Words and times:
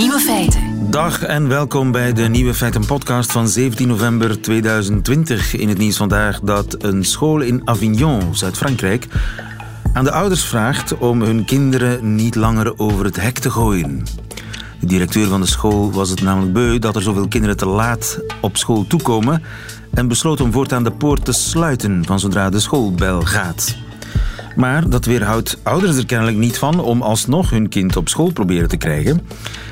Nieuwe 0.00 0.18
feiten. 0.18 0.90
Dag 0.90 1.22
en 1.22 1.48
welkom 1.48 1.92
bij 1.92 2.12
de 2.12 2.22
Nieuwe 2.22 2.54
Feiten 2.54 2.86
podcast 2.86 3.32
van 3.32 3.48
17 3.48 3.88
november 3.88 4.40
2020. 4.40 5.54
In 5.56 5.68
het 5.68 5.78
nieuws 5.78 5.96
vandaag 5.96 6.40
dat 6.40 6.82
een 6.84 7.04
school 7.04 7.40
in 7.40 7.62
Avignon, 7.64 8.34
Zuid-Frankrijk, 8.34 9.06
aan 9.92 10.04
de 10.04 10.10
ouders 10.10 10.44
vraagt 10.44 10.98
om 10.98 11.22
hun 11.22 11.44
kinderen 11.44 12.14
niet 12.14 12.34
langer 12.34 12.78
over 12.78 13.04
het 13.04 13.20
hek 13.20 13.38
te 13.38 13.50
gooien. 13.50 14.04
De 14.80 14.86
directeur 14.86 15.26
van 15.26 15.40
de 15.40 15.46
school 15.46 15.92
was 15.92 16.10
het 16.10 16.22
namelijk 16.22 16.52
beu 16.52 16.78
dat 16.78 16.96
er 16.96 17.02
zoveel 17.02 17.28
kinderen 17.28 17.56
te 17.56 17.66
laat 17.66 18.20
op 18.40 18.56
school 18.56 18.86
toekomen 18.86 19.42
en 19.94 20.08
besloot 20.08 20.40
om 20.40 20.52
voortaan 20.52 20.84
de 20.84 20.92
poort 20.92 21.24
te 21.24 21.32
sluiten 21.32 22.04
van 22.04 22.20
zodra 22.20 22.50
de 22.50 22.60
schoolbel 22.60 23.20
gaat. 23.20 23.76
Maar 24.56 24.88
dat 24.88 25.04
weerhoudt 25.04 25.58
ouders 25.62 25.96
er 25.96 26.06
kennelijk 26.06 26.36
niet 26.36 26.58
van 26.58 26.80
om 26.80 27.02
alsnog 27.02 27.50
hun 27.50 27.68
kind 27.68 27.96
op 27.96 28.08
school 28.08 28.32
proberen 28.32 28.68
te 28.68 28.76
krijgen. 28.76 29.20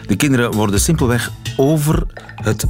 De 0.09 0.17
kinderen 0.17 0.53
worden 0.53 0.81
simpelweg 0.81 1.31
over 1.57 2.07
het 2.35 2.67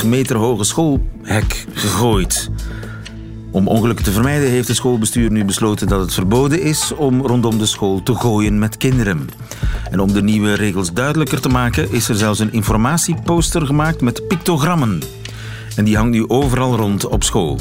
1,82 0.00 0.06
meter 0.06 0.36
hoge 0.36 0.64
schoolhek 0.64 1.66
gegooid. 1.72 2.50
Om 3.50 3.68
ongelukken 3.68 4.04
te 4.04 4.12
vermijden 4.12 4.48
heeft 4.48 4.68
het 4.68 4.76
schoolbestuur 4.76 5.30
nu 5.30 5.44
besloten 5.44 5.86
dat 5.88 6.00
het 6.00 6.14
verboden 6.14 6.62
is 6.62 6.92
om 6.94 7.26
rondom 7.26 7.58
de 7.58 7.66
school 7.66 8.02
te 8.02 8.14
gooien 8.14 8.58
met 8.58 8.76
kinderen. 8.76 9.28
En 9.90 10.00
om 10.00 10.12
de 10.12 10.22
nieuwe 10.22 10.54
regels 10.54 10.92
duidelijker 10.92 11.40
te 11.40 11.48
maken 11.48 11.92
is 11.92 12.08
er 12.08 12.16
zelfs 12.16 12.38
een 12.38 12.52
informatieposter 12.52 13.66
gemaakt 13.66 14.00
met 14.00 14.28
pictogrammen. 14.28 15.02
En 15.76 15.84
die 15.84 15.96
hangt 15.96 16.12
nu 16.12 16.28
overal 16.28 16.76
rond 16.76 17.06
op 17.06 17.24
school. 17.24 17.58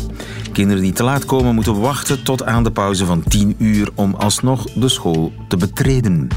Kinderen 0.51 0.83
die 0.83 0.93
te 0.93 1.03
laat 1.03 1.25
komen 1.25 1.55
moeten 1.55 1.79
wachten 1.79 2.23
tot 2.23 2.43
aan 2.43 2.63
de 2.63 2.71
pauze 2.71 3.05
van 3.05 3.23
10 3.23 3.55
uur 3.57 3.89
om 3.95 4.13
alsnog 4.13 4.73
de 4.73 4.89
school 4.89 5.33
te 5.47 5.57
betreden. 5.57 6.27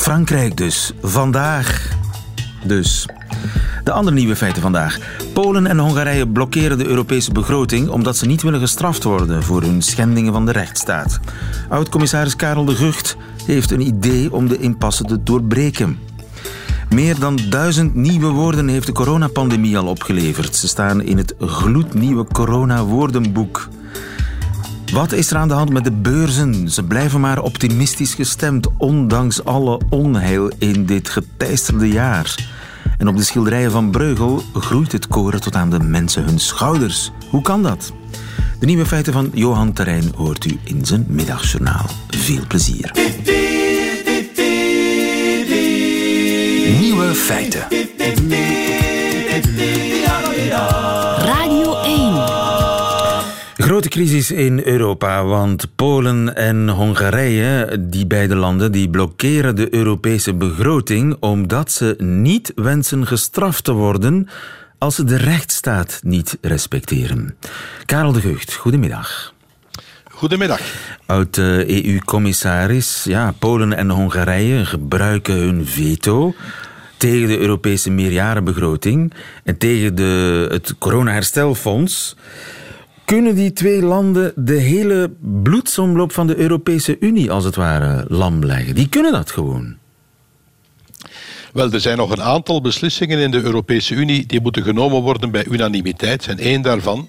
Frankrijk 0.00 0.56
dus. 0.56 0.92
Vandaag. 1.02 1.96
Dus. 2.64 3.06
De 3.84 3.92
andere 3.92 4.16
nieuwe 4.16 4.36
feiten 4.36 4.62
vandaag. 4.62 4.98
Polen 5.32 5.66
en 5.66 5.78
Hongarije 5.78 6.28
blokkeren 6.28 6.78
de 6.78 6.86
Europese 6.86 7.32
begroting 7.32 7.88
omdat 7.88 8.16
ze 8.16 8.26
niet 8.26 8.42
willen 8.42 8.60
gestraft 8.60 9.02
worden 9.02 9.42
voor 9.42 9.62
hun 9.62 9.82
schendingen 9.82 10.32
van 10.32 10.46
de 10.46 10.52
rechtsstaat. 10.52 11.20
Oud-commissaris 11.68 12.36
Karel 12.36 12.64
de 12.64 12.74
Gucht 12.74 13.16
heeft 13.46 13.70
een 13.70 13.86
idee 13.86 14.32
om 14.32 14.48
de 14.48 14.58
impasse 14.58 15.04
te 15.04 15.22
doorbreken. 15.22 15.98
Meer 16.88 17.18
dan 17.18 17.38
duizend 17.48 17.94
nieuwe 17.94 18.28
woorden 18.28 18.68
heeft 18.68 18.86
de 18.86 18.92
coronapandemie 18.92 19.78
al 19.78 19.86
opgeleverd. 19.86 20.56
Ze 20.56 20.68
staan 20.68 21.02
in 21.02 21.16
het 21.16 21.34
gloednieuwe 21.38 22.24
corona-woordenboek. 22.32 23.68
Wat 24.92 25.12
is 25.12 25.30
er 25.30 25.36
aan 25.36 25.48
de 25.48 25.54
hand 25.54 25.72
met 25.72 25.84
de 25.84 25.92
beurzen? 25.92 26.70
Ze 26.70 26.82
blijven 26.82 27.20
maar 27.20 27.42
optimistisch 27.42 28.14
gestemd, 28.14 28.66
ondanks 28.76 29.44
alle 29.44 29.80
onheil 29.90 30.50
in 30.58 30.86
dit 30.86 31.08
geteisterde 31.08 31.88
jaar. 31.88 32.34
En 32.98 33.08
op 33.08 33.16
de 33.16 33.22
schilderijen 33.22 33.70
van 33.70 33.90
Breugel 33.90 34.42
groeit 34.54 34.92
het 34.92 35.08
koren 35.08 35.40
tot 35.40 35.54
aan 35.54 35.70
de 35.70 35.80
mensen 35.80 36.24
hun 36.24 36.38
schouders. 36.38 37.10
Hoe 37.30 37.42
kan 37.42 37.62
dat? 37.62 37.92
De 38.58 38.66
nieuwe 38.66 38.86
feiten 38.86 39.12
van 39.12 39.30
Johan 39.34 39.72
Terrein 39.72 40.12
hoort 40.16 40.44
u 40.44 40.58
in 40.64 40.86
zijn 40.86 41.04
middagjournaal. 41.08 41.86
Veel 42.08 42.46
plezier. 42.48 42.90
Nieuwe 46.80 47.14
feiten. 47.14 47.66
Radio 53.80 54.00
1. 54.02 54.08
Grote 54.08 54.10
crisis 54.10 54.30
in 54.30 54.62
Europa, 54.64 55.24
want 55.24 55.76
Polen 55.76 56.36
en 56.36 56.68
Hongarije, 56.68 57.76
die 57.80 58.06
beide 58.06 58.34
landen, 58.34 58.72
die 58.72 58.90
blokkeren 58.90 59.56
de 59.56 59.74
Europese 59.74 60.34
begroting 60.34 61.16
omdat 61.20 61.72
ze 61.72 61.94
niet 61.98 62.52
wensen 62.54 63.06
gestraft 63.06 63.64
te 63.64 63.72
worden 63.72 64.28
als 64.78 64.94
ze 64.94 65.04
de 65.04 65.16
rechtsstaat 65.16 66.00
niet 66.02 66.38
respecteren. 66.40 67.36
Karel 67.86 68.12
de 68.12 68.20
Gucht, 68.20 68.54
goedemiddag. 68.54 69.34
Goedemiddag. 70.04 70.60
Oud-EU-commissaris, 71.06 73.04
ja, 73.04 73.34
Polen 73.38 73.72
en 73.72 73.90
Hongarije 73.90 74.64
gebruiken 74.64 75.34
hun 75.34 75.66
veto 75.66 76.34
tegen 76.96 77.28
de 77.28 77.38
Europese 77.38 77.90
meerjarenbegroting 77.90 79.12
en 79.44 79.58
tegen 79.58 79.94
de, 79.94 80.46
het 80.50 80.74
coronaherstelfonds. 80.78 82.16
Kunnen 83.10 83.34
die 83.34 83.52
twee 83.52 83.82
landen 83.82 84.32
de 84.36 84.54
hele 84.54 85.10
bloedsomloop 85.42 86.12
van 86.12 86.26
de 86.26 86.36
Europese 86.36 86.96
Unie 87.00 87.30
als 87.30 87.44
het 87.44 87.56
ware 87.56 88.04
lam 88.08 88.44
leggen? 88.44 88.74
Die 88.74 88.88
kunnen 88.88 89.12
dat 89.12 89.30
gewoon. 89.30 89.76
Wel, 91.52 91.72
er 91.72 91.80
zijn 91.80 91.96
nog 91.96 92.10
een 92.10 92.22
aantal 92.22 92.60
beslissingen 92.60 93.18
in 93.18 93.30
de 93.30 93.42
Europese 93.42 93.94
Unie 93.94 94.26
die 94.26 94.40
moeten 94.40 94.62
genomen 94.62 95.02
worden 95.02 95.30
bij 95.30 95.46
unanimiteit. 95.46 96.26
En 96.26 96.38
één 96.38 96.62
daarvan 96.62 97.08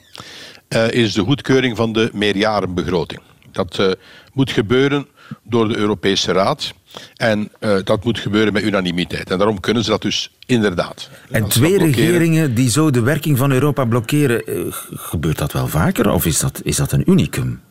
uh, 0.70 0.92
is 0.92 1.14
de 1.14 1.22
goedkeuring 1.22 1.78
van 1.78 1.94
de 1.94 2.10
meerjarenbegroting. 2.14 3.22
Dat 3.52 3.78
uh, 3.80 3.92
moet 4.34 4.52
gebeuren 4.52 5.08
door 5.44 5.68
de 5.68 5.78
Europese 5.78 6.32
Raad. 6.32 6.74
En 7.16 7.52
uh, 7.60 7.78
dat 7.84 8.04
moet 8.04 8.20
gebeuren 8.20 8.54
met 8.54 8.64
unanimiteit. 8.64 9.32
En 9.32 9.38
daarom 9.38 9.60
kunnen 9.60 9.84
ze 9.84 9.90
dat 9.90 10.02
dus 10.02 10.32
inderdaad. 10.46 11.10
En 11.30 11.48
twee 11.48 11.78
regeringen 11.78 12.54
die 12.56 12.70
zo 12.70 12.90
de 12.92 13.02
werking 13.02 13.38
van 13.38 13.52
Europa 13.52 13.86
blokkeren, 13.86 14.44
gebeurt 14.94 15.38
dat 15.38 15.52
wel 15.52 15.68
vaker? 15.68 16.10
Of 16.10 16.26
is 16.26 16.40
dat, 16.40 16.62
is 16.64 16.76
dat 16.76 16.92
een 16.92 17.10
unicum? 17.10 17.62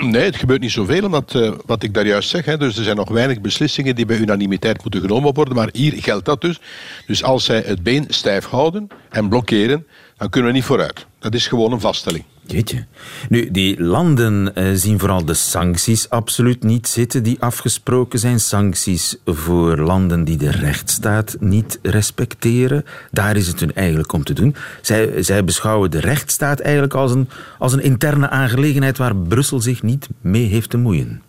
Nee, 0.00 0.22
het 0.22 0.36
gebeurt 0.36 0.60
niet 0.60 0.70
zoveel, 0.70 1.04
omdat 1.04 1.34
uh, 1.34 1.52
wat 1.66 1.82
ik 1.82 1.94
daar 1.94 2.06
juist 2.06 2.28
zeg. 2.28 2.44
Hè, 2.44 2.56
dus 2.56 2.76
er 2.76 2.84
zijn 2.84 2.96
nog 2.96 3.08
weinig 3.08 3.40
beslissingen 3.40 3.94
die 3.94 4.06
bij 4.06 4.18
unanimiteit 4.18 4.82
moeten 4.82 5.00
genomen 5.00 5.34
worden. 5.34 5.54
Maar 5.54 5.68
hier 5.72 6.02
geldt 6.02 6.24
dat 6.24 6.40
dus. 6.40 6.60
Dus 7.06 7.22
als 7.22 7.44
zij 7.44 7.62
het 7.66 7.82
been 7.82 8.04
stijf 8.08 8.44
houden 8.44 8.88
en 9.10 9.28
blokkeren, 9.28 9.86
dan 10.16 10.28
kunnen 10.28 10.50
we 10.50 10.56
niet 10.56 10.66
vooruit. 10.66 11.06
Dat 11.18 11.34
is 11.34 11.46
gewoon 11.46 11.72
een 11.72 11.80
vaststelling. 11.80 12.24
Jeetje. 12.50 12.86
Nu, 13.28 13.50
die 13.50 13.82
landen 13.82 14.52
uh, 14.54 14.70
zien 14.74 14.98
vooral 14.98 15.24
de 15.24 15.34
sancties 15.34 16.10
absoluut 16.10 16.62
niet 16.62 16.88
zitten 16.88 17.22
die 17.22 17.40
afgesproken 17.40 18.18
zijn. 18.18 18.40
Sancties 18.40 19.16
voor 19.24 19.76
landen 19.76 20.24
die 20.24 20.36
de 20.36 20.50
rechtsstaat 20.50 21.36
niet 21.40 21.78
respecteren. 21.82 22.84
Daar 23.10 23.36
is 23.36 23.46
het 23.46 23.60
hun 23.60 23.74
eigenlijk 23.74 24.12
om 24.12 24.24
te 24.24 24.32
doen. 24.32 24.54
Zij, 24.80 25.22
zij 25.22 25.44
beschouwen 25.44 25.90
de 25.90 26.00
rechtsstaat 26.00 26.60
eigenlijk 26.60 26.94
als 26.94 27.12
een, 27.12 27.28
als 27.58 27.72
een 27.72 27.82
interne 27.82 28.28
aangelegenheid 28.28 28.98
waar 28.98 29.16
Brussel 29.16 29.60
zich 29.60 29.82
niet 29.82 30.08
mee 30.20 30.46
heeft 30.46 30.70
te 30.70 30.76
moeien. 30.76 31.22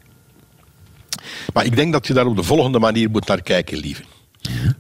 Maar 1.54 1.66
ik 1.66 1.76
denk 1.76 1.94
dat 1.94 2.08
je 2.08 2.14
daar 2.14 2.26
op 2.26 2.36
de 2.36 2.44
volgende 2.44 2.80
manier 2.80 3.10
moet 3.10 3.28
naar 3.28 3.42
kijken, 3.42 3.78
lieve. 3.78 4.04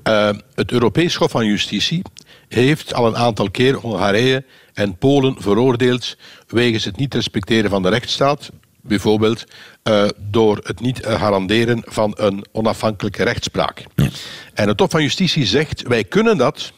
Ja. 0.03 0.29
Uh, 0.31 0.39
het 0.55 0.71
Europees 0.71 1.15
Hof 1.15 1.31
van 1.31 1.45
Justitie 1.45 2.01
heeft 2.49 2.93
al 2.93 3.07
een 3.07 3.17
aantal 3.17 3.51
keer 3.51 3.75
Hongarije 3.75 4.45
en 4.73 4.97
Polen 4.97 5.35
veroordeeld 5.41 6.17
wegens 6.47 6.85
het 6.85 6.97
niet 6.97 7.13
respecteren 7.13 7.69
van 7.69 7.81
de 7.81 7.89
rechtsstaat. 7.89 8.49
Bijvoorbeeld 8.81 9.43
uh, 9.83 10.07
door 10.17 10.59
het 10.63 10.79
niet 10.79 11.05
garanderen 11.05 11.83
van 11.85 12.13
een 12.15 12.45
onafhankelijke 12.51 13.23
rechtspraak. 13.23 13.85
Ja. 13.95 14.09
En 14.53 14.67
het 14.67 14.79
Hof 14.79 14.89
van 14.89 15.01
Justitie 15.01 15.45
zegt, 15.45 15.81
wij 15.87 16.03
kunnen 16.03 16.37
dat 16.37 16.73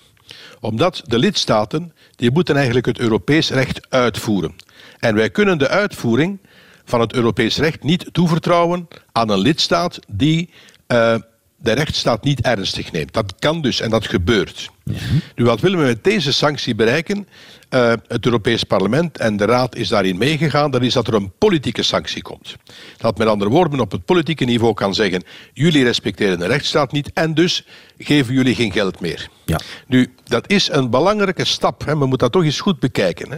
omdat 0.60 1.02
de 1.06 1.18
lidstaten 1.18 1.94
die 2.16 2.32
moeten 2.32 2.56
eigenlijk 2.56 2.86
het 2.86 3.00
Europees 3.00 3.50
recht 3.50 3.90
uitvoeren. 3.90 4.56
En 5.00 5.16
wij 5.16 5.30
kunnen 5.30 5.58
de 5.58 5.68
uitvoering 5.68 6.40
van 6.86 7.00
het 7.00 7.14
Europees 7.14 7.58
recht 7.58 7.84
niet 7.84 8.10
toevertrouwen 8.12 8.88
aan 9.12 9.30
een 9.30 9.40
lidstaat 9.40 10.00
die 10.08 10.50
uh, 10.88 11.16
de 11.62 11.72
rechtsstaat 11.72 12.24
niet 12.24 12.42
ernstig 12.42 12.92
neemt. 12.92 13.14
Dat 13.14 13.34
kan 13.40 13.62
dus 13.62 13.80
en 13.80 13.90
dat 13.90 14.08
gebeurt. 14.08 14.70
Ja. 14.84 14.94
Nu, 15.36 15.46
wat 15.46 15.60
willen 15.60 15.80
we 15.80 15.86
met 15.86 16.04
deze 16.04 16.34
sanctie 16.34 16.76
bereiken? 16.76 17.28
Uh, 17.70 17.94
het 18.08 18.26
Europees 18.26 18.64
Parlement 18.64 19.18
en 19.18 19.38
de 19.38 19.46
Raad 19.46 19.76
is 19.76 19.88
daarin 19.88 20.18
meegegaan. 20.18 20.72
Dat 20.72 20.82
is 20.82 20.94
dat 20.94 21.08
er 21.08 21.14
een 21.14 21.32
politieke 21.38 21.84
sanctie 21.84 22.22
komt. 22.22 22.56
Dat 22.98 23.18
met 23.18 23.28
andere 23.28 23.52
woorden 23.52 23.80
op 23.80 23.92
het 23.92 24.06
politieke 24.06 24.46
niveau 24.46 24.74
kan 24.74 24.94
zeggen: 24.94 25.24
jullie 25.54 25.84
respecteren 25.84 26.40
de 26.40 26.48
rechtsstaat 26.48 26.92
niet 26.92 27.12
en 27.14 27.34
dus 27.34 27.66
geven 27.98 28.34
jullie 28.34 28.56
geen 28.56 28.72
geld 28.72 29.00
meer. 29.00 29.30
Ja. 29.46 29.60
Nu, 29.88 30.14
dat 30.24 30.50
is 30.50 30.70
een 30.70 30.90
belangrijke 30.90 31.46
stap. 31.46 31.86
Hè. 31.86 31.96
Men 31.96 32.10
moet 32.10 32.20
dat 32.20 32.32
toch 32.32 32.44
eens 32.44 32.60
goed 32.60 32.80
bekijken. 32.80 33.32
Hè. 33.32 33.38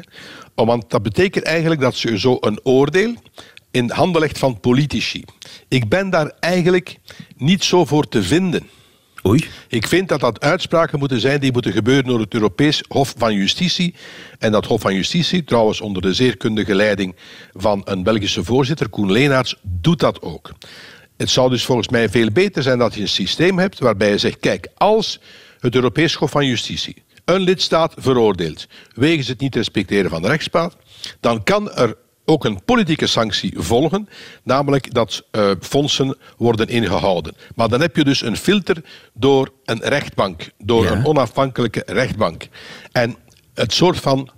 Want 0.55 0.89
dat 0.89 1.03
betekent 1.03 1.45
eigenlijk 1.45 1.81
dat 1.81 1.95
ze 1.95 2.19
zo 2.19 2.37
een 2.39 2.59
oordeel 2.63 3.15
in 3.73 3.89
handen 3.89 4.21
legt 4.21 4.37
van 4.37 4.59
politici. 4.59 5.23
Ik 5.67 5.89
ben 5.89 6.09
daar 6.09 6.31
eigenlijk 6.39 6.99
niet 7.37 7.63
zo 7.63 7.85
voor 7.85 8.07
te 8.07 8.23
vinden. 8.23 8.69
Oei. 9.25 9.45
Ik 9.67 9.87
vind 9.87 10.09
dat 10.09 10.19
dat 10.19 10.41
uitspraken 10.41 10.99
moeten 10.99 11.19
zijn 11.19 11.39
die 11.39 11.51
moeten 11.51 11.71
gebeuren 11.71 12.05
door 12.05 12.19
het 12.19 12.33
Europees 12.33 12.83
Hof 12.87 13.13
van 13.17 13.33
Justitie. 13.35 13.95
En 14.39 14.51
dat 14.51 14.65
Hof 14.65 14.81
van 14.81 14.95
Justitie, 14.95 15.43
trouwens 15.43 15.81
onder 15.81 16.01
de 16.01 16.13
zeer 16.13 16.37
kundige 16.37 16.75
leiding 16.75 17.15
van 17.53 17.81
een 17.85 18.03
Belgische 18.03 18.43
voorzitter, 18.43 18.89
Koen 18.89 19.11
Leenaerts, 19.11 19.55
doet 19.61 19.99
dat 19.99 20.21
ook. 20.21 20.51
Het 21.17 21.29
zou 21.29 21.49
dus 21.49 21.65
volgens 21.65 21.89
mij 21.89 22.09
veel 22.09 22.31
beter 22.31 22.63
zijn 22.63 22.77
dat 22.77 22.93
je 22.93 23.01
een 23.01 23.07
systeem 23.07 23.59
hebt 23.59 23.79
waarbij 23.79 24.09
je 24.09 24.17
zegt, 24.17 24.39
kijk, 24.39 24.67
als 24.75 25.19
het 25.59 25.75
Europees 25.75 26.13
Hof 26.13 26.31
van 26.31 26.45
Justitie 26.45 27.03
een 27.25 27.41
lidstaat 27.41 27.93
veroordeelt 27.97 28.67
wegens 28.95 29.27
het 29.27 29.39
niet 29.39 29.55
respecteren 29.55 30.09
van 30.09 30.21
de 30.21 30.27
rechtsstaat, 30.27 30.75
dan 31.19 31.43
kan 31.43 31.71
er 31.71 31.95
ook 32.25 32.45
een 32.45 32.63
politieke 32.65 33.07
sanctie 33.07 33.53
volgen, 33.55 34.09
namelijk 34.43 34.93
dat 34.93 35.23
uh, 35.31 35.51
fondsen 35.59 36.17
worden 36.37 36.67
ingehouden. 36.67 37.35
Maar 37.55 37.69
dan 37.69 37.81
heb 37.81 37.95
je 37.95 38.03
dus 38.03 38.21
een 38.21 38.37
filter 38.37 38.83
door 39.13 39.51
een 39.65 39.81
rechtbank, 39.81 40.49
door 40.57 40.85
een 40.85 41.05
onafhankelijke 41.05 41.83
rechtbank. 41.85 42.47
En 42.91 43.15
het 43.53 43.73
soort 43.73 43.99
van 43.99 44.29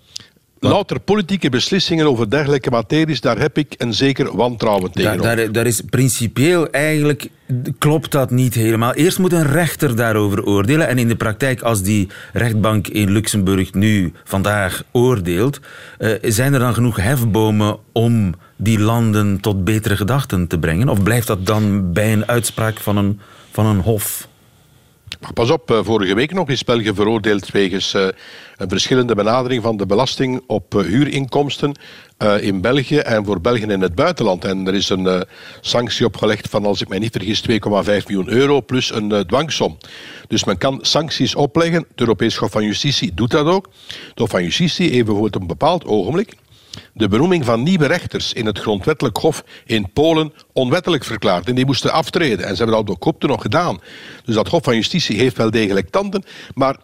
Louter 0.59 0.99
politieke 0.99 1.49
beslissingen 1.49 2.05
over 2.05 2.29
dergelijke 2.29 2.69
materies, 2.69 3.21
daar 3.21 3.39
heb 3.39 3.57
ik 3.57 3.75
een 3.77 3.93
zeker 3.93 4.35
wantrouwen 4.35 4.91
tegen. 4.91 5.21
Daar, 5.21 5.35
daar, 5.35 5.51
daar, 5.51 5.65
is 5.65 5.81
principieel 5.81 6.69
eigenlijk 6.69 7.29
klopt 7.77 8.11
dat 8.11 8.31
niet 8.31 8.53
helemaal. 8.53 8.93
Eerst 8.93 9.19
moet 9.19 9.33
een 9.33 9.47
rechter 9.47 9.95
daarover 9.95 10.45
oordelen. 10.45 10.87
En 10.87 10.97
in 10.97 11.07
de 11.07 11.15
praktijk, 11.15 11.61
als 11.61 11.81
die 11.81 12.07
rechtbank 12.33 12.87
in 12.87 13.11
Luxemburg 13.11 13.73
nu 13.73 14.13
vandaag 14.23 14.83
oordeelt, 14.91 15.59
uh, 15.99 16.11
zijn 16.21 16.53
er 16.53 16.59
dan 16.59 16.73
genoeg 16.73 16.97
hefbomen 16.97 17.77
om 17.91 18.35
die 18.55 18.79
landen 18.79 19.39
tot 19.41 19.63
betere 19.63 19.97
gedachten 19.97 20.47
te 20.47 20.59
brengen? 20.59 20.89
Of 20.89 21.03
blijft 21.03 21.27
dat 21.27 21.45
dan 21.45 21.93
bij 21.93 22.13
een 22.13 22.27
uitspraak 22.27 22.79
van 22.79 22.97
een, 22.97 23.19
van 23.51 23.65
een 23.65 23.79
hof? 23.79 24.27
Pas 25.33 25.49
op, 25.49 25.71
eh, 25.71 25.79
vorige 25.83 26.15
week 26.15 26.33
nog 26.33 26.49
is 26.49 26.63
België 26.63 26.93
veroordeeld 26.93 27.51
wegens 27.51 27.93
uh, 27.93 28.07
een 28.57 28.69
verschillende 28.69 29.15
benadering 29.15 29.63
van 29.63 29.77
de 29.77 29.85
belasting 29.85 30.43
op 30.47 30.75
uh, 30.75 30.81
huurinkomsten 30.81 31.75
in 32.39 32.61
België 32.61 32.97
en 32.97 33.25
voor 33.25 33.41
België 33.41 33.61
in 33.61 33.81
het 33.81 33.95
buitenland. 33.95 34.45
En 34.45 34.67
er 34.67 34.73
is 34.73 34.89
een 34.89 35.25
sanctie 35.61 36.05
opgelegd 36.05 36.49
van, 36.49 36.65
als 36.65 36.81
ik 36.81 36.87
mij 36.87 36.99
niet 36.99 37.11
vergis, 37.11 37.43
2,5 37.49 37.57
miljoen 38.07 38.29
euro 38.29 38.61
plus 38.61 38.93
een 38.93 39.25
dwangsom. 39.27 39.77
Dus 40.27 40.43
men 40.43 40.57
kan 40.57 40.79
sancties 40.81 41.35
opleggen. 41.35 41.85
Het 41.89 41.99
Europees 41.99 42.35
Hof 42.35 42.51
van 42.51 42.63
Justitie 42.63 43.13
doet 43.13 43.31
dat 43.31 43.45
ook. 43.45 43.69
Het 44.09 44.19
Hof 44.19 44.29
van 44.29 44.43
Justitie 44.43 44.89
heeft 44.89 45.05
bijvoorbeeld 45.05 45.35
op 45.35 45.41
een 45.41 45.47
bepaald 45.47 45.85
ogenblik 45.85 46.33
de 46.93 47.07
benoeming 47.07 47.45
van 47.45 47.63
nieuwe 47.63 47.85
rechters 47.85 48.33
in 48.33 48.45
het 48.45 48.59
grondwettelijk 48.59 49.17
hof 49.17 49.43
in 49.65 49.91
Polen 49.93 50.33
onwettelijk 50.53 51.03
verklaard. 51.03 51.47
En 51.47 51.55
die 51.55 51.65
moesten 51.65 51.91
aftreden. 51.91 52.45
En 52.45 52.55
ze 52.55 52.63
hebben 52.63 52.85
dat 52.85 52.95
ook 52.95 53.05
op 53.05 53.23
nog 53.23 53.41
gedaan. 53.41 53.79
Dus 54.25 54.35
dat 54.35 54.47
hof 54.47 54.63
van 54.63 54.75
justitie 54.75 55.17
heeft 55.17 55.37
wel 55.37 55.51
degelijk 55.51 55.89
tanden. 55.89 56.23
Maar 56.53 56.77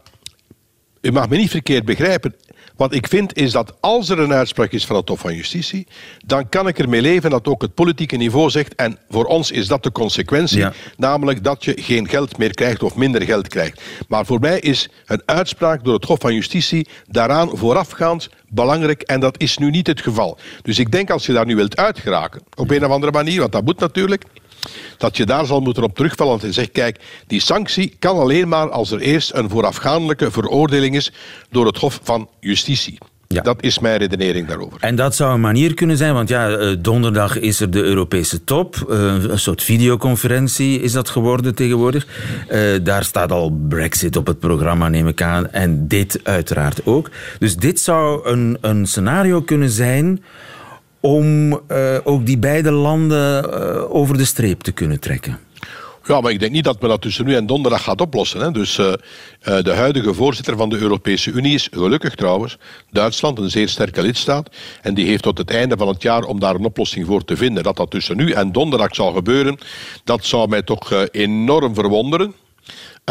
u 1.01 1.11
mag 1.11 1.29
me 1.29 1.37
niet 1.37 1.49
verkeerd 1.49 1.85
begrijpen. 1.85 2.35
Wat 2.81 2.93
ik 2.93 3.07
vind 3.07 3.37
is 3.37 3.51
dat 3.51 3.73
als 3.79 4.09
er 4.09 4.19
een 4.19 4.33
uitspraak 4.33 4.71
is 4.71 4.85
van 4.85 4.95
het 4.95 5.09
Hof 5.09 5.19
van 5.19 5.35
Justitie, 5.35 5.87
dan 6.25 6.49
kan 6.49 6.67
ik 6.67 6.79
ermee 6.79 7.01
leven 7.01 7.29
dat 7.29 7.47
ook 7.47 7.61
het 7.61 7.73
politieke 7.73 8.15
niveau 8.15 8.49
zegt, 8.49 8.75
en 8.75 8.97
voor 9.09 9.25
ons 9.25 9.51
is 9.51 9.67
dat 9.67 9.83
de 9.83 9.91
consequentie, 9.91 10.65
namelijk 10.97 11.43
dat 11.43 11.63
je 11.63 11.73
geen 11.75 12.09
geld 12.09 12.37
meer 12.37 12.53
krijgt 12.53 12.83
of 12.83 12.95
minder 12.95 13.21
geld 13.21 13.47
krijgt. 13.47 13.81
Maar 14.07 14.25
voor 14.25 14.39
mij 14.39 14.59
is 14.59 14.89
een 15.05 15.21
uitspraak 15.25 15.83
door 15.83 15.93
het 15.93 16.05
Hof 16.05 16.19
van 16.19 16.33
Justitie 16.33 16.87
daaraan 17.07 17.57
voorafgaand 17.57 18.29
belangrijk 18.47 19.01
en 19.01 19.19
dat 19.19 19.39
is 19.39 19.57
nu 19.57 19.69
niet 19.69 19.87
het 19.87 20.01
geval. 20.01 20.37
Dus 20.61 20.79
ik 20.79 20.91
denk 20.91 21.09
als 21.09 21.25
je 21.25 21.33
daar 21.33 21.45
nu 21.45 21.55
wilt 21.55 21.77
uitgeraken, 21.77 22.41
op 22.55 22.71
een 22.71 22.85
of 22.85 22.91
andere 22.91 23.11
manier, 23.11 23.39
want 23.39 23.51
dat 23.51 23.65
moet 23.65 23.79
natuurlijk, 23.79 24.23
dat 24.97 25.17
je 25.17 25.25
daar 25.25 25.45
zal 25.45 25.59
moeten 25.59 25.83
op 25.83 25.95
terugvallen 25.95 26.41
en 26.41 26.53
zeggen, 26.53 26.73
kijk, 26.73 26.99
die 27.27 27.41
sanctie 27.41 27.95
kan 27.99 28.17
alleen 28.17 28.47
maar 28.47 28.69
als 28.69 28.91
er 28.91 28.99
eerst 28.99 29.33
een 29.33 29.49
voorafgaandelijke 29.49 30.31
veroordeling 30.31 30.95
is 30.95 31.11
door 31.49 31.65
het 31.65 31.77
Hof 31.77 31.99
van 32.03 32.27
Justitie. 32.39 32.97
Ja. 33.33 33.41
Dat 33.41 33.63
is 33.63 33.79
mijn 33.79 33.97
redenering 33.97 34.47
daarover. 34.47 34.77
En 34.79 34.95
dat 34.95 35.15
zou 35.15 35.33
een 35.33 35.41
manier 35.41 35.73
kunnen 35.73 35.97
zijn, 35.97 36.13
want 36.13 36.29
ja, 36.29 36.49
eh, 36.49 36.75
donderdag 36.79 37.39
is 37.39 37.59
er 37.59 37.71
de 37.71 37.81
Europese 37.83 38.43
top. 38.43 38.85
Eh, 38.89 39.23
een 39.23 39.39
soort 39.39 39.63
videoconferentie 39.63 40.81
is 40.81 40.91
dat 40.91 41.09
geworden 41.09 41.55
tegenwoordig. 41.55 42.07
Eh, 42.47 42.59
daar 42.83 43.03
staat 43.03 43.31
al 43.31 43.49
Brexit 43.69 44.15
op 44.15 44.27
het 44.27 44.39
programma, 44.39 44.89
neem 44.89 45.07
ik 45.07 45.21
aan. 45.21 45.51
En 45.51 45.87
dit 45.87 46.19
uiteraard 46.23 46.85
ook. 46.85 47.09
Dus 47.39 47.55
dit 47.55 47.79
zou 47.79 48.29
een, 48.29 48.57
een 48.61 48.87
scenario 48.87 49.41
kunnen 49.41 49.69
zijn 49.69 50.23
om 51.01 51.51
uh, 51.51 51.97
ook 52.03 52.25
die 52.25 52.37
beide 52.37 52.71
landen 52.71 53.45
uh, 53.45 53.95
over 53.95 54.17
de 54.17 54.25
streep 54.25 54.61
te 54.61 54.71
kunnen 54.71 54.99
trekken? 54.99 55.39
Ja, 56.05 56.21
maar 56.21 56.31
ik 56.31 56.39
denk 56.39 56.51
niet 56.51 56.63
dat 56.63 56.81
men 56.81 56.89
dat 56.89 57.01
tussen 57.01 57.25
nu 57.25 57.35
en 57.35 57.45
donderdag 57.45 57.83
gaat 57.83 58.01
oplossen. 58.01 58.39
Hè. 58.39 58.51
Dus 58.51 58.77
uh, 58.77 58.93
de 59.39 59.73
huidige 59.73 60.13
voorzitter 60.13 60.57
van 60.57 60.69
de 60.69 60.77
Europese 60.77 61.31
Unie 61.31 61.53
is 61.53 61.67
gelukkig 61.71 62.15
trouwens 62.15 62.57
Duitsland, 62.91 63.39
een 63.39 63.49
zeer 63.49 63.69
sterke 63.69 64.01
lidstaat. 64.01 64.49
En 64.81 64.93
die 64.93 65.05
heeft 65.05 65.23
tot 65.23 65.37
het 65.37 65.51
einde 65.51 65.77
van 65.77 65.87
het 65.87 66.01
jaar 66.01 66.23
om 66.23 66.39
daar 66.39 66.55
een 66.55 66.65
oplossing 66.65 67.05
voor 67.05 67.23
te 67.23 67.37
vinden. 67.37 67.63
Dat 67.63 67.77
dat 67.77 67.91
tussen 67.91 68.17
nu 68.17 68.31
en 68.31 68.51
donderdag 68.51 68.95
zal 68.95 69.11
gebeuren, 69.11 69.57
dat 70.03 70.25
zou 70.25 70.47
mij 70.47 70.61
toch 70.61 71.07
enorm 71.11 71.75
verwonderen. 71.75 72.33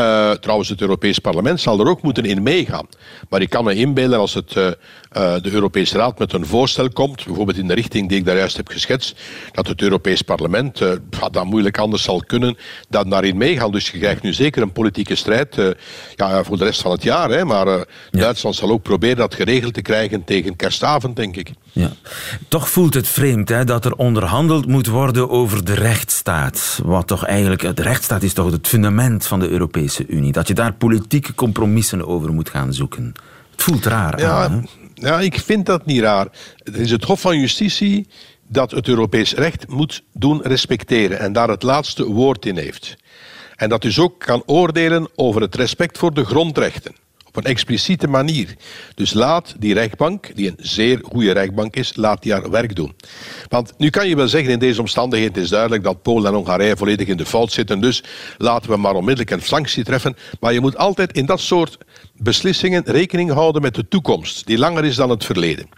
Uh, 0.00 0.30
trouwens, 0.30 0.68
het 0.68 0.80
Europees 0.80 1.18
Parlement 1.18 1.60
zal 1.60 1.80
er 1.80 1.88
ook 1.88 2.02
moeten 2.02 2.24
in 2.24 2.42
meegaan. 2.42 2.86
Maar 3.28 3.40
ik 3.40 3.50
kan 3.50 3.64
me 3.64 3.74
inbeelden 3.74 4.18
als 4.18 4.34
het, 4.34 4.54
uh, 4.54 4.64
uh, 4.64 4.72
de 5.12 5.50
Europese 5.50 5.96
Raad 5.96 6.18
met 6.18 6.32
een 6.32 6.46
voorstel 6.46 6.90
komt, 6.90 7.24
bijvoorbeeld 7.24 7.58
in 7.58 7.66
de 7.68 7.74
richting 7.74 8.08
die 8.08 8.18
ik 8.18 8.24
daar 8.24 8.36
juist 8.36 8.56
heb 8.56 8.68
geschetst, 8.68 9.20
dat 9.52 9.66
het 9.66 9.82
Europees 9.82 10.22
Parlement 10.22 10.78
dat 11.30 11.44
moeilijk 11.44 11.78
anders 11.78 12.02
zal 12.02 12.22
kunnen 12.26 12.56
dan 12.88 13.10
daarin 13.10 13.36
meegaan. 13.36 13.70
Dus 13.70 13.90
je 13.90 13.98
krijgt 13.98 14.22
nu 14.22 14.32
zeker 14.32 14.62
een 14.62 14.72
politieke 14.72 15.14
strijd 15.14 15.56
ja, 16.16 16.44
voor 16.44 16.58
de 16.58 16.64
rest 16.64 16.82
van 16.82 16.90
het 16.90 17.02
jaar. 17.02 17.30
Hè, 17.30 17.44
maar 17.44 17.66
ja. 17.66 17.84
Duitsland 18.10 18.56
zal 18.56 18.70
ook 18.70 18.82
proberen 18.82 19.16
dat 19.16 19.34
geregeld 19.34 19.74
te 19.74 19.82
krijgen 19.82 20.24
tegen 20.24 20.56
kerstavond, 20.56 21.16
denk 21.16 21.36
ik. 21.36 21.50
Ja. 21.72 21.92
Toch 22.48 22.68
voelt 22.68 22.94
het 22.94 23.08
vreemd 23.08 23.48
hè, 23.48 23.64
dat 23.64 23.84
er 23.84 23.94
onderhandeld 23.94 24.66
moet 24.66 24.86
worden 24.86 25.30
over 25.30 25.64
de 25.64 25.74
rechtsstaat. 25.74 26.80
Wat 26.84 27.06
toch 27.06 27.24
eigenlijk, 27.24 27.76
de 27.76 27.82
rechtsstaat 27.82 28.22
is 28.22 28.32
toch 28.32 28.50
het 28.50 28.68
fundament 28.68 29.26
van 29.26 29.40
de 29.40 29.48
Europese 29.48 29.88
Unie. 29.98 30.32
Dat 30.32 30.48
je 30.48 30.54
daar 30.54 30.74
politieke 30.74 31.34
compromissen 31.34 32.06
over 32.06 32.32
moet 32.32 32.50
gaan 32.50 32.72
zoeken. 32.72 33.12
Het 33.50 33.62
voelt 33.62 33.84
raar 33.84 34.20
ja, 34.20 34.44
aan. 34.44 34.66
Ja, 34.94 35.20
ik 35.20 35.38
vind 35.38 35.66
dat 35.66 35.86
niet 35.86 36.00
raar. 36.00 36.28
Het 36.56 36.76
is 36.76 36.90
het 36.90 37.04
Hof 37.04 37.20
van 37.20 37.38
Justitie 37.38 38.08
dat 38.48 38.70
het 38.70 38.88
Europees 38.88 39.34
recht 39.34 39.68
moet 39.68 40.02
doen 40.12 40.42
respecteren 40.42 41.18
en 41.18 41.32
daar 41.32 41.48
het 41.48 41.62
laatste 41.62 42.04
woord 42.04 42.46
in 42.46 42.56
heeft. 42.56 42.96
En 43.56 43.68
dat 43.68 43.82
dus 43.82 43.98
ook 43.98 44.18
kan 44.18 44.42
oordelen 44.46 45.08
over 45.14 45.40
het 45.40 45.54
respect 45.54 45.98
voor 45.98 46.14
de 46.14 46.24
grondrechten 46.24 46.94
op 47.30 47.36
een 47.36 47.50
expliciete 47.50 48.08
manier. 48.08 48.56
Dus 48.94 49.12
laat 49.12 49.54
die 49.58 49.74
rechtbank, 49.74 50.36
die 50.36 50.48
een 50.48 50.56
zeer 50.58 51.00
goede 51.02 51.32
rechtbank 51.32 51.76
is, 51.76 51.96
laat 51.96 52.22
die 52.22 52.32
haar 52.32 52.50
werk 52.50 52.76
doen. 52.76 52.94
Want 53.48 53.72
nu 53.78 53.90
kan 53.90 54.08
je 54.08 54.16
wel 54.16 54.28
zeggen, 54.28 54.52
in 54.52 54.58
deze 54.58 54.80
omstandigheden 54.80 55.42
is 55.42 55.48
duidelijk 55.48 55.82
dat 55.82 56.02
Polen 56.02 56.26
en 56.26 56.34
Hongarije 56.34 56.76
volledig 56.76 57.08
in 57.08 57.16
de 57.16 57.26
fout 57.26 57.52
zitten, 57.52 57.80
dus 57.80 58.02
laten 58.38 58.70
we 58.70 58.76
maar 58.76 58.94
onmiddellijk 58.94 59.30
een 59.30 59.42
sanctie 59.42 59.84
treffen. 59.84 60.16
Maar 60.40 60.52
je 60.52 60.60
moet 60.60 60.76
altijd 60.76 61.12
in 61.12 61.26
dat 61.26 61.40
soort 61.40 61.78
beslissingen 62.14 62.82
rekening 62.86 63.32
houden 63.32 63.62
met 63.62 63.74
de 63.74 63.88
toekomst, 63.88 64.46
die 64.46 64.58
langer 64.58 64.84
is 64.84 64.96
dan 64.96 65.10
het 65.10 65.24
verleden. 65.24 65.68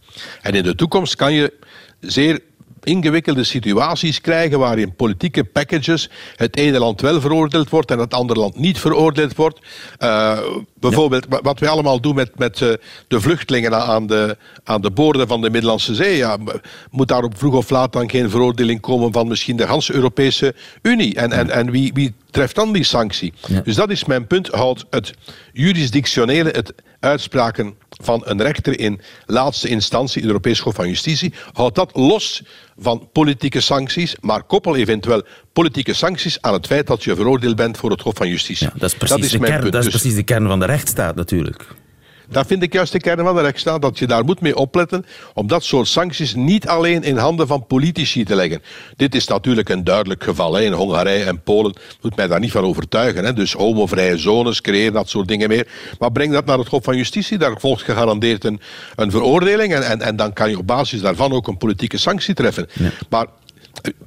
En 0.43 0.55
in 0.55 0.63
de 0.63 0.75
toekomst 0.75 1.17
kan 1.17 1.33
je 1.33 1.53
zeer 2.01 2.41
ingewikkelde 2.83 3.45
situaties 3.45 4.21
krijgen 4.21 4.59
waarin 4.59 4.95
politieke 4.95 5.45
packages 5.45 6.11
het 6.37 6.57
ene 6.57 6.79
land 6.79 7.01
wel 7.01 7.21
veroordeeld 7.21 7.71
wordt 7.71 7.91
en 7.91 7.99
het 7.99 8.15
andere 8.15 8.41
land 8.41 8.57
niet 8.57 8.79
veroordeeld 8.79 9.37
wordt. 9.37 9.61
Uh, 9.99 10.39
bijvoorbeeld 10.83 11.27
wat 11.43 11.59
wij 11.59 11.69
allemaal 11.69 12.01
doen 12.01 12.15
met, 12.15 12.39
met 12.39 12.61
uh, 12.61 12.73
de 13.09 13.21
vluchtelingen 13.21 13.75
aan 13.75 14.07
de, 14.07 14.37
aan 14.65 14.81
de 14.81 14.91
boorden 14.91 15.29
van 15.29 15.41
de 15.41 15.51
Middellandse 15.51 15.95
Zee. 15.95 16.17
Ja, 16.17 16.37
moet 16.91 17.09
daar 17.09 17.23
op 17.23 17.39
vroeg 17.39 17.55
of 17.55 17.71
laat 17.71 17.93
dan 17.93 18.11
geen 18.11 18.31
veroordeling 18.31 18.81
komen 18.81 19.13
van 19.13 19.29
misschien 19.29 19.57
de 19.57 19.67
ganse 19.67 19.95
Europese 19.95 20.55
Unie? 20.83 21.15
En, 21.15 21.33
en, 21.33 21.51
en 21.51 21.71
wie, 21.71 21.93
wie 21.93 22.15
treft 22.31 22.55
dan 22.55 22.73
die 22.73 22.85
sanctie? 22.85 23.33
Ja. 23.47 23.61
Dus 23.61 23.75
dat 23.75 23.91
is 23.91 24.05
mijn 24.05 24.27
punt. 24.27 24.49
Houdt 24.49 24.85
het 24.91 25.15
jurisdictionele, 25.53 26.51
het 26.51 26.73
uitspraken 27.01 27.75
van 27.89 28.23
een 28.25 28.43
rechter 28.43 28.81
in 28.81 29.01
laatste 29.27 29.69
instantie, 29.69 30.21
het 30.21 30.31
Europees 30.31 30.59
Hof 30.59 30.75
van 30.75 30.89
Justitie, 30.89 31.35
houdt 31.53 31.75
dat 31.75 31.91
los 31.97 32.43
van 32.79 33.09
politieke 33.13 33.61
sancties, 33.61 34.17
maar 34.21 34.43
koppel 34.43 34.77
eventueel 34.77 35.23
politieke 35.53 35.95
sancties 35.95 36.41
aan 36.41 36.53
het 36.53 36.67
feit 36.67 36.87
dat 36.87 37.05
je 37.05 37.15
veroordeeld 37.15 37.57
bent 37.57 37.77
voor 37.77 37.91
het 37.91 38.01
Hof 38.01 38.15
van 38.17 38.29
Justitie. 38.29 38.67
Ja, 38.67 38.73
dat 38.79 38.91
is 38.91 38.97
precies, 38.97 39.17
dat 39.17 39.25
is 39.25 39.31
de, 39.31 39.39
kern, 39.39 39.71
Dat 39.71 39.75
is 39.75 39.91
dus 39.91 40.01
precies 40.01 40.15
de 40.15 40.23
kern 40.23 40.47
van 40.47 40.61
de 40.61 40.67
rechtsstaat 40.67 41.15
natuurlijk. 41.15 41.67
Dat 42.33 42.47
vind 42.47 42.63
ik 42.63 42.73
juist 42.73 42.93
de 42.93 43.01
kern 43.01 43.25
van 43.25 43.35
de 43.35 43.41
rechtsstaat, 43.41 43.83
dat 43.83 43.99
je 43.99 44.07
daar 44.07 44.25
moet 44.25 44.41
mee 44.41 44.57
opletten 44.57 45.07
om 45.35 45.47
dat 45.47 45.65
soort 45.65 45.89
sancties 45.89 46.35
niet 46.35 46.69
alleen 46.69 47.03
in 47.03 47.17
handen 47.17 47.47
van 47.47 47.67
politici 47.67 48.25
te 48.25 48.35
leggen. 48.35 48.63
Dit 48.97 49.15
is 49.15 49.27
natuurlijk 49.27 49.69
een 49.69 49.85
duidelijk 49.85 50.25
geval. 50.25 50.55
Hè. 50.55 50.63
In 50.63 50.73
Hongarije 50.73 51.25
en 51.25 51.43
Polen 51.43 51.75
moet 52.01 52.17
mij 52.17 52.27
daar 52.27 52.41
niet 52.41 52.51
van 52.51 52.65
overtuigen. 52.65 53.25
Hè. 53.25 53.33
Dus 53.33 53.53
homovrije 53.53 54.19
zones 54.19 54.61
creëren, 54.61 54.93
dat 54.93 55.09
soort 55.09 55.29
dingen 55.29 55.49
meer. 55.49 55.67
Maar 55.99 56.13
breng 56.13 56.33
dat 56.33 56.45
naar 56.45 56.59
het 56.59 56.69
Hof 56.69 56.85
van 56.85 56.97
Justitie, 56.97 57.39
daar 57.39 57.61
volgt 57.61 57.83
gegarandeerd 57.83 58.45
een, 58.45 58.61
een 58.97 59.11
veroordeling 59.11 59.75
en, 59.75 59.83
en, 59.83 60.01
en 60.01 60.17
dan 60.17 60.33
kan 60.33 60.51
je 60.51 60.59
op 60.59 60.67
basis 60.67 61.01
daarvan 61.01 61.33
ook 61.33 61.49
een 61.49 61.57
politieke 61.57 61.99
sanctie 61.99 62.35
treffen. 62.35 62.69
Ja. 62.73 62.91
Maar 63.09 63.27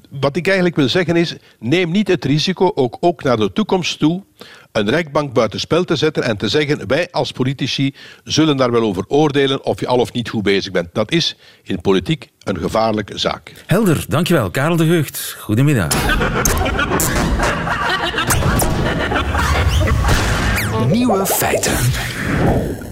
wat 0.09 0.35
ik 0.35 0.45
eigenlijk 0.45 0.75
wil 0.75 0.89
zeggen 0.89 1.15
is, 1.15 1.35
neem 1.59 1.91
niet 1.91 2.07
het 2.07 2.25
risico, 2.25 2.71
ook, 2.75 2.97
ook 2.99 3.23
naar 3.23 3.37
de 3.37 3.53
toekomst 3.53 3.99
toe, 3.99 4.23
een 4.71 4.89
rechtbank 4.89 5.33
buitenspel 5.33 5.83
te 5.83 5.95
zetten 5.95 6.23
en 6.23 6.37
te 6.37 6.49
zeggen, 6.49 6.87
wij 6.87 7.07
als 7.11 7.31
politici 7.31 7.93
zullen 8.23 8.57
daar 8.57 8.71
wel 8.71 8.81
over 8.81 9.03
oordelen 9.07 9.65
of 9.65 9.79
je 9.79 9.87
al 9.87 9.99
of 9.99 10.13
niet 10.13 10.29
goed 10.29 10.43
bezig 10.43 10.71
bent. 10.71 10.89
Dat 10.93 11.11
is 11.11 11.35
in 11.63 11.81
politiek 11.81 12.29
een 12.43 12.57
gevaarlijke 12.57 13.17
zaak. 13.17 13.63
Helder, 13.65 14.05
dankjewel. 14.07 14.49
Karel 14.49 14.75
de 14.75 14.85
Gucht, 14.85 15.35
goedemiddag. 15.39 15.93
Nieuwe 20.91 21.25
feiten. 21.25 21.73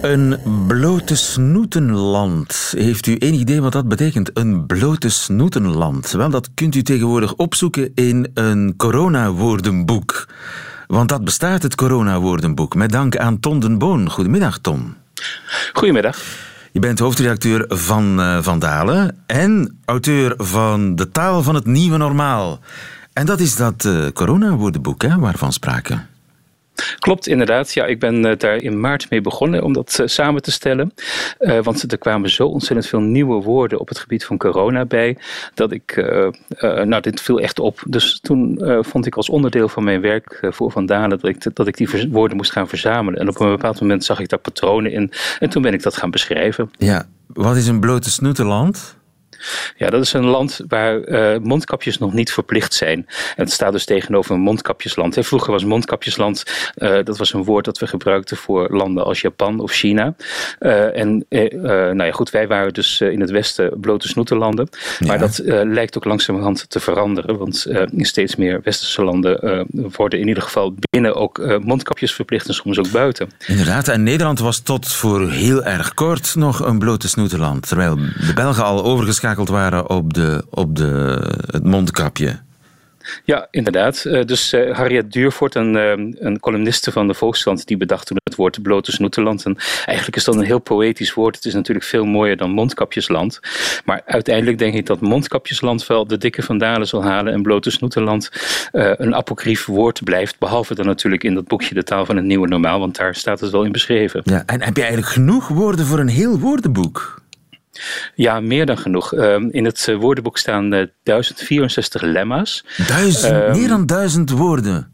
Een 0.01 0.37
blote 0.67 1.15
snoetenland. 1.15 2.73
Heeft 2.77 3.07
u 3.07 3.17
enig 3.17 3.39
idee 3.39 3.61
wat 3.61 3.71
dat 3.71 3.87
betekent? 3.87 4.29
Een 4.33 4.65
blote 4.65 5.09
snoetenland. 5.09 6.11
Wel, 6.11 6.29
dat 6.29 6.49
kunt 6.53 6.75
u 6.75 6.81
tegenwoordig 6.81 7.33
opzoeken 7.33 7.91
in 7.95 8.31
een 8.33 8.73
coronawoordenboek. 8.77 10.27
Want 10.87 11.09
dat 11.09 11.23
bestaat, 11.23 11.63
het 11.63 11.75
coronawoordenboek. 11.75 12.75
Met 12.75 12.91
dank 12.91 13.17
aan 13.17 13.39
Ton 13.39 13.59
den 13.59 13.77
Boon. 13.77 14.09
Goedemiddag, 14.09 14.57
Ton. 14.57 14.93
Goedemiddag. 15.73 16.21
Je 16.71 16.79
bent 16.79 16.99
hoofdredacteur 16.99 17.65
van 17.67 18.19
uh, 18.19 18.37
Van 18.41 18.59
Dalen 18.59 19.17
en 19.25 19.79
auteur 19.85 20.33
van 20.37 20.95
De 20.95 21.09
taal 21.09 21.43
van 21.43 21.55
het 21.55 21.65
nieuwe 21.65 21.97
normaal. 21.97 22.59
En 23.13 23.25
dat 23.25 23.39
is 23.39 23.55
dat 23.55 23.83
uh, 23.83 24.07
coronawoordenboek 24.07 25.01
hè, 25.01 25.19
waarvan 25.19 25.53
sprake. 25.53 26.11
Klopt, 26.99 27.27
inderdaad. 27.27 27.73
Ja, 27.73 27.85
ik 27.85 27.99
ben 27.99 28.25
uh, 28.25 28.37
daar 28.37 28.55
in 28.55 28.79
maart 28.79 29.09
mee 29.09 29.21
begonnen 29.21 29.63
om 29.63 29.73
dat 29.73 29.97
uh, 30.01 30.07
samen 30.07 30.41
te 30.41 30.51
stellen. 30.51 30.93
Uh, 31.39 31.59
want 31.63 31.91
er 31.91 31.97
kwamen 31.97 32.29
zo 32.29 32.47
ontzettend 32.47 32.87
veel 32.87 32.99
nieuwe 32.99 33.41
woorden 33.41 33.79
op 33.79 33.89
het 33.89 33.99
gebied 33.99 34.25
van 34.25 34.37
corona 34.37 34.85
bij. 34.85 35.17
Dat 35.53 35.71
ik, 35.71 35.95
nou, 36.59 37.01
dit 37.01 37.21
viel 37.21 37.39
echt 37.39 37.59
op. 37.59 37.83
Dus 37.87 38.19
toen 38.21 38.61
vond 38.81 39.05
ik 39.05 39.15
als 39.15 39.29
onderdeel 39.29 39.69
van 39.69 39.83
mijn 39.83 40.01
werk 40.01 40.47
voor 40.49 40.71
Van 40.71 40.85
Dalen 40.85 41.09
dat 41.09 41.25
ik, 41.25 41.55
dat 41.55 41.67
ik 41.67 41.77
die 41.77 42.09
woorden 42.11 42.37
moest 42.37 42.51
gaan 42.51 42.67
verzamelen. 42.67 43.19
En 43.19 43.27
op 43.27 43.39
een 43.39 43.49
bepaald 43.49 43.81
moment 43.81 44.03
zag 44.03 44.19
ik 44.19 44.29
daar 44.29 44.39
patronen 44.39 44.91
in. 44.91 45.11
En 45.39 45.49
toen 45.49 45.61
ben 45.61 45.73
ik 45.73 45.83
dat 45.83 45.97
gaan 45.97 46.11
beschrijven. 46.11 46.71
Ja, 46.77 47.05
wat 47.27 47.55
is 47.55 47.67
een 47.67 47.79
blote 47.79 48.09
snoetenland? 48.09 49.01
Ja, 49.75 49.89
dat 49.89 50.01
is 50.01 50.13
een 50.13 50.25
land 50.25 50.61
waar 50.67 51.07
uh, 51.07 51.37
mondkapjes 51.41 51.97
nog 51.97 52.13
niet 52.13 52.31
verplicht 52.31 52.73
zijn. 52.73 53.05
En 53.35 53.43
het 53.43 53.51
staat 53.51 53.71
dus 53.71 53.85
tegenover 53.85 54.35
een 54.35 54.41
mondkapjesland. 54.41 55.17
Vroeger 55.19 55.51
was 55.51 55.63
mondkapjesland, 55.63 56.43
uh, 56.77 56.97
dat 57.03 57.17
was 57.17 57.33
een 57.33 57.43
woord 57.43 57.65
dat 57.65 57.79
we 57.79 57.87
gebruikten 57.87 58.37
voor 58.37 58.67
landen 58.71 59.05
als 59.05 59.21
Japan 59.21 59.59
of 59.59 59.71
China. 59.71 60.15
Uh, 60.59 60.97
en 60.97 61.25
nou 61.29 62.03
ja, 62.03 62.11
goed, 62.11 62.29
wij 62.29 62.47
waren 62.47 62.73
dus 62.73 63.01
in 63.01 63.19
het 63.19 63.29
westen 63.29 63.79
blote 63.79 64.07
snoetenlanden. 64.07 64.69
Ja. 64.99 65.07
Maar 65.07 65.19
dat 65.19 65.41
lijkt 65.45 65.97
ook 65.97 66.05
langzamerhand 66.05 66.69
te 66.69 66.79
veranderen. 66.79 67.37
Want 67.37 67.65
in 67.91 68.05
steeds 68.05 68.35
meer 68.35 68.61
westerse 68.63 69.03
landen 69.03 69.67
worden 69.91 70.19
in 70.19 70.27
ieder 70.27 70.43
geval 70.43 70.75
binnen 70.89 71.15
ook 71.15 71.59
mondkapjes 71.63 72.13
verplicht 72.13 72.47
en 72.47 72.53
soms 72.53 72.79
ook 72.79 72.91
buiten. 72.91 73.29
Inderdaad, 73.47 73.87
en 73.87 74.03
Nederland 74.03 74.39
was 74.39 74.59
tot 74.59 74.91
voor 74.93 75.29
heel 75.29 75.63
erg 75.63 75.93
kort 75.93 76.35
nog 76.35 76.59
een 76.59 76.79
blote 76.79 77.07
snoetenland. 77.07 77.67
Terwijl 77.67 77.95
de 77.95 78.33
Belgen 78.35 78.63
al 78.63 78.83
overgeschakeld 78.83 79.31
waren 79.37 79.89
op, 79.89 80.13
de, 80.13 80.45
op 80.49 80.75
de, 80.75 81.21
het 81.51 81.63
mondkapje. 81.63 82.39
Ja, 83.23 83.47
inderdaad. 83.51 84.03
Dus 84.03 84.53
uh, 84.53 84.75
Harriet 84.75 85.11
Duurvoort, 85.11 85.55
een, 85.55 85.75
uh, 85.75 86.13
een 86.19 86.39
columniste 86.39 86.91
van 86.91 87.07
de 87.07 87.13
Volkskrant, 87.13 87.67
die 87.67 87.77
bedacht 87.77 88.07
toen 88.07 88.17
het 88.23 88.35
woord 88.35 88.61
blote 88.61 88.91
snoetenland. 88.91 89.45
En 89.45 89.57
eigenlijk 89.85 90.15
is 90.15 90.23
dat 90.23 90.35
een 90.35 90.43
heel 90.43 90.59
poëtisch 90.59 91.13
woord. 91.13 91.35
Het 91.35 91.45
is 91.45 91.53
natuurlijk 91.53 91.85
veel 91.85 92.05
mooier 92.05 92.37
dan 92.37 92.51
mondkapjesland. 92.51 93.39
Maar 93.85 94.01
uiteindelijk 94.05 94.57
denk 94.57 94.73
ik 94.73 94.85
dat 94.85 95.01
mondkapjesland 95.01 95.87
wel 95.87 96.07
de 96.07 96.17
dikke 96.17 96.41
vandalen 96.41 96.87
zal 96.87 97.03
halen 97.03 97.33
en 97.33 97.41
blote 97.41 97.71
snoetenland 97.71 98.29
uh, 98.71 98.91
een 98.97 99.15
apocrief 99.15 99.65
woord 99.65 100.03
blijft. 100.03 100.39
Behalve 100.39 100.75
dan 100.75 100.85
natuurlijk 100.85 101.23
in 101.23 101.33
dat 101.33 101.47
boekje 101.47 101.73
De 101.73 101.83
taal 101.83 102.05
van 102.05 102.15
het 102.15 102.25
nieuwe 102.25 102.47
normaal, 102.47 102.79
want 102.79 102.95
daar 102.95 103.15
staat 103.15 103.39
het 103.39 103.51
wel 103.51 103.63
in 103.63 103.71
beschreven. 103.71 104.21
Ja, 104.23 104.43
en 104.45 104.61
heb 104.61 104.75
je 104.75 104.81
eigenlijk 104.81 105.11
genoeg 105.11 105.47
woorden 105.47 105.85
voor 105.85 105.99
een 105.99 106.07
heel 106.07 106.39
woordenboek? 106.39 107.22
Ja, 108.15 108.39
meer 108.39 108.65
dan 108.65 108.77
genoeg. 108.77 109.13
Um, 109.13 109.49
in 109.51 109.65
het 109.65 109.87
uh, 109.89 109.97
woordenboek 109.97 110.37
staan 110.37 110.73
uh, 110.73 110.85
1064 111.03 112.01
lemma's. 112.01 112.65
Duizend, 112.87 113.33
um, 113.33 113.51
meer 113.51 113.67
dan 113.67 113.85
duizend 113.85 114.29
woorden 114.29 114.91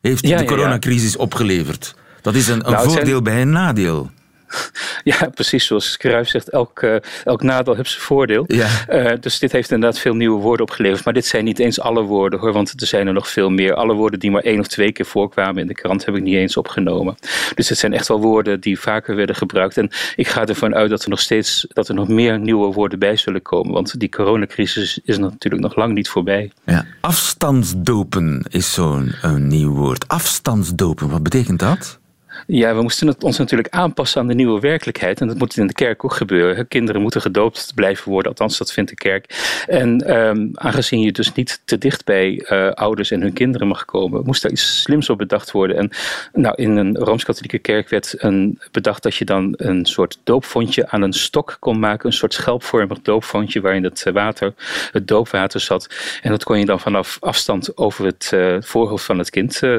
heeft 0.00 0.26
ja, 0.26 0.38
de 0.38 0.44
coronacrisis 0.44 1.12
ja, 1.12 1.18
ja. 1.18 1.24
opgeleverd. 1.24 1.94
Dat 2.22 2.34
is 2.34 2.48
een, 2.48 2.66
een 2.66 2.72
nou, 2.72 2.84
voordeel 2.84 3.04
zijn... 3.04 3.22
bij 3.22 3.40
een 3.40 3.50
nadeel. 3.50 4.10
Ja, 5.04 5.28
precies 5.34 5.66
zoals 5.66 5.96
Cruijff 5.96 6.30
zegt, 6.30 6.48
elk, 6.48 6.82
uh, 6.82 6.96
elk 7.24 7.42
nadeel 7.42 7.74
heeft 7.74 7.90
zijn 7.90 8.02
voordeel. 8.02 8.44
Ja. 8.46 8.68
Uh, 8.88 9.12
dus 9.20 9.38
dit 9.38 9.52
heeft 9.52 9.70
inderdaad 9.70 9.98
veel 9.98 10.14
nieuwe 10.14 10.40
woorden 10.40 10.66
opgeleverd. 10.66 11.04
Maar 11.04 11.14
dit 11.14 11.26
zijn 11.26 11.44
niet 11.44 11.58
eens 11.58 11.80
alle 11.80 12.02
woorden 12.02 12.38
hoor, 12.38 12.52
want 12.52 12.80
er 12.80 12.86
zijn 12.86 13.06
er 13.06 13.12
nog 13.12 13.28
veel 13.28 13.50
meer. 13.50 13.74
Alle 13.74 13.94
woorden 13.94 14.18
die 14.18 14.30
maar 14.30 14.42
één 14.42 14.58
of 14.58 14.66
twee 14.66 14.92
keer 14.92 15.06
voorkwamen 15.06 15.60
in 15.60 15.66
de 15.66 15.74
krant 15.74 16.04
heb 16.04 16.14
ik 16.14 16.22
niet 16.22 16.34
eens 16.34 16.56
opgenomen. 16.56 17.14
Dus 17.54 17.68
het 17.68 17.78
zijn 17.78 17.92
echt 17.92 18.08
wel 18.08 18.20
woorden 18.20 18.60
die 18.60 18.80
vaker 18.80 19.16
werden 19.16 19.36
gebruikt. 19.36 19.76
En 19.76 19.90
ik 20.16 20.28
ga 20.28 20.46
ervan 20.46 20.74
uit 20.74 20.90
dat 20.90 21.02
er 21.02 21.10
nog 21.10 21.20
steeds 21.20 21.66
dat 21.68 21.88
er 21.88 21.94
nog 21.94 22.08
meer 22.08 22.38
nieuwe 22.38 22.72
woorden 22.72 22.98
bij 22.98 23.16
zullen 23.16 23.42
komen. 23.42 23.72
Want 23.72 24.00
die 24.00 24.08
coronacrisis 24.08 25.00
is 25.04 25.18
natuurlijk 25.18 25.62
nog 25.62 25.76
lang 25.76 25.94
niet 25.94 26.08
voorbij. 26.08 26.52
Ja. 26.64 26.86
Afstandsdopen 27.00 28.44
is 28.48 28.72
zo'n 28.72 29.14
nieuw 29.36 29.72
woord. 29.72 30.08
Afstandsdopen, 30.08 31.08
wat 31.10 31.22
betekent 31.22 31.58
dat? 31.58 31.99
Ja, 32.46 32.74
we 32.74 32.82
moesten 32.82 33.06
het 33.06 33.24
ons 33.24 33.38
natuurlijk 33.38 33.74
aanpassen 33.74 34.20
aan 34.20 34.26
de 34.26 34.34
nieuwe 34.34 34.60
werkelijkheid. 34.60 35.20
En 35.20 35.26
dat 35.26 35.38
moet 35.38 35.56
in 35.56 35.66
de 35.66 35.72
kerk 35.72 36.04
ook 36.04 36.12
gebeuren. 36.12 36.68
Kinderen 36.68 37.02
moeten 37.02 37.20
gedoopt 37.20 37.72
blijven 37.74 38.10
worden, 38.10 38.30
althans 38.30 38.58
dat 38.58 38.72
vindt 38.72 38.90
de 38.90 38.96
kerk. 38.96 39.62
En 39.66 40.20
um, 40.20 40.50
aangezien 40.54 41.00
je 41.00 41.12
dus 41.12 41.32
niet 41.32 41.60
te 41.64 41.78
dicht 41.78 42.04
bij 42.04 42.46
uh, 42.50 42.70
ouders 42.70 43.10
en 43.10 43.20
hun 43.20 43.32
kinderen 43.32 43.68
mag 43.68 43.84
komen, 43.84 44.24
moest 44.24 44.42
daar 44.42 44.50
iets 44.50 44.82
slims 44.82 45.10
op 45.10 45.18
bedacht 45.18 45.50
worden. 45.50 45.76
En 45.76 45.90
nou, 46.32 46.54
in 46.56 46.76
een 46.76 46.96
Rooms-Katholieke 46.96 47.58
kerk 47.58 47.88
werd 47.88 48.14
een, 48.16 48.60
bedacht 48.70 49.02
dat 49.02 49.14
je 49.14 49.24
dan 49.24 49.54
een 49.56 49.86
soort 49.86 50.18
doopvondje 50.24 50.88
aan 50.88 51.02
een 51.02 51.12
stok 51.12 51.56
kon 51.60 51.78
maken. 51.78 52.06
Een 52.06 52.12
soort 52.12 52.34
schelpvormig 52.34 53.00
doopvondje 53.02 53.60
waarin 53.60 53.84
het 53.84 54.04
water, 54.12 54.54
het 54.92 55.08
doopwater 55.08 55.60
zat. 55.60 55.94
En 56.22 56.30
dat 56.30 56.44
kon 56.44 56.58
je 56.58 56.64
dan 56.64 56.80
vanaf 56.80 57.16
afstand 57.20 57.76
over 57.76 58.04
het 58.04 58.30
uh, 58.34 58.56
voorhoofd 58.60 59.04
van 59.04 59.18
het 59.18 59.30
kind 59.30 59.62
uh, 59.62 59.76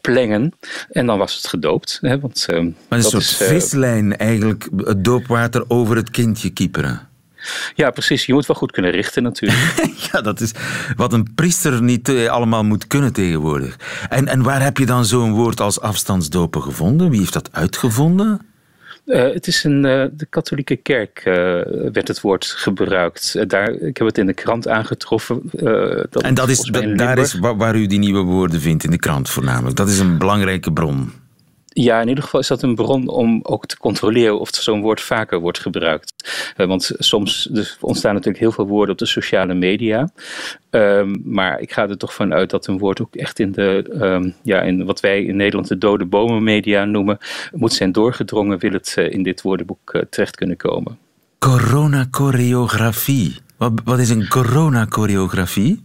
plengen. 0.00 0.52
En 0.90 1.06
dan 1.06 1.18
was 1.18 1.36
het 1.36 1.46
gedoopt. 1.46 1.73
Hè, 2.00 2.20
want, 2.20 2.46
uh, 2.50 2.58
maar 2.58 2.98
een 2.98 3.04
soort 3.04 3.22
is, 3.22 3.42
uh, 3.42 3.48
vislijn 3.48 4.16
eigenlijk, 4.16 4.68
het 4.76 5.04
doopwater 5.04 5.64
over 5.68 5.96
het 5.96 6.10
kindje 6.10 6.50
kieperen. 6.50 7.08
Ja, 7.74 7.90
precies. 7.90 8.26
Je 8.26 8.32
moet 8.32 8.46
wel 8.46 8.56
goed 8.56 8.72
kunnen 8.72 8.90
richten 8.90 9.22
natuurlijk. 9.22 9.90
ja, 10.12 10.20
dat 10.20 10.40
is 10.40 10.52
wat 10.96 11.12
een 11.12 11.34
priester 11.34 11.82
niet 11.82 12.08
uh, 12.08 12.28
allemaal 12.28 12.64
moet 12.64 12.86
kunnen 12.86 13.12
tegenwoordig. 13.12 13.76
En, 14.08 14.28
en 14.28 14.42
waar 14.42 14.62
heb 14.62 14.78
je 14.78 14.86
dan 14.86 15.04
zo'n 15.04 15.32
woord 15.32 15.60
als 15.60 15.80
afstandsdopen 15.80 16.62
gevonden? 16.62 17.10
Wie 17.10 17.18
heeft 17.18 17.32
dat 17.32 17.48
uitgevonden? 17.52 18.40
Uh, 19.06 19.32
het 19.32 19.46
is 19.46 19.64
uh, 19.64 19.72
de 20.12 20.26
katholieke 20.30 20.76
kerk 20.76 21.22
uh, 21.24 21.34
werd 21.92 22.08
het 22.08 22.20
woord 22.20 22.44
gebruikt. 22.46 23.48
daar, 23.48 23.70
ik 23.70 23.96
heb 23.96 24.06
het 24.06 24.18
in 24.18 24.26
de 24.26 24.34
krant 24.34 24.68
aangetroffen. 24.68 25.40
dat 26.10 26.22
en 26.22 26.34
dat 26.34 26.48
is, 26.48 26.60
dat, 26.60 26.98
daar 26.98 27.18
is 27.18 27.34
waar, 27.34 27.56
waar, 27.56 27.76
u 27.76 27.86
die 27.86 27.98
nieuwe 27.98 28.22
woorden 28.22 28.60
vindt, 28.60 28.84
in 28.84 28.90
de 28.90 28.98
krant 28.98 29.30
voornamelijk. 29.30 29.76
Dat 29.76 29.88
is 29.88 29.98
een 29.98 30.18
belangrijke 30.18 30.72
bron. 30.72 31.12
Ja, 31.76 32.00
in 32.00 32.08
ieder 32.08 32.24
geval 32.24 32.40
is 32.40 32.46
dat 32.46 32.62
een 32.62 32.74
bron 32.74 33.08
om 33.08 33.40
ook 33.42 33.66
te 33.66 33.78
controleren 33.78 34.40
of 34.40 34.48
zo'n 34.52 34.80
woord 34.80 35.00
vaker 35.00 35.40
wordt 35.40 35.58
gebruikt. 35.58 36.12
Uh, 36.56 36.66
want 36.66 36.92
soms 36.98 37.48
dus 37.50 37.76
ontstaan 37.80 38.12
natuurlijk 38.14 38.42
heel 38.42 38.52
veel 38.52 38.66
woorden 38.66 38.92
op 38.92 38.98
de 38.98 39.06
sociale 39.06 39.54
media. 39.54 40.10
Um, 40.70 41.22
maar 41.24 41.60
ik 41.60 41.72
ga 41.72 41.88
er 41.88 41.98
toch 41.98 42.14
van 42.14 42.34
uit 42.34 42.50
dat 42.50 42.66
een 42.66 42.78
woord 42.78 43.00
ook 43.00 43.14
echt 43.14 43.38
in 43.38 43.52
de, 43.52 43.96
um, 44.00 44.34
ja, 44.42 44.60
in 44.60 44.84
wat 44.84 45.00
wij 45.00 45.22
in 45.24 45.36
Nederland 45.36 45.68
de 45.68 45.78
dode 45.78 46.04
bomen 46.04 46.42
media 46.42 46.84
noemen, 46.84 47.18
moet 47.52 47.72
zijn 47.72 47.92
doorgedrongen, 47.92 48.58
wil 48.58 48.72
het 48.72 48.94
uh, 48.98 49.12
in 49.12 49.22
dit 49.22 49.42
woordenboek 49.42 49.94
uh, 49.94 50.02
terecht 50.10 50.36
kunnen 50.36 50.56
komen. 50.56 50.98
Corona-choreografie. 51.38 53.36
Wat, 53.64 53.80
wat, 53.84 53.98
is 53.98 54.10
een 54.10 54.28
corona-choreografie? 54.28 55.84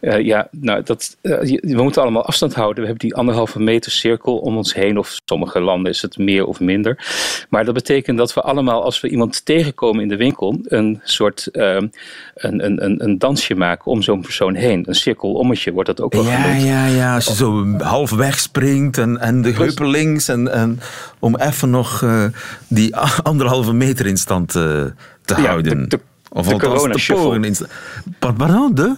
Uh, 0.00 0.20
ja, 0.20 0.48
nou, 0.50 0.82
dat, 0.82 1.16
uh, 1.22 1.38
we 1.60 1.82
moeten 1.82 2.02
allemaal 2.02 2.26
afstand 2.26 2.54
houden. 2.54 2.80
We 2.80 2.88
hebben 2.88 3.08
die 3.08 3.16
anderhalve 3.16 3.60
meter 3.60 3.90
cirkel 3.90 4.38
om 4.38 4.56
ons 4.56 4.74
heen. 4.74 4.98
Of 4.98 5.18
sommige 5.24 5.60
landen 5.60 5.92
is 5.92 6.02
het 6.02 6.18
meer 6.18 6.44
of 6.44 6.60
minder. 6.60 6.98
Maar 7.50 7.64
dat 7.64 7.74
betekent 7.74 8.18
dat 8.18 8.34
we 8.34 8.40
allemaal, 8.40 8.84
als 8.84 9.00
we 9.00 9.08
iemand 9.08 9.44
tegenkomen 9.44 10.02
in 10.02 10.08
de 10.08 10.16
winkel, 10.16 10.58
een 10.62 11.00
soort 11.02 11.48
uh, 11.52 11.74
een, 11.74 11.90
een, 12.34 12.84
een, 12.84 13.04
een, 13.04 13.18
dansje 13.18 13.54
maken 13.54 13.90
om 13.90 14.02
zo'n 14.02 14.20
persoon 14.20 14.54
heen. 14.54 14.84
Een 14.88 14.94
cirkelommetje 14.94 15.72
wordt 15.72 15.88
dat 15.88 16.00
ook 16.00 16.12
wel 16.12 16.24
ja, 16.24 16.42
genoemd. 16.42 16.62
Ja, 16.62 16.86
ja, 16.86 17.14
als 17.14 17.26
je 17.26 17.34
zo 17.34 17.76
half 17.78 18.14
springt 18.30 18.98
en, 18.98 19.20
en 19.20 19.42
de 19.42 19.52
heupen 19.52 19.88
links. 19.88 20.28
En, 20.28 20.52
en 20.52 20.80
om 21.18 21.36
even 21.36 21.70
nog 21.70 22.02
eh, 22.02 22.24
die 22.68 22.96
anderhalve 23.22 23.72
meter 23.72 24.06
in 24.06 24.16
stand 24.16 24.48
te 24.50 25.34
houden. 25.34 25.78
De, 25.78 25.86
de, 25.88 26.00
of 26.36 26.48
de 26.48 26.58
corona 26.58 26.96
shuffle. 26.96 27.66
Pardon, 28.18 28.74
de? 28.74 28.96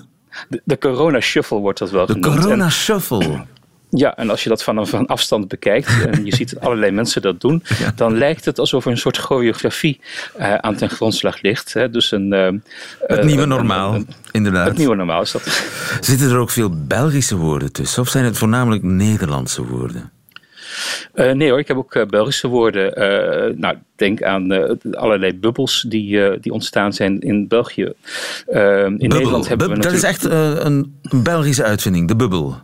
De, 0.48 0.60
de 0.64 0.78
corona 0.78 1.20
shuffle 1.20 1.58
wordt 1.58 1.78
dat 1.78 1.90
wel 1.90 2.06
de 2.06 2.12
genoemd. 2.12 2.34
De 2.34 2.40
corona 2.40 2.70
shuffle. 2.70 3.44
Ja, 3.90 4.16
en 4.16 4.30
als 4.30 4.42
je 4.42 4.48
dat 4.48 4.62
van, 4.62 4.86
van 4.86 5.06
afstand 5.06 5.48
bekijkt 5.48 6.02
en 6.10 6.24
je 6.24 6.34
ziet 6.34 6.58
allerlei 6.58 6.92
mensen 6.92 7.22
dat 7.22 7.40
doen, 7.40 7.62
ja. 7.78 7.92
dan 7.96 8.18
lijkt 8.18 8.44
het 8.44 8.58
alsof 8.58 8.84
er 8.84 8.90
een 8.90 8.98
soort 8.98 9.16
choreografie 9.16 10.00
uh, 10.38 10.54
aan 10.54 10.76
ten 10.76 10.90
grondslag 10.90 11.42
ligt. 11.42 11.72
Hè. 11.72 11.90
Dus 11.90 12.12
een, 12.12 12.32
uh, 12.32 12.48
het 13.06 13.24
nieuwe 13.24 13.46
normaal, 13.46 13.94
een, 13.94 14.08
inderdaad. 14.30 14.66
Het 14.66 14.76
nieuwe 14.76 14.94
normaal 14.94 15.22
is 15.22 15.32
dat. 15.32 15.42
Zitten 16.00 16.30
er 16.30 16.36
ook 16.36 16.50
veel 16.50 16.70
Belgische 16.86 17.36
woorden 17.36 17.72
tussen 17.72 18.02
of 18.02 18.08
zijn 18.08 18.24
het 18.24 18.38
voornamelijk 18.38 18.82
Nederlandse 18.82 19.64
woorden? 19.66 20.12
Uh, 21.14 21.32
nee 21.32 21.50
hoor, 21.50 21.58
ik 21.58 21.68
heb 21.68 21.76
ook 21.76 21.94
uh, 21.94 22.06
Belgische 22.06 22.48
woorden. 22.48 23.02
Uh, 23.02 23.56
nou, 23.56 23.76
denk 23.96 24.22
aan 24.22 24.52
allerlei 24.96 25.38
bubbels 25.38 25.84
die, 25.88 26.40
die 26.40 26.52
ontstaan 26.52 26.92
zijn 26.92 27.20
in 27.20 27.48
België. 27.48 27.82
in 27.82 27.92
bubbel. 28.54 29.08
Nederland 29.08 29.48
hebben 29.48 29.68
we 29.68 29.78
Dat 29.78 29.92
is 29.92 30.02
echt 30.02 30.24
een, 30.24 30.98
een, 31.02 31.22
Belgische 31.22 31.64
uitvinding, 31.64 32.08
de 32.08 32.16
bubbel. 32.16 32.56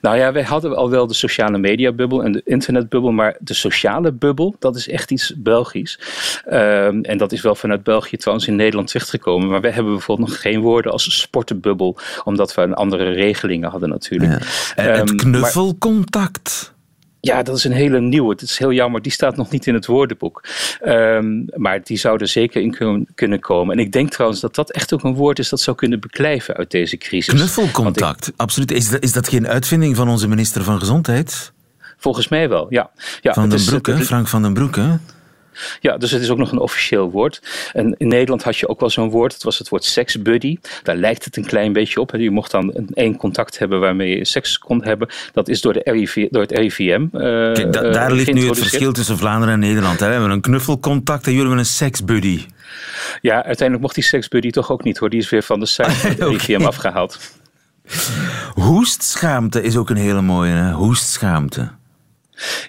Nou 0.00 0.16
ja, 0.16 0.32
wij 0.32 0.42
hadden 0.42 0.76
al 0.76 0.90
wel 0.90 1.06
de 1.06 1.14
sociale 1.14 1.58
mediabubbel 1.58 2.24
en 2.24 2.32
de 2.32 2.42
internetbubbel, 2.44 3.12
maar 3.12 3.36
de 3.40 3.54
sociale 3.54 4.12
bubbel, 4.12 4.56
dat 4.58 4.76
is 4.76 4.88
echt 4.88 5.10
iets 5.10 5.32
Belgisch. 5.36 5.98
Ehm, 6.44 7.00
en 7.00 7.18
dat 7.18 7.32
is 7.32 7.40
wel 7.40 7.54
vanuit 7.54 7.82
België 7.82 8.16
trouwens 8.16 8.48
in 8.48 8.56
Nederland 8.56 8.88
terechtgekomen. 8.88 9.48
Maar 9.48 9.60
wij 9.60 9.70
hebben 9.70 9.92
bijvoorbeeld 9.92 10.28
nog 10.28 10.40
geen 10.40 10.60
woorden 10.60 10.92
als 10.92 11.18
sportenbubbel, 11.18 11.96
omdat 12.24 12.54
we 12.54 12.62
een 12.62 12.74
andere 12.74 13.10
regelingen 13.10 13.70
hadden 13.70 13.88
natuurlijk. 13.88 14.32
Ja. 14.32 14.46
En 14.76 14.90
het 14.90 15.08
ehm, 15.08 15.16
knuffelcontact. 15.16 16.72
Ja, 17.20 17.42
dat 17.42 17.56
is 17.56 17.64
een 17.64 17.72
hele 17.72 18.00
nieuwe. 18.00 18.30
Het 18.30 18.42
is 18.42 18.58
heel 18.58 18.72
jammer, 18.72 19.02
die 19.02 19.12
staat 19.12 19.36
nog 19.36 19.50
niet 19.50 19.66
in 19.66 19.74
het 19.74 19.86
woordenboek. 19.86 20.44
Um, 20.84 21.44
maar 21.54 21.80
die 21.82 21.98
zou 21.98 22.18
er 22.18 22.28
zeker 22.28 22.62
in 22.62 23.06
kunnen 23.14 23.40
komen. 23.40 23.78
En 23.78 23.84
ik 23.84 23.92
denk 23.92 24.10
trouwens 24.10 24.40
dat 24.40 24.54
dat 24.54 24.70
echt 24.70 24.92
ook 24.92 25.02
een 25.02 25.14
woord 25.14 25.38
is 25.38 25.48
dat 25.48 25.60
zou 25.60 25.76
kunnen 25.76 26.00
beklijven 26.00 26.54
uit 26.54 26.70
deze 26.70 26.96
crisis. 26.96 27.34
Knuffelcontact, 27.34 28.32
absoluut. 28.36 28.72
Is 28.72 28.90
dat, 28.90 29.02
is 29.02 29.12
dat 29.12 29.28
geen 29.28 29.48
uitvinding 29.48 29.96
van 29.96 30.08
onze 30.08 30.28
minister 30.28 30.64
van 30.64 30.78
Gezondheid? 30.78 31.52
Volgens 31.96 32.28
mij 32.28 32.48
wel, 32.48 32.66
ja. 32.70 32.90
ja 33.20 33.32
van 33.32 33.48
den 33.48 33.64
Broek, 33.64 33.90
Frank 33.90 34.28
van 34.28 34.42
den 34.42 34.54
Broek, 34.54 34.76
hè? 34.76 34.88
Ja, 35.80 35.96
dus 35.96 36.10
het 36.10 36.22
is 36.22 36.30
ook 36.30 36.38
nog 36.38 36.52
een 36.52 36.58
officieel 36.58 37.10
woord. 37.10 37.42
En 37.72 37.94
in 37.98 38.08
Nederland 38.08 38.42
had 38.42 38.56
je 38.56 38.68
ook 38.68 38.80
wel 38.80 38.90
zo'n 38.90 39.10
woord. 39.10 39.32
Het 39.32 39.42
was 39.42 39.58
het 39.58 39.68
woord 39.68 39.84
seksbuddy. 39.84 40.58
Daar 40.82 40.96
lijkt 40.96 41.24
het 41.24 41.36
een 41.36 41.46
klein 41.46 41.72
beetje 41.72 42.00
op. 42.00 42.10
Je 42.16 42.30
mocht 42.30 42.50
dan 42.50 42.88
één 42.94 43.16
contact 43.16 43.58
hebben 43.58 43.80
waarmee 43.80 44.16
je 44.16 44.24
seks 44.24 44.58
kon 44.58 44.84
hebben. 44.84 45.08
Dat 45.32 45.48
is 45.48 45.60
door, 45.60 45.72
de 45.72 45.80
RIV, 45.84 46.28
door 46.30 46.42
het 46.42 46.52
RIVM. 46.52 47.02
Uh, 47.12 47.20
Kijk, 47.52 47.72
daar 47.72 48.12
ligt 48.12 48.32
nu 48.32 48.48
het 48.48 48.58
verschil 48.58 48.92
tussen 48.92 49.18
Vlaanderen 49.18 49.54
en 49.54 49.60
Nederland. 49.60 50.00
Hè? 50.00 50.06
We 50.06 50.12
hebben 50.12 50.30
een 50.30 50.40
knuffelcontact 50.40 51.26
en 51.26 51.32
jullie 51.32 51.46
hebben 51.46 51.58
een 51.58 51.70
seksbuddy. 51.70 52.46
Ja, 53.20 53.34
uiteindelijk 53.34 53.80
mocht 53.80 53.94
die 53.94 54.04
seksbuddy 54.04 54.50
toch 54.50 54.70
ook 54.70 54.84
niet 54.84 54.98
hoor. 54.98 55.10
Die 55.10 55.20
is 55.20 55.30
weer 55.30 55.42
van 55.42 55.60
de 55.60 55.66
site 55.66 55.90
van 55.90 56.10
het 56.10 56.20
RIVM 56.46 56.64
afgehaald. 56.64 57.18
Hoestschaamte 58.54 59.62
is 59.62 59.76
ook 59.76 59.90
een 59.90 59.96
hele 59.96 60.22
mooie. 60.22 60.52
Hè? 60.52 60.72
Hoestschaamte. 60.72 61.70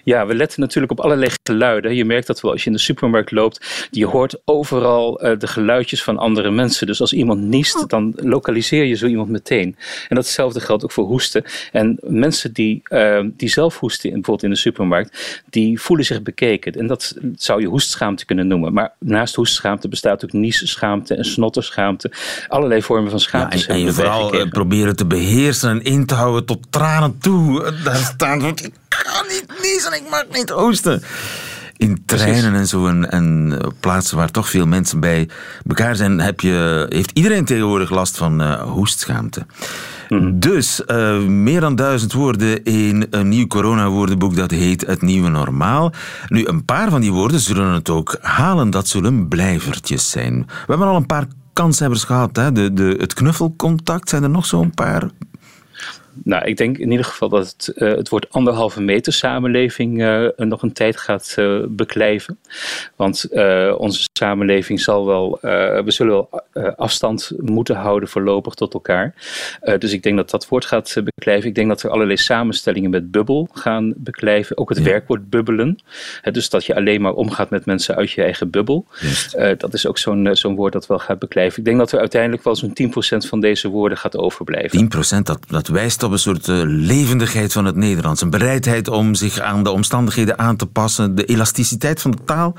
Ja, 0.04 0.26
we 0.26 0.34
letten 0.34 0.60
natuurlijk 0.60 0.92
op 0.92 1.00
allerlei 1.00 1.30
geluiden. 1.42 1.94
Je 1.94 2.04
merkt 2.04 2.26
dat 2.26 2.40
wel 2.40 2.50
als 2.50 2.60
je 2.60 2.66
in 2.66 2.76
de 2.76 2.82
supermarkt 2.82 3.30
loopt. 3.30 3.88
Je 3.90 4.06
hoort 4.06 4.40
overal 4.44 5.24
uh, 5.24 5.38
de 5.38 5.46
geluidjes 5.46 6.02
van 6.02 6.18
andere 6.18 6.50
mensen. 6.50 6.86
Dus 6.86 7.00
als 7.00 7.12
iemand 7.12 7.40
niest, 7.40 7.76
oh. 7.76 7.86
dan 7.86 8.12
lokaliseer 8.16 8.84
je 8.84 8.94
zo 8.94 9.06
iemand 9.06 9.28
meteen. 9.28 9.76
En 10.08 10.16
datzelfde 10.16 10.60
geldt 10.60 10.84
ook 10.84 10.92
voor 10.92 11.04
hoesten. 11.04 11.44
En 11.72 11.98
mensen 12.02 12.52
die, 12.52 12.82
uh, 12.88 13.20
die 13.36 13.48
zelf 13.48 13.78
hoesten, 13.78 14.10
bijvoorbeeld 14.10 14.42
in 14.42 14.50
de 14.50 14.56
supermarkt, 14.56 15.42
die 15.50 15.80
voelen 15.80 16.06
zich 16.06 16.22
bekeken. 16.22 16.72
En 16.72 16.86
dat 16.86 17.14
zou 17.36 17.60
je 17.60 17.66
hoestschaamte 17.66 18.24
kunnen 18.24 18.46
noemen. 18.46 18.72
Maar 18.72 18.92
naast 18.98 19.34
hoestschaamte 19.34 19.88
bestaat 19.88 20.24
ook 20.24 20.32
niesschaamte 20.32 21.14
en 21.14 21.24
snotterschaamte. 21.24 22.12
Allerlei 22.48 22.82
vormen 22.82 23.10
van 23.10 23.20
schaamte. 23.20 23.58
Ja, 23.58 23.66
en, 23.66 23.74
en 23.74 23.80
je 23.80 23.92
vooral 23.92 24.34
uh, 24.34 24.48
proberen 24.48 24.96
te 24.96 25.06
beheersen 25.06 25.70
en 25.70 25.82
in 25.82 26.06
te 26.06 26.14
houden 26.14 26.44
tot 26.44 26.66
tranen 26.70 27.18
toe. 27.18 27.72
Daar 27.84 27.96
staat 27.96 28.70
ga 28.92 29.22
niet 29.28 29.46
niezen, 29.62 29.92
ik 29.92 30.10
mag 30.10 30.24
niet 30.32 30.50
hoesten. 30.50 31.02
In 31.76 32.02
treinen 32.06 32.54
en 32.54 32.66
zo 32.66 32.86
en, 32.86 33.10
en, 33.10 33.58
plaatsen 33.80 34.16
waar 34.16 34.30
toch 34.30 34.48
veel 34.48 34.66
mensen 34.66 35.00
bij 35.00 35.28
elkaar 35.68 35.96
zijn, 35.96 36.20
heb 36.20 36.40
je, 36.40 36.86
heeft 36.88 37.10
iedereen 37.14 37.44
tegenwoordig 37.44 37.90
last 37.90 38.16
van 38.16 38.42
uh, 38.42 38.62
hoestschaamte. 38.62 39.46
Mhm. 40.08 40.38
Dus 40.38 40.82
uh, 40.86 41.18
meer 41.18 41.60
dan 41.60 41.76
duizend 41.76 42.12
woorden 42.12 42.64
in 42.64 43.06
een 43.10 43.28
nieuw 43.28 43.46
coronawoordenboek 43.46 44.36
dat 44.36 44.50
heet 44.50 44.86
Het 44.86 45.02
Nieuwe 45.02 45.28
Normaal. 45.28 45.92
Nu, 46.28 46.46
een 46.46 46.64
paar 46.64 46.90
van 46.90 47.00
die 47.00 47.12
woorden 47.12 47.40
zullen 47.40 47.72
het 47.72 47.90
ook 47.90 48.16
halen. 48.20 48.70
Dat 48.70 48.88
zullen 48.88 49.28
blijvertjes 49.28 50.10
zijn. 50.10 50.46
We 50.46 50.64
hebben 50.66 50.86
al 50.86 50.96
een 50.96 51.06
paar 51.06 51.26
kanshebbers 51.52 52.04
gehad. 52.04 52.36
Hè? 52.36 52.52
De, 52.52 52.72
de, 52.72 52.96
het 52.98 53.14
knuffelcontact, 53.14 54.08
zijn 54.08 54.22
er 54.22 54.30
nog 54.30 54.46
zo'n 54.46 54.74
paar 54.74 55.10
nou, 56.24 56.44
ik 56.44 56.56
denk 56.56 56.78
in 56.78 56.90
ieder 56.90 57.06
geval 57.06 57.28
dat 57.28 57.46
het, 57.46 57.72
uh, 57.76 57.94
het 57.94 58.08
woord 58.08 58.30
anderhalve 58.30 58.80
meter 58.80 59.12
samenleving 59.12 60.02
uh, 60.02 60.28
nog 60.36 60.62
een 60.62 60.72
tijd 60.72 60.96
gaat 60.96 61.34
uh, 61.38 61.64
beklijven. 61.68 62.38
Want 62.96 63.28
onze 63.76 64.08
samenleving 64.22 64.80
zal 64.80 65.06
wel, 65.06 65.38
we 65.84 65.90
zullen 65.90 66.14
wel 66.14 66.42
afstand 66.76 67.32
moeten 67.38 67.76
houden 67.76 68.08
voorlopig 68.08 68.54
tot 68.54 68.74
elkaar. 68.74 69.14
dus 69.78 69.92
ik 69.92 70.02
denk 70.02 70.16
dat 70.16 70.30
dat 70.30 70.48
woord 70.48 70.64
gaat 70.64 70.94
beklijven. 71.04 71.48
Ik 71.48 71.54
denk 71.54 71.68
dat 71.68 71.82
er 71.82 71.90
allerlei 71.90 72.16
samenstellingen 72.16 72.90
met 72.90 73.10
bubbel 73.10 73.48
gaan 73.52 73.92
beklijven. 73.96 74.58
Ook 74.58 74.68
het 74.68 74.82
werkwoord 74.82 75.30
bubbelen. 75.30 75.78
dus 76.32 76.50
dat 76.50 76.64
je 76.64 76.74
alleen 76.74 77.00
maar 77.00 77.12
omgaat 77.12 77.50
met 77.50 77.66
mensen 77.66 77.96
uit 77.96 78.10
je 78.10 78.22
eigen 78.22 78.50
bubbel. 78.50 78.86
dat 79.56 79.74
is 79.74 79.86
ook 79.86 79.98
zo'n 79.98 80.28
zo'n 80.32 80.54
woord 80.54 80.72
dat 80.72 80.86
wel 80.86 80.98
gaat 80.98 81.18
beklijven. 81.18 81.58
Ik 81.58 81.64
denk 81.64 81.78
dat 81.78 81.92
er 81.92 81.98
uiteindelijk 81.98 82.44
wel 82.44 82.56
zo'n 82.56 82.72
10% 83.24 83.28
van 83.28 83.40
deze 83.40 83.68
woorden 83.68 83.98
gaat 83.98 84.16
overblijven. 84.16 84.90
10% 85.18 85.22
dat, 85.22 85.38
dat 85.48 85.68
wijst 85.68 86.02
op 86.02 86.12
een 86.12 86.18
soort 86.18 86.46
levendigheid 86.66 87.52
van 87.52 87.64
het 87.64 87.76
Nederlands. 87.76 88.22
Een 88.22 88.30
bereidheid 88.30 88.88
om 88.88 89.14
zich 89.14 89.40
aan 89.40 89.62
de 89.62 89.70
omstandigheden 89.70 90.38
aan 90.38 90.56
te 90.56 90.66
passen. 90.66 91.14
De 91.14 91.24
elasticiteit 91.24 92.00
van 92.00 92.10
de 92.10 92.18
taal, 92.24 92.56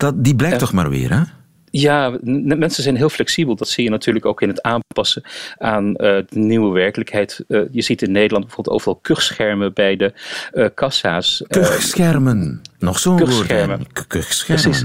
dat, 0.00 0.24
die 0.24 0.36
blijkt 0.36 0.58
toch 0.58 0.72
maar 0.72 0.90
weer, 0.90 1.10
hè? 1.10 1.22
Ja, 1.72 2.18
mensen 2.22 2.82
zijn 2.82 2.96
heel 2.96 3.08
flexibel. 3.08 3.56
Dat 3.56 3.68
zie 3.68 3.84
je 3.84 3.90
natuurlijk 3.90 4.26
ook 4.26 4.42
in 4.42 4.48
het 4.48 4.62
aanpassen 4.62 5.22
aan 5.58 5.88
uh, 5.88 5.94
de 5.96 6.24
nieuwe 6.28 6.72
werkelijkheid. 6.72 7.44
Uh, 7.48 7.60
je 7.70 7.82
ziet 7.82 8.02
in 8.02 8.12
Nederland 8.12 8.44
bijvoorbeeld 8.44 8.76
overal 8.76 8.98
kuchschermen 9.02 9.72
bij 9.72 9.96
de 9.96 10.12
uh, 10.52 10.66
kassa's. 10.74 11.44
Kuchschermen, 11.48 12.62
nog 12.78 12.98
zo'n 12.98 13.18
woord. 13.18 13.28
Kuchschermen. 13.30 13.86
Precies. 14.46 14.84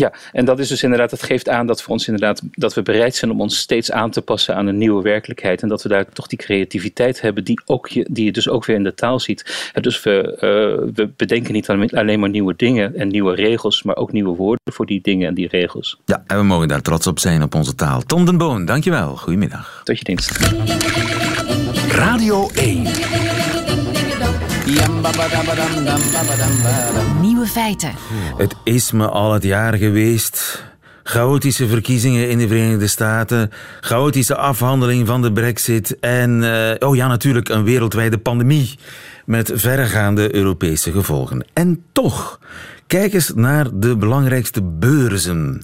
Ja, 0.00 0.12
en 0.32 0.44
dat 0.44 0.58
is 0.58 0.68
dus 0.68 0.82
inderdaad, 0.82 1.10
dat 1.10 1.22
geeft 1.22 1.48
aan 1.48 1.66
dat 1.66 1.82
voor 1.82 1.92
ons 1.92 2.06
inderdaad, 2.06 2.42
dat 2.50 2.74
we 2.74 2.82
bereid 2.82 3.14
zijn 3.14 3.30
om 3.30 3.40
ons 3.40 3.58
steeds 3.58 3.92
aan 3.92 4.10
te 4.10 4.22
passen 4.22 4.56
aan 4.56 4.66
een 4.66 4.78
nieuwe 4.78 5.02
werkelijkheid. 5.02 5.62
En 5.62 5.68
dat 5.68 5.82
we 5.82 5.88
daar 5.88 6.08
toch 6.12 6.26
die 6.26 6.38
creativiteit 6.38 7.20
hebben, 7.20 7.44
die, 7.44 7.60
ook 7.66 7.88
je, 7.88 8.06
die 8.10 8.24
je 8.24 8.32
dus 8.32 8.48
ook 8.48 8.64
weer 8.64 8.76
in 8.76 8.82
de 8.82 8.94
taal 8.94 9.20
ziet. 9.20 9.70
En 9.72 9.82
dus 9.82 10.02
we, 10.02 10.32
uh, 10.34 10.92
we 10.94 11.10
bedenken 11.16 11.52
niet 11.52 11.68
alleen 11.68 12.20
maar 12.20 12.28
nieuwe 12.28 12.54
dingen 12.56 12.96
en 12.96 13.08
nieuwe 13.08 13.34
regels, 13.34 13.82
maar 13.82 13.96
ook 13.96 14.12
nieuwe 14.12 14.36
woorden 14.36 14.72
voor 14.72 14.86
die 14.86 15.00
dingen 15.00 15.28
en 15.28 15.34
die 15.34 15.48
regels. 15.48 15.98
Ja, 16.04 16.24
en 16.26 16.36
we 16.36 16.42
mogen 16.42 16.68
daar 16.68 16.82
trots 16.82 17.06
op 17.06 17.18
zijn 17.18 17.42
op 17.42 17.54
onze 17.54 17.74
taal. 17.74 18.02
Tom 18.02 18.24
den 18.24 18.38
Boon, 18.38 18.64
dankjewel. 18.64 19.16
Goedemiddag. 19.16 19.80
Tot 19.84 19.98
je 19.98 20.04
dienst. 20.04 20.38
Radio 21.88 22.50
1. 22.54 23.49
Nieuwe 27.20 27.46
feiten. 27.46 27.92
Het 28.36 28.54
is 28.64 28.92
me 28.92 29.08
al 29.08 29.32
het 29.32 29.42
jaar 29.42 29.74
geweest. 29.74 30.64
Chaotische 31.02 31.66
verkiezingen 31.66 32.28
in 32.28 32.38
de 32.38 32.48
Verenigde 32.48 32.86
Staten, 32.86 33.50
chaotische 33.80 34.36
afhandeling 34.36 35.06
van 35.06 35.22
de 35.22 35.32
Brexit 35.32 35.98
en, 36.00 36.42
uh, 36.42 36.88
oh 36.88 36.96
ja, 36.96 37.06
natuurlijk 37.06 37.48
een 37.48 37.64
wereldwijde 37.64 38.18
pandemie 38.18 38.78
met 39.24 39.50
verregaande 39.54 40.34
Europese 40.34 40.92
gevolgen. 40.92 41.44
En 41.52 41.82
toch, 41.92 42.38
kijk 42.86 43.12
eens 43.12 43.32
naar 43.34 43.66
de 43.72 43.96
belangrijkste 43.96 44.62
beurzen. 44.62 45.62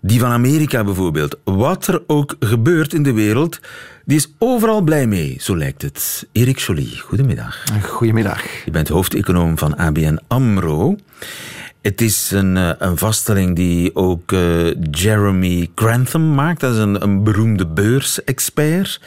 Die 0.00 0.20
van 0.20 0.30
Amerika 0.30 0.84
bijvoorbeeld. 0.84 1.38
Wat 1.44 1.86
er 1.86 2.02
ook 2.06 2.36
gebeurt 2.40 2.92
in 2.92 3.02
de 3.02 3.12
wereld, 3.12 3.60
die 4.04 4.16
is 4.16 4.28
overal 4.38 4.80
blij 4.80 5.06
mee, 5.06 5.36
zo 5.40 5.56
lijkt 5.56 5.82
het. 5.82 6.28
Erik 6.32 6.58
Joly, 6.58 6.88
goedemiddag. 6.98 7.64
Goedemiddag. 7.82 8.42
Je 8.64 8.70
bent 8.70 8.88
hoofdeconoom 8.88 9.58
van 9.58 9.76
ABN 9.76 10.18
AMRO. 10.26 10.96
Het 11.82 12.00
is 12.00 12.30
een, 12.30 12.56
eh, 12.56 12.70
een 12.78 12.96
vaststelling 12.96 13.56
die 13.56 13.96
ook 13.96 14.32
uh, 14.32 14.74
Jeremy 14.90 15.70
Grantham 15.74 16.34
maakt. 16.34 16.60
Dat 16.60 16.72
is 16.72 16.78
een, 16.78 17.02
een 17.02 17.24
beroemde 17.24 17.66
beursexpert. 17.66 19.00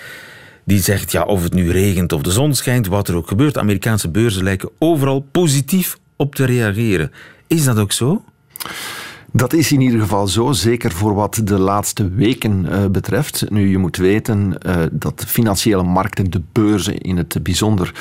Die 0.65 0.81
zegt, 0.81 1.11
ja, 1.11 1.23
of 1.23 1.43
het 1.43 1.53
nu 1.53 1.71
regent 1.71 2.13
of 2.13 2.21
de 2.21 2.31
zon 2.31 2.55
schijnt, 2.55 2.87
wat 2.87 3.07
er 3.07 3.15
ook 3.15 3.27
gebeurt, 3.27 3.57
Amerikaanse 3.57 4.09
beurzen 4.09 4.43
lijken 4.43 4.69
overal 4.77 5.19
positief 5.31 5.97
op 6.15 6.35
te 6.35 6.45
reageren. 6.45 7.11
Is 7.47 7.63
dat 7.63 7.77
ook 7.77 7.91
zo? 7.91 8.23
Dat 9.31 9.53
is 9.53 9.71
in 9.71 9.81
ieder 9.81 9.99
geval 9.99 10.27
zo, 10.27 10.51
zeker 10.51 10.91
voor 10.91 11.13
wat 11.13 11.41
de 11.43 11.59
laatste 11.59 12.09
weken 12.09 12.65
uh, 12.65 12.85
betreft. 12.85 13.49
Nu, 13.49 13.69
je 13.69 13.77
moet 13.77 13.97
weten 13.97 14.57
uh, 14.65 14.75
dat 14.91 15.23
financiële 15.27 15.83
markten, 15.83 16.31
de 16.31 16.41
beurzen 16.51 16.97
in 16.97 17.17
het 17.17 17.43
bijzonder, 17.43 17.93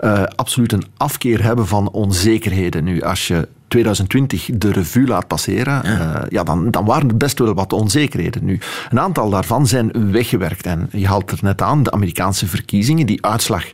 uh, 0.00 0.22
absoluut 0.22 0.72
een 0.72 0.84
afkeer 0.96 1.42
hebben 1.42 1.66
van 1.66 1.90
onzekerheden. 1.90 2.84
Nu, 2.84 3.02
als 3.02 3.28
je 3.28 3.48
2020 3.68 4.50
de 4.52 4.72
revue 4.72 5.06
laat 5.06 5.26
passeren, 5.26 5.80
ja. 5.84 6.22
Uh, 6.22 6.22
ja, 6.28 6.42
dan, 6.42 6.70
dan 6.70 6.84
waren 6.84 7.08
er 7.08 7.16
best 7.16 7.38
wel 7.38 7.54
wat 7.54 7.72
onzekerheden. 7.72 8.44
Nu, 8.44 8.58
een 8.90 9.00
aantal 9.00 9.30
daarvan 9.30 9.66
zijn 9.66 10.10
weggewerkt. 10.10 10.66
En 10.66 10.88
je 10.92 11.06
haalt 11.06 11.30
er 11.30 11.38
net 11.40 11.62
aan, 11.62 11.82
de 11.82 11.90
Amerikaanse 11.90 12.46
verkiezingen, 12.46 13.06
die 13.06 13.24
uitslag, 13.24 13.64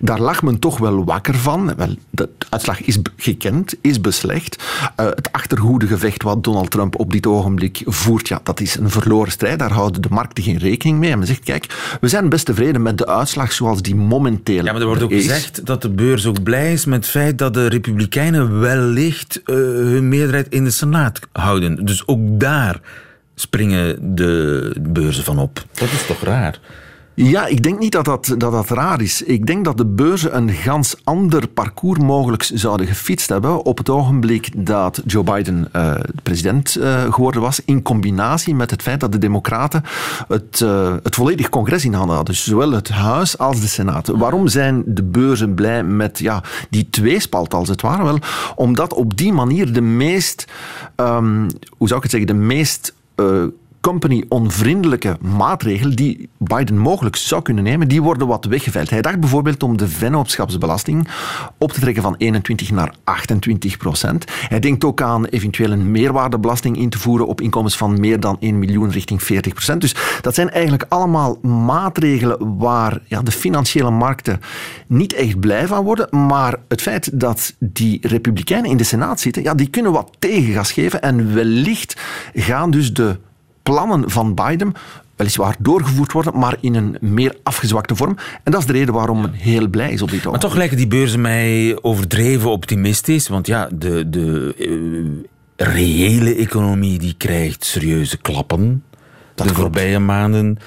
daar 0.00 0.20
lag 0.20 0.42
men 0.42 0.58
toch 0.58 0.78
wel 0.78 1.04
wakker 1.04 1.34
van. 1.34 1.74
Wel, 1.76 1.94
de 2.10 2.28
uitslag 2.48 2.82
is 2.82 2.98
gekend, 3.16 3.74
is 3.80 4.00
beslecht. 4.00 4.62
Uh, 5.00 5.06
het 5.06 5.32
achterhoedegevecht 5.32 6.22
wat 6.22 6.44
Donald 6.44 6.70
Trump 6.70 6.98
op 6.98 7.12
dit 7.12 7.26
ogenblik 7.26 7.82
voert, 7.84 8.28
ja, 8.28 8.40
dat 8.42 8.60
is 8.60 8.76
een 8.76 8.90
verloren 8.90 9.32
strijd. 9.32 9.58
Daar 9.58 9.72
houden 9.72 10.02
de 10.02 10.08
markten 10.10 10.44
geen 10.44 10.58
rekening 10.58 10.98
mee. 10.98 11.10
En 11.10 11.18
men 11.18 11.26
zegt, 11.26 11.44
kijk, 11.44 11.96
we 12.00 12.08
zijn 12.08 12.28
best 12.28 12.46
tevreden 12.46 12.82
met 12.82 12.98
de 12.98 13.06
uitslag 13.06 13.52
zoals 13.52 13.82
die 13.82 13.94
momenteel 13.94 14.64
Ja, 14.64 14.72
maar 14.72 14.80
er 14.80 14.86
wordt 14.86 15.02
ook 15.02 15.12
gezegd 15.12 15.66
dat 15.66 15.82
de 15.82 15.90
beurs 15.90 16.26
ook 16.26 16.42
blij 16.42 16.72
is 16.72 16.84
met 16.84 16.98
het 17.00 17.08
feit 17.10 17.38
dat 17.38 17.54
de 17.54 17.66
Republikeinen 17.66 18.60
wellicht 18.60 19.39
uh, 19.46 19.56
hun 19.56 20.08
meerderheid 20.08 20.48
in 20.48 20.64
de 20.64 20.70
Senaat 20.70 21.20
houden. 21.32 21.84
Dus 21.84 22.06
ook 22.06 22.40
daar 22.40 22.80
springen 23.34 24.14
de 24.14 24.74
beurzen 24.80 25.24
van 25.24 25.38
op. 25.38 25.64
Dat 25.72 25.90
is 25.90 26.06
toch 26.06 26.22
raar? 26.22 26.58
Ja, 27.22 27.46
ik 27.46 27.62
denk 27.62 27.78
niet 27.78 27.92
dat 27.92 28.04
dat, 28.04 28.34
dat 28.38 28.52
dat 28.52 28.68
raar 28.68 29.00
is. 29.00 29.22
Ik 29.22 29.46
denk 29.46 29.64
dat 29.64 29.76
de 29.76 29.86
beurzen 29.86 30.36
een 30.36 30.50
gans 30.50 30.96
ander 31.04 31.48
parcours 31.48 31.98
mogelijk 31.98 32.50
zouden 32.54 32.86
gefietst 32.86 33.28
hebben 33.28 33.64
op 33.64 33.78
het 33.78 33.88
ogenblik 33.88 34.66
dat 34.66 35.02
Joe 35.06 35.22
Biden 35.22 35.68
uh, 35.76 35.94
president 36.22 36.76
uh, 36.78 37.12
geworden 37.12 37.40
was, 37.40 37.60
in 37.64 37.82
combinatie 37.82 38.54
met 38.54 38.70
het 38.70 38.82
feit 38.82 39.00
dat 39.00 39.12
de 39.12 39.18
Democraten 39.18 39.82
het, 40.28 40.60
uh, 40.60 40.94
het 41.02 41.14
volledig 41.14 41.48
congres 41.48 41.84
in 41.84 41.92
handen 41.92 42.16
hadden. 42.16 42.34
Dus 42.34 42.44
zowel 42.44 42.70
het 42.70 42.88
Huis 42.88 43.38
als 43.38 43.60
de 43.60 43.68
Senaat. 43.68 44.06
Waarom 44.06 44.48
zijn 44.48 44.82
de 44.86 45.02
beurzen 45.02 45.54
blij 45.54 45.84
met 45.84 46.18
ja, 46.18 46.42
die 46.70 46.90
tweespalt 46.90 47.54
als 47.54 47.68
het 47.68 47.80
ware? 47.80 48.04
Wel, 48.04 48.18
omdat 48.54 48.94
op 48.94 49.16
die 49.16 49.32
manier 49.32 49.72
de 49.72 49.80
meest, 49.80 50.44
um, 50.96 51.46
hoe 51.76 51.88
zou 51.88 51.96
ik 51.96 52.02
het 52.02 52.10
zeggen, 52.10 52.26
de 52.26 52.44
meest 52.44 52.94
company-onvriendelijke 53.80 55.16
maatregelen 55.20 55.96
die 55.96 56.28
Biden 56.38 56.78
mogelijk 56.78 57.16
zou 57.16 57.42
kunnen 57.42 57.64
nemen, 57.64 57.88
die 57.88 58.02
worden 58.02 58.26
wat 58.26 58.44
weggeveild. 58.44 58.90
Hij 58.90 59.02
dacht 59.02 59.20
bijvoorbeeld 59.20 59.62
om 59.62 59.76
de 59.76 59.88
vennootschapsbelasting 59.88 61.08
op 61.58 61.72
te 61.72 61.80
trekken 61.80 62.02
van 62.02 62.14
21 62.18 62.70
naar 62.70 62.94
28 63.04 63.76
procent. 63.76 64.24
Hij 64.48 64.60
denkt 64.60 64.84
ook 64.84 65.02
aan 65.02 65.24
eventueel 65.24 65.70
een 65.70 65.90
meerwaardebelasting 65.90 66.76
in 66.78 66.90
te 66.90 66.98
voeren 66.98 67.26
op 67.26 67.40
inkomens 67.40 67.76
van 67.76 68.00
meer 68.00 68.20
dan 68.20 68.36
1 68.40 68.58
miljoen 68.58 68.90
richting 68.90 69.22
40 69.22 69.52
procent. 69.52 69.80
Dus 69.80 69.94
dat 70.20 70.34
zijn 70.34 70.50
eigenlijk 70.50 70.84
allemaal 70.88 71.38
maatregelen 71.42 72.58
waar 72.58 73.00
ja, 73.06 73.22
de 73.22 73.32
financiële 73.32 73.90
markten 73.90 74.40
niet 74.86 75.12
echt 75.12 75.40
blij 75.40 75.66
van 75.66 75.84
worden, 75.84 76.26
maar 76.26 76.56
het 76.68 76.82
feit 76.82 77.20
dat 77.20 77.54
die 77.58 77.98
republikeinen 78.08 78.70
in 78.70 78.76
de 78.76 78.84
Senaat 78.84 79.20
zitten, 79.20 79.42
ja, 79.42 79.54
die 79.54 79.70
kunnen 79.70 79.92
wat 79.92 80.10
tegengas 80.18 80.72
geven 80.72 81.02
en 81.02 81.34
wellicht 81.34 82.00
gaan 82.34 82.70
dus 82.70 82.94
de 82.94 83.18
plannen 83.62 84.10
van 84.10 84.34
Biden 84.34 84.72
weliswaar 85.16 85.56
doorgevoerd 85.58 86.12
worden, 86.12 86.38
maar 86.38 86.56
in 86.60 86.74
een 86.74 86.96
meer 87.00 87.36
afgezwakte 87.42 87.96
vorm. 87.96 88.16
En 88.42 88.52
dat 88.52 88.60
is 88.60 88.66
de 88.66 88.72
reden 88.72 88.94
waarom 88.94 89.20
men 89.20 89.32
heel 89.32 89.68
blij 89.68 89.92
is 89.92 90.02
op 90.02 90.10
dit 90.10 90.24
moment. 90.24 90.42
Maar 90.42 90.50
toch 90.50 90.58
lijken 90.58 90.76
die 90.76 90.86
beurzen 90.86 91.20
mij 91.20 91.78
overdreven 91.82 92.50
optimistisch, 92.50 93.28
want 93.28 93.46
ja, 93.46 93.68
de, 93.72 94.10
de 94.10 94.54
uh, 94.58 95.66
reële 95.68 96.34
economie 96.34 96.98
die 96.98 97.14
krijgt 97.18 97.64
serieuze 97.64 98.18
klappen 98.18 98.84
dat 99.34 99.48
de 99.48 99.54
voorbije 99.54 99.98
maanden. 99.98 100.58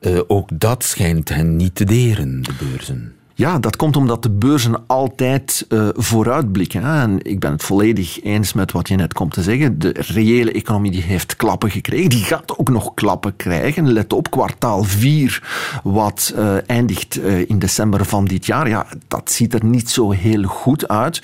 Uh, 0.00 0.20
ook 0.26 0.48
dat 0.52 0.84
schijnt 0.84 1.28
hen 1.28 1.56
niet 1.56 1.74
te 1.74 1.84
deren, 1.84 2.42
de 2.42 2.52
beurzen. 2.58 3.14
Ja, 3.40 3.58
dat 3.58 3.76
komt 3.76 3.96
omdat 3.96 4.22
de 4.22 4.30
beurzen 4.30 4.86
altijd 4.86 5.66
uh, 5.68 5.88
vooruitblikken. 5.92 6.82
Hè. 6.82 7.00
En 7.00 7.18
ik 7.22 7.40
ben 7.40 7.52
het 7.52 7.62
volledig 7.62 8.22
eens 8.22 8.52
met 8.52 8.72
wat 8.72 8.88
je 8.88 8.96
net 8.96 9.12
komt 9.12 9.32
te 9.32 9.42
zeggen. 9.42 9.78
De 9.78 9.94
reële 9.98 10.52
economie 10.52 10.90
die 10.90 11.02
heeft 11.02 11.36
klappen 11.36 11.70
gekregen. 11.70 12.10
Die 12.10 12.24
gaat 12.24 12.58
ook 12.58 12.68
nog 12.68 12.94
klappen 12.94 13.36
krijgen. 13.36 13.92
Let 13.92 14.12
op, 14.12 14.30
kwartaal 14.30 14.82
4, 14.82 15.42
wat 15.82 16.34
uh, 16.36 16.54
eindigt 16.66 17.18
uh, 17.18 17.48
in 17.48 17.58
december 17.58 18.04
van 18.04 18.24
dit 18.24 18.46
jaar. 18.46 18.68
Ja, 18.68 18.86
dat 19.08 19.30
ziet 19.30 19.54
er 19.54 19.64
niet 19.64 19.90
zo 19.90 20.10
heel 20.10 20.42
goed 20.42 20.88
uit. 20.88 21.22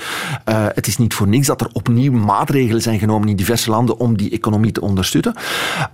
het 0.75 0.87
is 0.87 0.97
niet 0.97 1.15
voor 1.15 1.29
niks 1.29 1.47
dat 1.47 1.61
er 1.61 1.71
opnieuw 1.73 2.13
maatregelen 2.13 2.83
zijn 2.83 2.99
genomen 2.99 3.29
in 3.29 3.37
diverse 3.37 3.71
landen 3.71 3.99
om 3.99 4.17
die 4.17 4.31
economie 4.31 4.73
te 4.73 4.81
ondersteunen. 4.81 5.35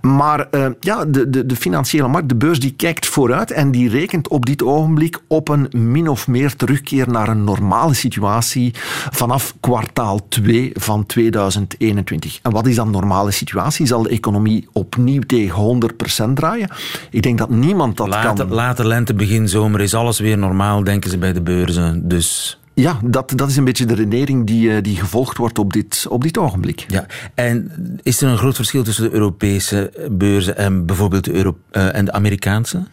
Maar 0.01 0.47
ja, 0.79 1.05
de, 1.05 1.29
de, 1.29 1.45
de 1.45 1.55
financiële 1.55 2.07
markt, 2.07 2.29
de 2.29 2.35
beurs, 2.35 2.59
die 2.59 2.73
kijkt 2.73 3.05
vooruit 3.05 3.51
en 3.51 3.71
die 3.71 3.89
rekent 3.89 4.27
op 4.27 4.45
dit 4.45 4.63
ogenblik 4.63 5.19
op 5.27 5.49
een 5.49 5.69
min 5.71 6.11
of 6.13 6.27
meer 6.27 6.55
terugkeer 6.55 7.09
naar 7.09 7.27
een 7.27 7.43
normale 7.43 7.93
situatie 7.93 8.73
vanaf 9.11 9.53
kwartaal 9.59 10.27
2 10.27 10.71
van 10.73 11.05
2021. 11.05 12.39
En 12.41 12.51
wat 12.51 12.67
is 12.67 12.75
dan 12.75 12.91
normale 12.91 13.31
situatie? 13.31 13.85
Zal 13.85 14.03
de 14.03 14.09
economie 14.09 14.67
opnieuw 14.71 15.21
tegen 15.21 15.81
100% 16.29 16.33
draaien? 16.33 16.69
Ik 17.09 17.21
denk 17.21 17.37
dat 17.37 17.49
niemand 17.49 17.97
dat 17.97 18.07
later, 18.07 18.45
kan... 18.45 18.55
Later 18.55 18.87
lente, 18.87 19.13
begin 19.13 19.49
zomer 19.49 19.81
is 19.81 19.93
alles 19.93 20.19
weer 20.19 20.37
normaal, 20.37 20.83
denken 20.83 21.09
ze 21.09 21.17
bij 21.17 21.33
de 21.33 21.41
beurzen. 21.41 22.07
Dus 22.07 22.59
ja, 22.73 22.99
dat, 23.03 23.33
dat 23.35 23.49
is 23.49 23.57
een 23.57 23.63
beetje 23.63 23.85
de 23.85 23.93
redenering 23.93 24.47
die, 24.47 24.81
die 24.81 24.95
gevolgd 24.95 25.37
wordt 25.37 25.59
op 25.59 25.73
dit, 25.73 26.05
op 26.09 26.23
dit 26.23 26.37
ogenblik. 26.37 26.85
Ja. 26.87 27.05
En 27.35 27.71
is 28.03 28.21
er 28.21 28.29
een 28.29 28.37
groot 28.37 28.55
verschil 28.55 28.83
tussen 28.83 29.03
de 29.03 29.13
Europese 29.13 30.07
beurzen 30.11 30.57
en 30.57 30.85
bijvoorbeeld 30.85 31.23
de, 31.23 31.33
Euro 31.33 31.57
uh, 31.71 31.95
en 31.95 32.05
de 32.05 32.11
Amerikaanse? 32.11 32.83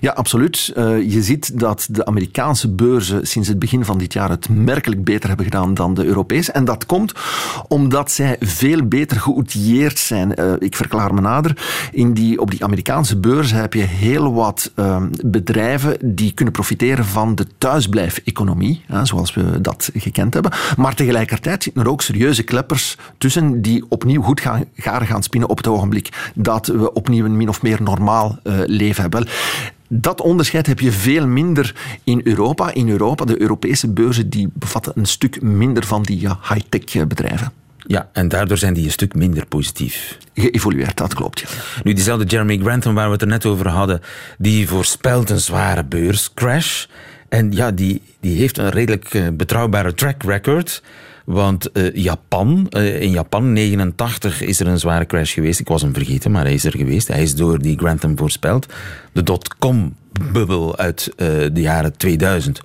Ja, 0.00 0.12
absoluut. 0.12 0.72
Uh, 0.76 1.10
je 1.12 1.22
ziet 1.22 1.58
dat 1.58 1.88
de 1.90 2.04
Amerikaanse 2.04 2.68
beurzen 2.68 3.26
sinds 3.26 3.48
het 3.48 3.58
begin 3.58 3.84
van 3.84 3.98
dit 3.98 4.12
jaar 4.12 4.30
het 4.30 4.48
merkelijk 4.48 5.04
beter 5.04 5.28
hebben 5.28 5.46
gedaan 5.46 5.74
dan 5.74 5.94
de 5.94 6.04
Europese. 6.04 6.52
En 6.52 6.64
dat 6.64 6.86
komt 6.86 7.12
omdat 7.68 8.10
zij 8.10 8.36
veel 8.40 8.86
beter 8.86 9.20
geoutilleerd 9.20 9.98
zijn. 9.98 10.32
Uh, 10.40 10.52
ik 10.58 10.76
verklaar 10.76 11.14
me 11.14 11.20
nader. 11.20 11.56
In 11.92 12.14
die, 12.14 12.40
op 12.40 12.50
die 12.50 12.64
Amerikaanse 12.64 13.16
beurzen 13.16 13.58
heb 13.58 13.74
je 13.74 13.82
heel 13.82 14.32
wat 14.32 14.72
bedrijven 15.24 15.96
die 16.14 16.32
kunnen 16.32 16.54
profiteren 16.54 17.04
van 17.04 17.34
de 17.34 17.46
thuisblijfeconomie, 17.58 18.84
zoals 19.02 19.29
we 19.34 19.60
dat 19.60 19.90
gekend 19.94 20.34
hebben. 20.34 20.52
Maar 20.76 20.94
tegelijkertijd 20.94 21.62
zitten 21.62 21.82
er 21.82 21.88
ook 21.88 22.02
serieuze 22.02 22.42
kleppers 22.42 22.96
tussen 23.18 23.62
die 23.62 23.84
opnieuw 23.88 24.22
goed 24.22 24.40
gaan, 24.40 24.64
garen 24.76 25.06
gaan 25.06 25.22
spinnen 25.22 25.48
op 25.48 25.56
het 25.56 25.66
ogenblik 25.66 26.30
dat 26.34 26.66
we 26.66 26.92
opnieuw 26.92 27.24
een 27.24 27.36
min 27.36 27.48
of 27.48 27.62
meer 27.62 27.82
normaal 27.82 28.38
uh, 28.44 28.58
leven 28.66 29.02
hebben. 29.02 29.26
Dat 29.88 30.20
onderscheid 30.20 30.66
heb 30.66 30.80
je 30.80 30.92
veel 30.92 31.26
minder 31.26 31.74
in 32.04 32.20
Europa. 32.24 32.74
In 32.74 32.88
Europa, 32.88 33.24
de 33.24 33.40
Europese 33.40 33.88
beurzen, 33.88 34.30
die 34.30 34.48
bevatten 34.52 34.92
een 34.96 35.06
stuk 35.06 35.42
minder 35.42 35.86
van 35.86 36.02
die 36.02 36.20
ja, 36.20 36.38
high-tech 36.48 37.06
bedrijven. 37.06 37.52
Ja, 37.86 38.08
en 38.12 38.28
daardoor 38.28 38.58
zijn 38.58 38.74
die 38.74 38.84
een 38.84 38.90
stuk 38.90 39.14
minder 39.14 39.46
positief. 39.46 40.18
Geëvolueerd, 40.34 40.96
dat 40.96 41.14
klopt. 41.14 41.40
Ja. 41.40 41.48
Nu, 41.82 41.92
diezelfde 41.92 42.24
Jeremy 42.24 42.58
Grantham 42.58 42.94
waar 42.94 43.06
we 43.06 43.12
het 43.12 43.22
er 43.22 43.28
net 43.28 43.46
over 43.46 43.68
hadden, 43.68 44.00
die 44.38 44.68
voorspelt 44.68 45.30
een 45.30 45.40
zware 45.40 45.84
beurscrash. 45.84 46.86
En 47.30 47.52
ja, 47.52 47.70
die, 47.70 48.02
die 48.20 48.38
heeft 48.38 48.58
een 48.58 48.70
redelijk 48.70 49.14
uh, 49.14 49.28
betrouwbare 49.32 49.94
track 49.94 50.22
record. 50.22 50.82
Want 51.24 51.68
uh, 51.72 51.94
Japan, 51.94 52.66
uh, 52.70 53.00
in 53.00 53.10
Japan 53.10 53.52
89 53.52 54.42
is 54.42 54.60
er 54.60 54.66
een 54.66 54.78
zware 54.78 55.06
crash 55.06 55.34
geweest. 55.34 55.60
Ik 55.60 55.68
was 55.68 55.82
hem 55.82 55.94
vergeten, 55.94 56.30
maar 56.30 56.44
hij 56.44 56.54
is 56.54 56.64
er 56.64 56.76
geweest. 56.76 57.08
Hij 57.08 57.22
is 57.22 57.34
door 57.34 57.58
die 57.58 57.78
Grantham 57.78 58.18
voorspeld. 58.18 58.66
De 59.12 59.22
dotcom-bubbel 59.22 60.76
uit 60.76 61.12
de 61.16 61.50
jaren 61.60 61.96
2000 61.96 62.60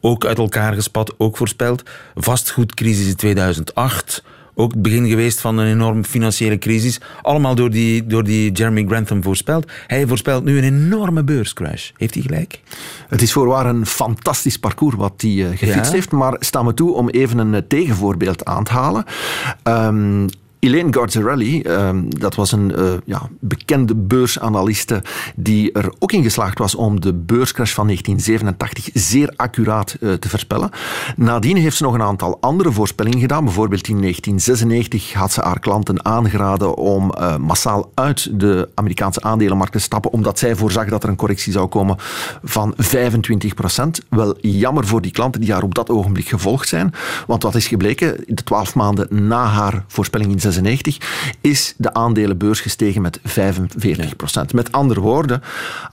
ook 0.00 0.24
uit 0.24 0.38
elkaar 0.38 0.74
gespat, 0.74 1.14
ook 1.18 1.36
voorspeld. 1.36 1.82
Vastgoedcrisis 2.14 3.06
in 3.06 3.16
2008 3.16 4.22
ook 4.54 4.72
het 4.72 4.82
begin 4.82 5.08
geweest 5.08 5.40
van 5.40 5.58
een 5.58 5.66
enorme 5.66 6.04
financiële 6.04 6.58
crisis. 6.58 7.00
Allemaal 7.22 7.54
door 7.54 7.70
die, 7.70 8.06
door 8.06 8.24
die 8.24 8.52
Jeremy 8.52 8.84
Grantham 8.86 9.22
voorspeld. 9.22 9.70
Hij 9.86 10.06
voorspelt 10.06 10.44
nu 10.44 10.58
een 10.58 10.64
enorme 10.64 11.24
beurscrash. 11.24 11.90
Heeft 11.96 12.14
hij 12.14 12.22
gelijk? 12.22 12.60
Het 13.08 13.22
is 13.22 13.32
voorwaar 13.32 13.66
een 13.66 13.86
fantastisch 13.86 14.58
parcours 14.58 14.96
wat 14.96 15.14
hij 15.16 15.30
uh, 15.30 15.48
gefietst 15.54 15.92
heeft. 15.92 16.10
Maar 16.10 16.36
sta 16.38 16.62
me 16.62 16.74
toe 16.74 16.94
om 16.94 17.08
even 17.08 17.38
een 17.38 17.52
uh, 17.52 17.60
tegenvoorbeeld 17.68 18.44
aan 18.44 18.64
te 18.64 18.72
halen. 18.72 19.04
Um, 19.64 20.28
Elaine 20.64 20.92
Garzarelli, 20.92 21.62
um, 21.62 22.18
dat 22.18 22.34
was 22.34 22.52
een 22.52 22.72
uh, 22.78 22.92
ja, 23.04 23.28
bekende 23.40 23.94
beursanaliste 23.94 25.02
die 25.36 25.72
er 25.72 25.92
ook 25.98 26.12
in 26.12 26.22
geslaagd 26.22 26.58
was 26.58 26.74
om 26.74 27.00
de 27.00 27.12
beurscrash 27.14 27.72
van 27.72 27.86
1987 27.86 29.02
zeer 29.02 29.32
accuraat 29.36 29.96
uh, 30.00 30.12
te 30.12 30.28
voorspellen. 30.28 30.70
Nadien 31.16 31.56
heeft 31.56 31.76
ze 31.76 31.82
nog 31.82 31.94
een 31.94 32.02
aantal 32.02 32.38
andere 32.40 32.72
voorspellingen 32.72 33.20
gedaan. 33.20 33.44
Bijvoorbeeld 33.44 33.88
in 33.88 34.00
1996 34.00 35.12
had 35.12 35.32
ze 35.32 35.40
haar 35.40 35.58
klanten 35.58 36.04
aangeraden 36.04 36.76
om 36.76 37.12
uh, 37.18 37.36
massaal 37.36 37.90
uit 37.94 38.40
de 38.40 38.68
Amerikaanse 38.74 39.22
aandelenmarkt 39.22 39.72
te 39.72 39.78
stappen, 39.78 40.12
omdat 40.12 40.38
zij 40.38 40.56
voorzag 40.56 40.88
dat 40.88 41.02
er 41.02 41.08
een 41.08 41.16
correctie 41.16 41.52
zou 41.52 41.66
komen 41.66 41.96
van 42.42 42.74
25 42.76 43.54
procent. 43.54 44.00
Wel 44.08 44.36
jammer 44.40 44.86
voor 44.86 45.02
die 45.02 45.12
klanten 45.12 45.40
die 45.40 45.52
haar 45.52 45.62
op 45.62 45.74
dat 45.74 45.90
ogenblik 45.90 46.28
gevolgd 46.28 46.68
zijn. 46.68 46.94
Want 47.26 47.42
wat 47.42 47.54
is 47.54 47.66
gebleken? 47.66 48.24
De 48.26 48.44
twaalf 48.44 48.74
maanden 48.74 49.26
na 49.26 49.44
haar 49.44 49.84
voorspelling 49.86 50.32
in 50.32 50.40
1996 50.60 51.38
is 51.40 51.74
de 51.76 51.94
aandelenbeurs 51.94 52.60
gestegen 52.60 53.02
met 53.02 53.18
45 53.24 54.16
procent. 54.16 54.52
Met 54.52 54.72
andere 54.72 55.00
woorden, 55.00 55.42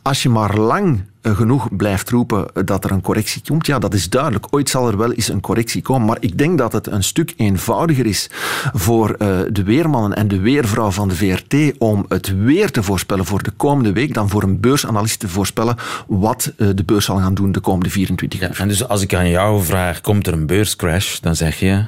als 0.01 0.23
je 0.23 0.29
maar 0.29 0.57
lang 0.57 1.01
genoeg 1.21 1.75
blijft 1.75 2.09
roepen 2.09 2.65
dat 2.65 2.83
er 2.83 2.91
een 2.91 3.01
correctie 3.01 3.41
komt, 3.47 3.65
ja, 3.65 3.79
dat 3.79 3.93
is 3.93 4.09
duidelijk. 4.09 4.47
Ooit 4.49 4.69
zal 4.69 4.87
er 4.87 4.97
wel 4.97 5.11
eens 5.11 5.27
een 5.27 5.41
correctie 5.41 5.81
komen, 5.81 6.07
maar 6.07 6.17
ik 6.19 6.37
denk 6.37 6.57
dat 6.57 6.71
het 6.71 6.87
een 6.87 7.03
stuk 7.03 7.33
eenvoudiger 7.37 8.05
is 8.05 8.29
voor 8.73 9.09
uh, 9.09 9.39
de 9.51 9.63
weermannen 9.63 10.13
en 10.13 10.27
de 10.27 10.39
weervrouw 10.39 10.91
van 10.91 11.07
de 11.07 11.15
VRT 11.15 11.55
om 11.77 12.05
het 12.07 12.43
weer 12.43 12.71
te 12.71 12.83
voorspellen 12.83 13.25
voor 13.25 13.43
de 13.43 13.51
komende 13.51 13.93
week 13.93 14.13
dan 14.13 14.29
voor 14.29 14.43
een 14.43 14.59
beursanalist 14.59 15.19
te 15.19 15.27
voorspellen 15.27 15.75
wat 16.07 16.53
uh, 16.57 16.69
de 16.75 16.83
beurs 16.83 17.05
zal 17.05 17.17
gaan 17.17 17.33
doen 17.33 17.51
de 17.51 17.59
komende 17.59 17.89
24 17.89 18.41
uur. 18.41 18.47
Ja, 18.47 18.55
en 18.55 18.67
dus 18.67 18.87
als 18.87 19.01
ik 19.01 19.15
aan 19.15 19.29
jou 19.29 19.63
vraag, 19.63 20.01
komt 20.01 20.27
er 20.27 20.33
een 20.33 20.45
beurscrash, 20.45 21.19
dan 21.19 21.35
zeg 21.35 21.59
je... 21.59 21.85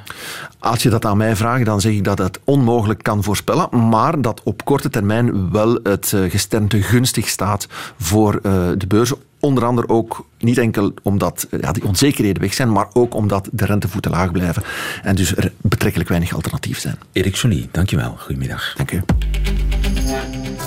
Als 0.59 0.83
je 0.83 0.89
dat 0.89 1.05
aan 1.05 1.17
mij 1.17 1.35
vraagt, 1.35 1.65
dan 1.65 1.81
zeg 1.81 1.91
ik 1.91 2.03
dat 2.03 2.17
het 2.17 2.39
onmogelijk 2.43 3.03
kan 3.03 3.23
voorspellen, 3.23 3.89
maar 3.89 4.21
dat 4.21 4.41
op 4.43 4.65
korte 4.65 4.89
termijn 4.89 5.51
wel 5.51 5.79
het 5.83 6.11
uh, 6.15 6.31
gesternte 6.31 6.81
gunstig 6.81 7.27
staat 7.27 7.67
voor 7.97 8.41
de 8.41 8.87
beurs 8.87 9.13
Onder 9.41 9.65
andere 9.65 9.89
ook 9.89 10.25
niet 10.39 10.57
enkel 10.57 10.93
omdat 11.03 11.47
ja, 11.61 11.71
die 11.71 11.85
onzekerheden 11.85 12.41
weg 12.41 12.53
zijn, 12.53 12.71
maar 12.71 12.87
ook 12.93 13.15
omdat 13.15 13.49
de 13.51 13.65
rentevoeten 13.65 14.11
laag 14.11 14.31
blijven 14.31 14.63
en 15.03 15.15
dus 15.15 15.35
er 15.35 15.51
betrekkelijk 15.61 16.09
weinig 16.09 16.33
alternatief 16.35 16.79
zijn. 16.79 16.95
Erik 17.11 17.35
Jolie, 17.35 17.69
dankjewel. 17.71 18.15
Goedemiddag. 18.17 18.73
Dank 18.77 18.91
u. 18.91 19.01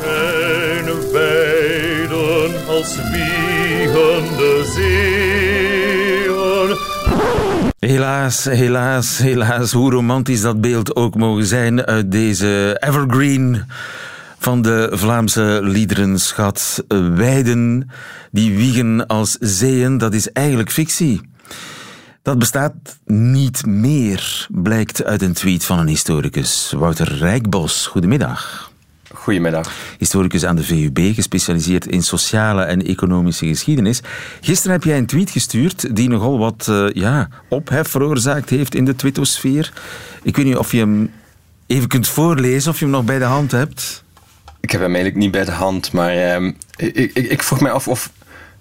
Zijn 0.01 0.85
weiden 1.13 2.67
als 2.67 2.97
wie 2.97 3.87
Lande 3.87 4.65
zien. 4.75 5.15
Helaas, 7.79 8.45
helaas, 8.45 9.19
helaas, 9.19 9.73
hoe 9.73 9.91
romantisch 9.91 10.41
dat 10.41 10.61
beeld 10.61 10.97
ook 10.97 11.15
mogen 11.15 11.47
zijn 11.47 11.85
uit 11.85 12.13
deze 12.13 12.77
evergreen 12.81 13.65
van 14.45 14.63
de 14.63 14.89
Vlaamse 14.93 15.61
liederenschat. 15.63 16.85
Weiden 17.15 17.91
die 18.31 18.57
wiegen 18.57 19.07
als 19.07 19.37
zeeën, 19.41 19.99
dat 19.99 20.15
is 20.15 20.33
eigenlijk 20.33 20.71
fictie. 20.71 21.21
Dat 22.23 22.39
bestaat 22.39 22.73
niet 23.07 23.67
meer, 23.67 24.47
blijkt 24.51 25.05
uit 25.05 25.23
een 25.23 25.33
tweet 25.33 25.65
van 25.65 25.79
een 25.79 25.87
historicus. 25.87 26.73
Wouter 26.77 27.17
Rijkbos, 27.17 27.87
goedemiddag. 27.87 28.73
Goedemiddag. 29.15 29.73
Historicus 29.99 30.45
aan 30.45 30.57
de 30.57 30.65
VUB, 30.65 31.15
gespecialiseerd 31.15 31.87
in 31.87 32.03
sociale 32.03 32.63
en 32.63 32.85
economische 32.85 33.47
geschiedenis. 33.47 34.01
Gisteren 34.41 34.73
heb 34.73 34.85
jij 34.85 34.99
een 34.99 35.07
tweet 35.07 35.31
gestuurd 35.31 35.97
die 35.97 36.09
nogal 36.09 36.39
wat 36.39 36.67
uh, 36.71 36.91
ja, 36.93 37.29
ophef 37.49 37.89
veroorzaakt 37.89 38.51
heeft 38.51 38.75
in 38.75 38.85
de 38.85 38.97
twittosfeer. 38.97 39.73
Ik 40.23 40.37
weet 40.37 40.47
niet 40.47 40.57
of 40.57 40.73
je 40.73 40.79
hem 40.79 41.11
even 41.67 41.89
kunt 41.89 42.09
voorlezen, 42.09 42.71
of 42.71 42.79
je 42.79 42.85
hem 42.85 42.95
nog 42.95 43.05
bij 43.05 43.19
de 43.19 43.25
hand 43.25 43.51
hebt. 43.51 44.04
Ik 44.65 44.71
heb 44.71 44.81
hem 44.81 44.95
eigenlijk 44.95 45.25
niet 45.25 45.31
bij 45.31 45.45
de 45.45 45.51
hand, 45.51 45.93
maar 45.93 46.17
uh, 46.17 46.53
ik, 46.77 47.11
ik, 47.15 47.17
ik 47.17 47.43
vroeg 47.43 47.61
mij 47.61 47.71
af 47.71 47.89
of 47.89 48.11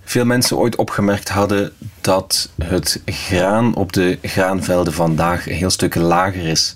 veel 0.04 0.26
mensen 0.26 0.58
ooit 0.58 0.76
opgemerkt 0.76 1.30
hadden 1.30 1.72
dat 2.02 2.50
het 2.64 3.02
graan 3.06 3.76
op 3.76 3.94
de 3.94 4.18
graanvelden 4.22 4.94
vandaag 4.94 5.48
een 5.48 5.56
heel 5.56 5.70
stuk 5.70 5.96
lager 5.96 6.46
is 6.46 6.76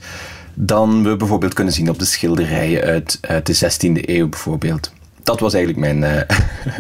dan 0.54 1.04
we 1.04 1.16
bijvoorbeeld 1.16 1.54
kunnen 1.54 1.74
zien 1.74 1.90
op 1.90 2.00
de 2.00 2.06
schilderijen 2.06 2.82
uit, 2.82 3.18
uit 3.22 3.46
de 3.46 3.56
16e 3.56 4.10
eeuw 4.10 4.30
bijvoorbeeld. 4.30 4.92
Dat 5.24 5.40
was 5.40 5.54
eigenlijk 5.54 5.94
mijn. 5.94 6.14
Uh, 6.14 6.38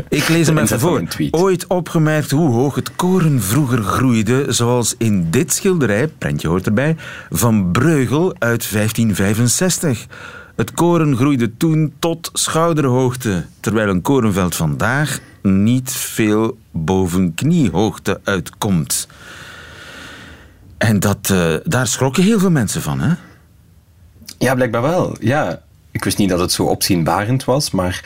Ik 0.19 0.27
lees 0.27 0.47
hem 0.47 0.57
even 0.57 0.79
voor. 0.79 1.03
Ooit 1.31 1.67
opgemerkt 1.67 2.31
hoe 2.31 2.49
hoog 2.49 2.75
het 2.75 2.95
koren 2.95 3.41
vroeger 3.41 3.83
groeide, 3.83 4.45
zoals 4.47 4.95
in 4.97 5.27
dit 5.29 5.53
schilderij, 5.53 6.07
prentje 6.07 6.47
hoort 6.47 6.65
erbij, 6.65 6.95
van 7.29 7.71
Breugel 7.71 8.35
uit 8.39 8.71
1565. 8.71 10.07
Het 10.57 10.71
koren 10.71 11.15
groeide 11.15 11.57
toen 11.57 11.93
tot 11.99 12.29
schouderhoogte, 12.33 13.45
terwijl 13.59 13.89
een 13.89 14.01
korenveld 14.01 14.55
vandaag 14.55 15.19
niet 15.41 15.91
veel 15.91 16.57
boven 16.71 17.33
kniehoogte 17.33 18.19
uitkomt. 18.23 19.07
En 20.77 20.99
dat, 20.99 21.29
uh, 21.31 21.55
daar 21.63 21.87
schrokken 21.87 22.23
heel 22.23 22.39
veel 22.39 22.51
mensen 22.51 22.81
van, 22.81 22.99
hè? 22.99 23.13
Ja, 24.37 24.55
blijkbaar 24.55 24.81
wel. 24.81 25.15
Ja, 25.19 25.61
ik 25.91 26.03
wist 26.03 26.17
niet 26.17 26.29
dat 26.29 26.39
het 26.39 26.51
zo 26.51 26.63
opzienbarend 26.63 27.45
was, 27.45 27.71
maar 27.71 28.05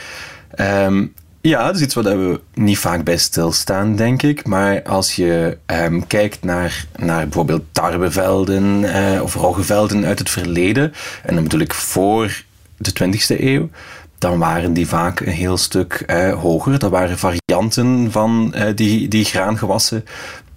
um, 0.60 1.14
ja, 1.42 1.66
dat 1.66 1.76
is 1.76 1.82
iets 1.82 1.94
waar 1.94 2.04
we 2.04 2.40
niet 2.54 2.78
vaak 2.78 3.04
bij 3.04 3.18
stilstaan, 3.18 3.96
denk 3.96 4.22
ik. 4.22 4.48
Maar 4.48 4.84
als 4.84 5.16
je 5.16 5.58
um, 5.66 6.08
kijkt 6.08 6.44
naar, 6.44 6.86
naar 6.98 7.24
bijvoorbeeld 7.24 7.64
tarwevelden 7.72 8.82
uh, 8.82 9.22
of 9.22 9.34
roggevelden 9.34 10.06
uit 10.06 10.20
het 10.20 10.30
verleden, 10.30 10.94
en 11.24 11.34
dan 11.34 11.44
bedoel 11.44 11.60
ik 11.60 11.74
voor 11.74 12.44
de 12.78 12.92
20e 13.04 13.40
eeuw, 13.40 13.70
dan 14.18 14.40
waren 14.40 14.74
die 14.74 14.88
vaak 14.88 15.20
een 15.20 15.32
heel 15.32 15.58
stuk 15.58 16.04
uh, 16.08 16.34
hoger. 16.34 16.80
Dat 16.80 16.92
waren 16.92 17.18
varianten 17.18 18.12
van 18.12 18.54
uh, 18.56 18.64
die, 18.76 19.08
die 19.08 19.26
graangewassen 19.26 20.06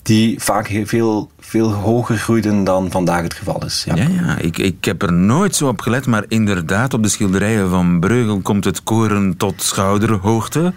die 0.04 0.40
vaak 0.40 0.66
heel 0.66 0.86
veel, 0.86 1.30
veel 1.40 1.72
hoger 1.72 2.16
groeiden 2.16 2.64
dan 2.64 2.90
vandaag 2.90 3.22
het 3.22 3.34
geval 3.34 3.64
is. 3.64 3.84
Ja, 3.86 3.94
ja, 3.94 4.08
ja. 4.08 4.38
Ik, 4.38 4.58
ik 4.58 4.84
heb 4.84 5.02
er 5.02 5.12
nooit 5.12 5.56
zo 5.56 5.68
op 5.68 5.80
gelet, 5.80 6.06
maar 6.06 6.24
inderdaad, 6.28 6.94
op 6.94 7.02
de 7.02 7.08
schilderijen 7.08 7.70
van 7.70 8.00
Breugel 8.00 8.40
komt 8.40 8.64
het 8.64 8.82
koren 8.82 9.36
tot 9.36 9.62
schouderhoogte. 9.62 10.72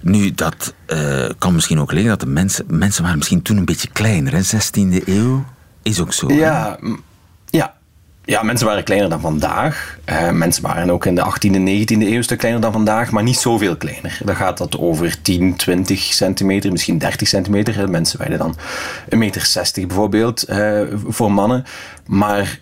Nu, 0.00 0.30
dat 0.30 0.74
uh, 0.86 1.24
kan 1.38 1.54
misschien 1.54 1.80
ook 1.80 1.92
liggen 1.92 2.10
dat 2.10 2.20
de 2.20 2.26
mensen, 2.26 2.64
mensen 2.68 3.02
waren 3.02 3.18
misschien 3.18 3.42
toen 3.42 3.56
een 3.56 3.64
beetje 3.64 3.88
kleiner, 3.92 4.32
hè? 4.32 4.40
16e 4.42 5.04
eeuw. 5.04 5.44
Is 5.82 6.00
ook 6.00 6.12
zo. 6.12 6.32
Ja, 6.32 6.34
ja, 6.34 6.78
ja, 8.26 8.42
mensen 8.42 8.66
waren 8.66 8.84
kleiner 8.84 9.08
dan 9.08 9.20
vandaag. 9.20 9.98
Uh, 10.10 10.30
mensen 10.30 10.62
waren 10.62 10.90
ook 10.90 11.06
in 11.06 11.14
de 11.14 11.24
18e 11.24 11.54
en 11.54 11.66
19e 11.66 12.06
eeuw 12.06 12.22
stuk 12.22 12.38
kleiner 12.38 12.62
dan 12.62 12.72
vandaag, 12.72 13.10
maar 13.10 13.22
niet 13.22 13.36
zoveel 13.36 13.76
kleiner. 13.76 14.18
Dan 14.24 14.36
gaat 14.36 14.58
dat 14.58 14.78
over 14.78 15.22
10, 15.22 15.56
20 15.56 16.00
centimeter, 16.00 16.72
misschien 16.72 16.98
30 16.98 17.28
centimeter. 17.28 17.90
Mensen 17.90 18.18
werden 18.18 18.38
dan 18.38 18.56
1,60 18.56 19.18
meter 19.18 19.62
bijvoorbeeld 19.74 20.50
uh, 20.50 20.80
voor 21.06 21.32
mannen. 21.32 21.64
Maar 22.06 22.60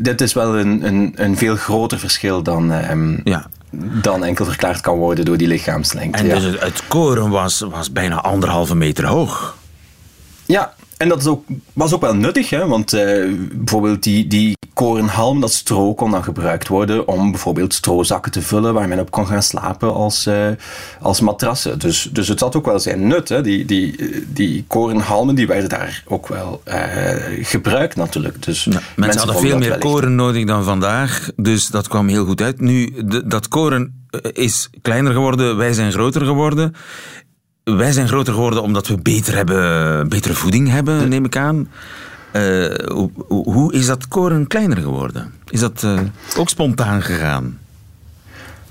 dit 0.00 0.20
is 0.20 0.32
wel 0.32 0.56
een, 0.56 0.86
een, 0.86 1.12
een 1.14 1.36
veel 1.36 1.56
groter 1.56 1.98
verschil 1.98 2.42
dan, 2.42 2.90
um, 2.90 3.20
ja. 3.24 3.46
dan 4.02 4.24
enkel 4.24 4.44
verklaard 4.44 4.80
kan 4.80 4.96
worden 4.96 5.24
door 5.24 5.36
die 5.36 5.48
lichaamslengte. 5.48 6.18
En 6.18 6.28
dus 6.28 6.42
het, 6.42 6.60
het 6.60 6.82
koren 6.88 7.30
was, 7.30 7.60
was 7.60 7.92
bijna 7.92 8.20
anderhalve 8.20 8.74
meter 8.74 9.06
hoog. 9.06 9.56
Ja, 10.46 10.74
en 10.96 11.08
dat 11.08 11.20
is 11.20 11.26
ook, 11.26 11.44
was 11.72 11.94
ook 11.94 12.00
wel 12.00 12.14
nuttig, 12.14 12.50
hè? 12.50 12.66
want 12.66 12.94
uh, 12.94 13.34
bijvoorbeeld 13.52 14.02
die, 14.02 14.26
die 14.26 14.56
korenhalm, 14.74 15.40
dat 15.40 15.52
stro, 15.52 15.94
kon 15.94 16.10
dan 16.10 16.24
gebruikt 16.24 16.68
worden 16.68 17.08
om 17.08 17.30
bijvoorbeeld 17.30 17.74
strozakken 17.74 18.32
te 18.32 18.42
vullen 18.42 18.74
waar 18.74 18.88
men 18.88 19.00
op 19.00 19.10
kon 19.10 19.26
gaan 19.26 19.42
slapen 19.42 19.94
als, 19.94 20.26
uh, 20.26 20.48
als 21.00 21.20
matrassen. 21.20 21.78
Dus, 21.78 22.08
dus 22.12 22.28
het 22.28 22.40
had 22.40 22.56
ook 22.56 22.64
wel 22.66 22.78
zijn 22.78 23.06
nut. 23.06 23.28
Hè? 23.28 23.42
Die, 23.42 23.64
die, 23.64 23.96
die 24.28 24.64
korenhalmen 24.66 25.34
die 25.34 25.46
werden 25.46 25.68
daar 25.68 26.02
ook 26.06 26.28
wel 26.28 26.62
uh, 26.68 26.74
gebruikt 27.42 27.96
natuurlijk. 27.96 28.42
Dus 28.42 28.64
ja, 28.64 28.70
mensen, 28.70 28.92
mensen 28.96 29.20
hadden 29.20 29.40
veel 29.48 29.58
meer 29.58 29.78
koren 29.78 30.14
nodig 30.14 30.46
dan 30.46 30.64
vandaag, 30.64 31.30
dus 31.36 31.66
dat 31.66 31.88
kwam 31.88 32.08
heel 32.08 32.24
goed 32.24 32.40
uit. 32.42 32.60
Nu, 32.60 32.92
de, 33.04 33.26
dat 33.26 33.48
koren 33.48 34.06
is 34.32 34.70
kleiner 34.82 35.12
geworden, 35.12 35.56
wij 35.56 35.72
zijn 35.72 35.92
groter 35.92 36.24
geworden. 36.24 36.74
Wij 37.74 37.92
zijn 37.92 38.08
groter 38.08 38.32
geworden 38.32 38.62
omdat 38.62 38.86
we 38.86 38.98
beter 38.98 39.34
hebben, 39.34 40.08
betere 40.08 40.34
voeding 40.34 40.68
hebben, 40.68 41.08
neem 41.08 41.24
ik 41.24 41.36
aan. 41.36 41.68
Uh, 42.32 42.74
hoe, 42.86 43.10
hoe, 43.28 43.72
is 43.72 43.86
dat 43.86 44.08
koren 44.08 44.46
kleiner 44.46 44.76
geworden? 44.76 45.32
Is 45.48 45.60
dat 45.60 45.82
uh, 45.82 46.00
ook 46.36 46.48
spontaan 46.48 47.02
gegaan? 47.02 47.58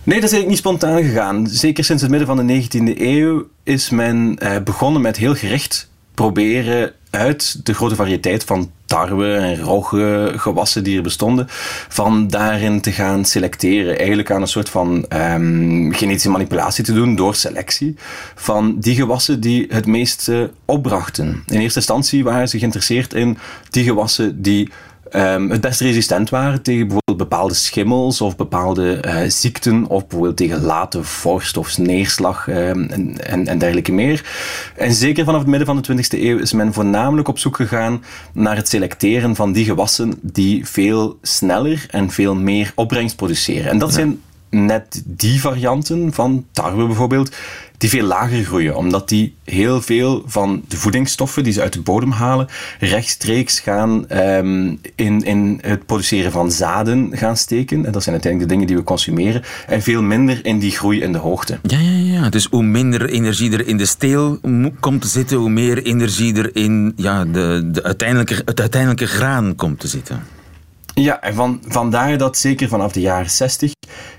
Nee, 0.03 0.19
dat 0.19 0.29
is 0.29 0.35
eigenlijk 0.35 0.47
niet 0.47 0.57
spontaan 0.57 1.03
gegaan. 1.03 1.47
Zeker 1.47 1.83
sinds 1.83 2.01
het 2.01 2.11
midden 2.11 2.27
van 2.27 2.47
de 2.47 2.63
19e 2.63 2.99
eeuw 3.01 3.47
is 3.63 3.89
men 3.89 4.37
uh, 4.43 4.57
begonnen 4.63 5.01
met 5.01 5.17
heel 5.17 5.35
gericht 5.35 5.89
proberen 6.13 6.93
uit 7.15 7.65
de 7.65 7.73
grote 7.73 7.95
variëteit 7.95 8.43
van 8.43 8.71
tarwe 8.85 9.33
en 9.33 9.61
rogge 9.61 10.33
gewassen 10.35 10.83
die 10.83 10.97
er 10.97 11.03
bestonden, 11.03 11.45
van 11.87 12.27
daarin 12.27 12.81
te 12.81 12.91
gaan 12.91 13.25
selecteren. 13.25 13.97
Eigenlijk 13.97 14.31
aan 14.31 14.41
een 14.41 14.47
soort 14.47 14.69
van 14.69 15.05
um, 15.13 15.93
genetische 15.93 16.29
manipulatie 16.29 16.83
te 16.83 16.93
doen 16.93 17.15
door 17.15 17.35
selectie 17.35 17.95
van 18.35 18.79
die 18.79 18.95
gewassen 18.95 19.39
die 19.39 19.65
het 19.69 19.85
meeste 19.85 20.51
opbrachten. 20.65 21.43
In 21.47 21.59
eerste 21.59 21.79
instantie 21.79 22.23
waren 22.23 22.47
ze 22.47 22.59
geïnteresseerd 22.59 23.13
in 23.13 23.37
die 23.69 23.83
gewassen 23.83 24.41
die 24.41 24.71
um, 25.15 25.51
het 25.51 25.61
best 25.61 25.79
resistent 25.79 26.29
waren 26.29 26.61
tegen 26.61 26.87
bijvoorbeeld 26.87 27.29
bepaalde 27.29 27.53
schimmels 27.53 28.21
of 28.21 28.35
bepaalde 28.35 29.03
uh, 29.05 29.17
ziekten 29.27 29.87
of 29.87 30.01
bijvoorbeeld 30.01 30.37
tegen 30.37 30.61
late 30.61 31.03
vorst 31.03 31.57
of 31.57 31.77
neerslag 31.77 32.47
um, 32.47 32.55
en, 32.89 33.25
en, 33.27 33.47
en, 33.47 33.57
dergelijke 33.57 33.91
meer. 33.91 34.25
En 34.75 34.93
zeker 34.93 35.25
vanaf 35.25 35.39
het 35.39 35.49
midden 35.49 35.67
van 35.67 35.81
de 35.81 36.03
20e 36.03 36.19
eeuw 36.19 36.37
is 36.37 36.53
men 36.53 36.73
voornamelijk 36.73 37.27
op 37.27 37.39
zoek 37.39 37.55
gegaan 37.55 38.03
naar 38.33 38.55
het 38.55 38.69
selecteren 38.69 39.35
van 39.35 39.51
die 39.51 39.65
gewassen 39.65 40.13
die 40.21 40.65
veel 40.65 41.17
sneller 41.21 41.85
en 41.89 42.09
veel 42.09 42.35
meer 42.35 42.71
opbrengst 42.75 43.15
produceren. 43.15 43.71
En 43.71 43.77
dat 43.77 43.93
zijn 43.93 44.21
net 44.63 45.01
die 45.05 45.41
varianten 45.41 46.13
van 46.13 46.45
tarwe 46.51 46.85
bijvoorbeeld, 46.85 47.35
die 47.77 47.89
veel 47.89 48.05
lager 48.05 48.43
groeien, 48.43 48.75
omdat 48.75 49.09
die 49.09 49.35
heel 49.43 49.81
veel 49.81 50.23
van 50.25 50.63
de 50.67 50.77
voedingsstoffen 50.77 51.43
die 51.43 51.53
ze 51.53 51.61
uit 51.61 51.73
de 51.73 51.81
bodem 51.81 52.11
halen, 52.11 52.47
rechtstreeks 52.79 53.59
gaan 53.59 54.05
um, 54.11 54.79
in, 54.95 55.23
in 55.23 55.59
het 55.61 55.85
produceren 55.85 56.31
van 56.31 56.51
zaden 56.51 57.09
gaan 57.11 57.37
steken. 57.37 57.85
En 57.85 57.91
dat 57.91 58.03
zijn 58.03 58.15
uiteindelijk 58.15 58.41
de 58.41 58.57
dingen 58.57 58.67
die 58.67 58.75
we 58.75 58.83
consumeren. 58.83 59.41
En 59.67 59.81
veel 59.81 60.01
minder 60.01 60.45
in 60.45 60.59
die 60.59 60.71
groei 60.71 61.01
in 61.01 61.11
de 61.11 61.17
hoogte. 61.17 61.59
Ja, 61.61 61.79
ja, 61.79 62.13
ja. 62.13 62.29
Dus 62.29 62.47
hoe 62.51 62.63
minder 62.63 63.09
energie 63.09 63.51
er 63.51 63.67
in 63.67 63.77
de 63.77 63.85
steel 63.85 64.39
komt 64.79 65.01
te 65.01 65.07
zitten, 65.07 65.37
hoe 65.37 65.49
meer 65.49 65.83
energie 65.83 66.35
er 66.35 66.55
in 66.55 66.93
ja, 66.95 67.25
de, 67.25 67.69
de 67.71 67.83
uiteindelijke, 67.83 68.41
het 68.45 68.59
uiteindelijke 68.59 69.07
graan 69.07 69.55
komt 69.55 69.79
te 69.79 69.87
zitten. 69.87 70.34
Ja, 71.01 71.21
en 71.21 71.33
van, 71.33 71.61
vandaar 71.67 72.17
dat 72.17 72.37
zeker 72.37 72.67
vanaf 72.67 72.91
de 72.91 72.99
jaren 73.01 73.29
60 73.29 73.71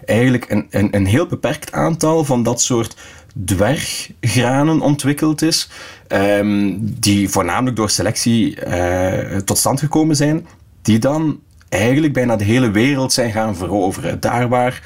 eigenlijk 0.04 0.50
een, 0.50 0.66
een, 0.70 0.96
een 0.96 1.06
heel 1.06 1.26
beperkt 1.26 1.72
aantal 1.72 2.24
van 2.24 2.42
dat 2.42 2.60
soort 2.60 2.96
dwerggranen 3.44 4.80
ontwikkeld 4.80 5.42
is, 5.42 5.70
um, 6.08 6.78
die 7.00 7.28
voornamelijk 7.28 7.76
door 7.76 7.90
selectie 7.90 8.66
uh, 8.66 9.36
tot 9.36 9.58
stand 9.58 9.80
gekomen 9.80 10.16
zijn, 10.16 10.46
die 10.82 10.98
dan 10.98 11.40
eigenlijk 11.68 12.12
bijna 12.12 12.36
de 12.36 12.44
hele 12.44 12.70
wereld 12.70 13.12
zijn 13.12 13.32
gaan 13.32 13.56
veroveren. 13.56 14.20
Daar 14.20 14.48
waar 14.48 14.82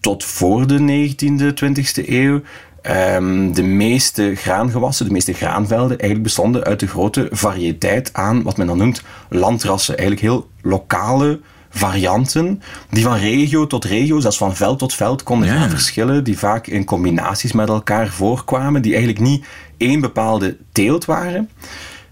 tot 0.00 0.24
voor 0.24 0.66
de 0.66 0.78
19e, 0.78 1.64
20e 1.64 2.08
eeuw 2.08 2.40
um, 2.82 3.52
de 3.54 3.62
meeste 3.62 4.34
graangewassen, 4.34 5.06
de 5.06 5.12
meeste 5.12 5.32
graanvelden, 5.32 5.88
eigenlijk 5.90 6.22
bestonden 6.22 6.64
uit 6.64 6.80
de 6.80 6.86
grote 6.86 7.28
variëteit 7.30 8.10
aan 8.12 8.42
wat 8.42 8.56
men 8.56 8.66
dan 8.66 8.78
noemt 8.78 9.02
landrassen. 9.28 9.96
Eigenlijk 9.98 10.26
heel 10.26 10.48
lokale 10.62 11.40
varianten 11.70 12.62
die 12.90 13.02
van 13.02 13.16
regio 13.16 13.66
tot 13.66 13.84
regio, 13.84 14.20
zelfs 14.20 14.36
van 14.36 14.56
veld 14.56 14.78
tot 14.78 14.94
veld, 14.94 15.22
konden 15.22 15.48
Ja. 15.48 15.54
gaan 15.60 15.70
verschillen, 15.70 16.24
die 16.24 16.38
vaak 16.38 16.66
in 16.66 16.84
combinaties 16.84 17.52
met 17.52 17.68
elkaar 17.68 18.08
voorkwamen, 18.08 18.82
die 18.82 18.94
eigenlijk 18.94 19.22
niet 19.24 19.44
één 19.76 20.00
bepaalde 20.00 20.56
teelt 20.72 21.04
waren. 21.04 21.50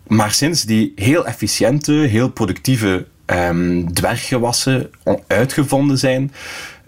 Maar 0.06 0.32
sinds 0.32 0.62
die 0.62 0.92
heel 0.96 1.26
efficiënte, 1.26 1.92
heel 1.92 2.28
productieve 2.30 3.06
ehm, 3.26 3.86
dwerggewassen 3.92 4.90
on- 5.04 5.20
uitgevonden 5.26 5.98
zijn, 5.98 6.32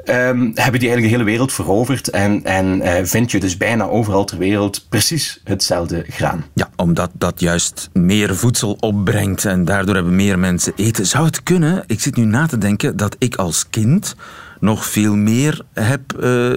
ehm, 0.09 0.39
hebben 0.39 0.81
die 0.81 0.89
eigenlijk 0.89 1.03
de 1.03 1.09
hele 1.09 1.25
wereld 1.25 1.53
veroverd 1.53 2.11
en, 2.11 2.45
en 2.45 2.81
eh, 2.81 3.05
vind 3.05 3.31
je 3.31 3.41
dus 3.41 3.57
bijna 3.57 3.85
overal 3.85 4.25
ter 4.25 4.39
wereld 4.39 4.87
precies 4.89 5.41
hetzelfde 5.45 6.05
graan. 6.09 6.45
Ja, 6.55 6.71
omdat 6.77 7.11
dat 7.13 7.41
juist 7.41 7.89
meer 7.93 8.37
voedsel 8.37 8.77
opbrengt 8.81 9.45
en 9.45 9.65
daardoor 9.65 9.95
hebben 9.95 10.17
meer 10.17 10.39
mensen 10.39 10.73
eten. 10.77 11.07
Zou 11.07 11.25
het 11.25 11.43
kunnen, 11.43 11.85
ik 11.87 12.01
zit 12.01 12.17
nu 12.17 12.25
na 12.25 12.47
te 12.47 12.59
denken, 12.59 12.97
dat 12.97 13.17
ik 13.19 13.37
als 13.37 13.67
kind 13.71 14.15
nog 14.61 14.87
veel 14.87 15.17
meer 15.17 15.61
heb 15.73 16.13
eh 16.13 16.51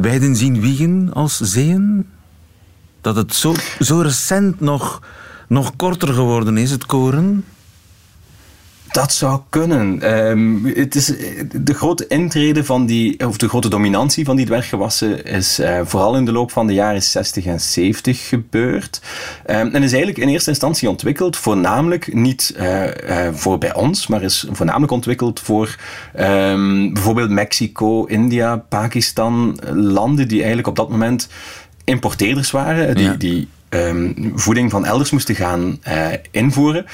weiden 0.00 0.36
zien 0.36 0.60
wiegen 0.60 1.10
als 1.12 1.36
zeeën? 1.36 2.06
Dat 3.00 3.16
het 3.16 3.34
zo, 3.34 3.54
zo 3.80 4.00
recent 4.00 4.60
nog, 4.60 5.02
nog 5.48 5.76
korter 5.76 6.14
geworden 6.14 6.56
is, 6.56 6.70
het 6.70 6.86
koren? 6.86 7.44
Dat 8.92 9.12
zou 9.12 9.40
kunnen. 9.50 10.02
Ehm, 10.02 10.64
het 10.64 10.94
is, 10.94 11.06
de 11.52 11.74
grote 11.74 12.06
intrede 12.06 12.64
van 12.64 12.86
die, 12.86 13.26
of 13.26 13.36
de 13.36 13.48
grote 13.48 13.68
dominantie 13.68 14.24
van 14.24 14.36
die 14.36 14.46
dwerggewassen 14.46 15.24
is 15.24 15.58
eh, 15.58 15.80
vooral 15.84 16.16
in 16.16 16.24
de 16.24 16.32
loop 16.32 16.50
van 16.50 16.66
de 16.66 16.74
jaren 16.74 17.02
60 17.02 17.46
en 17.46 17.60
70 17.60 18.28
gebeurd. 18.28 19.00
Ehm, 19.46 19.66
en 19.66 19.82
is 19.82 19.92
eigenlijk 19.92 20.18
in 20.18 20.28
eerste 20.28 20.50
instantie 20.50 20.88
ontwikkeld, 20.88 21.36
voornamelijk 21.36 22.14
niet 22.14 22.54
eh, 22.56 23.26
eh, 23.26 23.34
voor 23.34 23.58
bij 23.58 23.74
ons, 23.74 24.06
maar 24.06 24.22
is 24.22 24.46
voornamelijk 24.50 24.92
ontwikkeld 24.92 25.40
voor 25.40 25.76
ehm, 26.14 26.92
bijvoorbeeld 26.92 27.30
Mexico, 27.30 28.04
India, 28.04 28.56
Pakistan, 28.56 29.58
landen 29.72 30.28
die 30.28 30.38
eigenlijk 30.38 30.68
op 30.68 30.76
dat 30.76 30.90
moment 30.90 31.28
importeerders 31.84 32.50
waren, 32.50 32.94
die, 32.94 33.04
Ja. 33.04 33.14
die 33.14 33.48
voeding 34.34 34.70
van 34.70 34.86
elders 34.86 35.10
moesten 35.10 35.34
gaan 35.34 35.78
invoeren. 36.30 36.86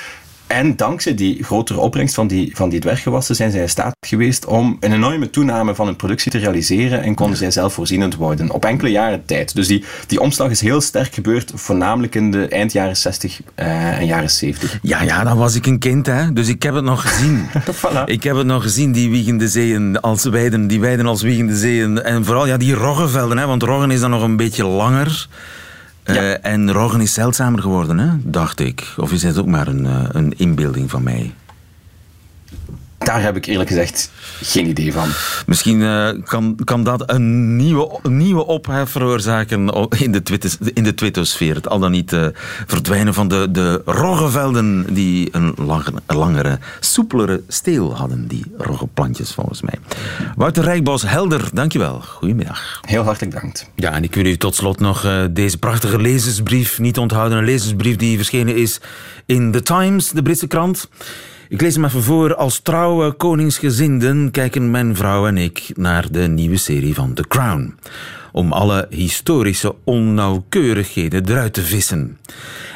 En 0.47 0.77
dankzij 0.77 1.15
die 1.15 1.45
grotere 1.45 1.81
opbrengst 1.81 2.15
van 2.15 2.27
die, 2.27 2.57
van 2.57 2.69
die 2.69 2.81
dwerggewassen 2.81 3.37
zijn 3.37 3.51
zij 3.51 3.61
in 3.61 3.69
staat 3.69 3.97
geweest 4.07 4.47
om 4.47 4.77
een 4.81 4.93
enorme 4.93 5.31
toename 5.31 5.75
van 5.75 5.87
hun 5.87 5.97
productie 5.97 6.31
te 6.31 6.39
realiseren 6.39 7.03
en 7.03 7.15
konden 7.15 7.37
zij 7.37 7.51
zelfvoorzienend 7.51 8.15
worden 8.15 8.51
op 8.51 8.65
enkele 8.65 8.91
jaren 8.91 9.25
tijd. 9.25 9.55
Dus 9.55 9.67
die, 9.67 9.85
die 10.07 10.21
omslag 10.21 10.51
is 10.51 10.61
heel 10.61 10.81
sterk 10.81 11.15
gebeurd, 11.15 11.53
voornamelijk 11.55 12.15
in 12.15 12.31
de 12.31 12.49
eind 12.49 12.73
jaren 12.73 12.97
60 12.97 13.41
eh, 13.55 13.99
en 13.99 14.07
jaren 14.07 14.31
70. 14.31 14.79
Ja, 14.83 15.03
ja, 15.03 15.25
dan 15.25 15.37
was 15.37 15.55
ik 15.55 15.67
een 15.67 15.79
kind, 15.79 16.07
hè. 16.07 16.33
Dus 16.33 16.49
ik 16.49 16.63
heb 16.63 16.75
het 16.75 16.85
nog 16.85 17.11
gezien. 17.11 17.47
Voilà. 17.87 18.05
Ik 18.05 18.23
heb 18.23 18.37
het 18.37 18.47
nog 18.47 18.63
gezien, 18.63 18.93
die 18.93 19.11
wiegende 19.11 19.49
zeeën 19.49 20.01
als 20.01 20.25
weiden, 20.25 20.67
die 20.67 20.81
weiden 20.81 21.07
als 21.07 21.23
wiegende 21.23 21.57
zeeën. 21.57 22.03
En 22.03 22.25
vooral 22.25 22.47
ja, 22.47 22.57
die 22.57 22.75
roggenvelden, 22.75 23.39
hè, 23.39 23.47
want 23.47 23.63
roggen 23.63 23.91
is 23.91 24.01
dan 24.01 24.11
nog 24.11 24.23
een 24.23 24.37
beetje 24.37 24.65
langer. 24.65 25.29
Eh, 26.05 26.15
Ja. 26.15 26.39
En 26.39 26.73
roggen 26.73 27.01
is 27.01 27.13
zeldzamer 27.13 27.61
geworden, 27.61 27.99
hè, 27.99 28.09
dacht 28.23 28.61
ik. 28.61 28.95
Of 28.97 29.13
is 29.13 29.23
het 29.23 29.39
ook 29.39 29.47
maar 29.47 29.67
een, 29.69 29.87
eh, 29.87 30.05
een 30.09 30.39
inbeelding 30.39 30.91
van 30.91 31.03
mij? 31.03 31.33
Daar 33.05 33.23
heb 33.23 33.37
ik 33.37 33.47
eerlijk 33.47 33.69
gezegd 33.69 34.11
geen 34.43 34.67
idee 34.67 34.93
van. 34.93 35.09
Misschien 35.47 35.83
eh, 35.83 36.09
kan, 36.25 36.59
kan 36.65 36.85
dat 36.85 37.11
een 37.11 37.57
nieuwe, 37.57 37.99
een 38.03 38.17
nieuwe 38.17 38.47
ophef 38.47 38.91
veroorzaken 38.91 39.89
in 39.99 40.13
de, 40.13 40.23
Twitter, 40.23 40.57
in 40.75 40.85
de 40.85 40.95
Twittosfeer. 40.95 41.55
Het 41.55 41.69
al 41.69 41.79
dan 41.79 41.91
niet 41.91 42.13
eh, 42.13 42.27
verdwijnen 42.67 43.15
van 43.15 43.29
de, 43.29 43.49
de 43.51 43.83
roggenvelden 43.85 44.95
die 44.95 45.29
een 45.33 45.55
langere, 45.57 45.93
langere, 46.07 46.59
soepelere 46.81 47.43
steel 47.49 47.97
hadden. 47.97 48.27
Die 48.29 48.45
roggenplantjes 48.59 49.33
volgens 49.33 49.63
mij. 49.63 49.79
Wouter 50.37 50.65
Rijkbos, 50.65 51.03
helder, 51.03 51.49
dankjewel. 51.53 52.01
Goedemiddag. 52.01 52.81
Heel 52.83 53.03
hartelijk 53.03 53.33
dank. 53.33 53.65
Ja, 53.75 53.93
en 53.93 54.03
ik 54.03 54.15
wil 54.15 54.25
u 54.25 54.37
tot 54.37 54.55
slot 54.55 54.81
nog 54.81 55.05
eh, 55.05 55.25
deze 55.31 55.59
prachtige 55.59 56.01
lezersbrief 56.01 56.79
niet 56.79 56.99
onthouden. 56.99 57.39
Een 57.39 57.45
lezersbrief 57.45 57.97
die 57.97 58.17
verschenen 58.17 58.57
is 58.57 58.81
in 59.27 59.53
The 59.53 59.63
Times, 59.63 60.11
de 60.11 60.23
Britse 60.23 60.47
krant. 60.47 60.89
Ik 61.49 61.61
lees 61.61 61.75
hem 61.75 61.85
even 61.85 62.03
voor. 62.03 62.35
Als 62.35 62.61
trouwe 62.61 63.13
koningsgezinden 63.13 64.31
kijken 64.31 64.71
mijn 64.71 64.97
vrouw 64.97 65.27
en 65.27 65.37
ik 65.37 65.71
naar 65.75 66.07
de 66.11 66.29
nieuwe 66.29 66.57
serie 66.57 66.95
van 66.95 67.15
The 67.15 67.25
Crown. 67.29 67.75
Om 68.33 68.53
alle 68.53 68.87
historische 68.91 69.75
onnauwkeurigheden 69.85 71.29
eruit 71.29 71.53
te 71.53 71.63
vissen. 71.63 72.19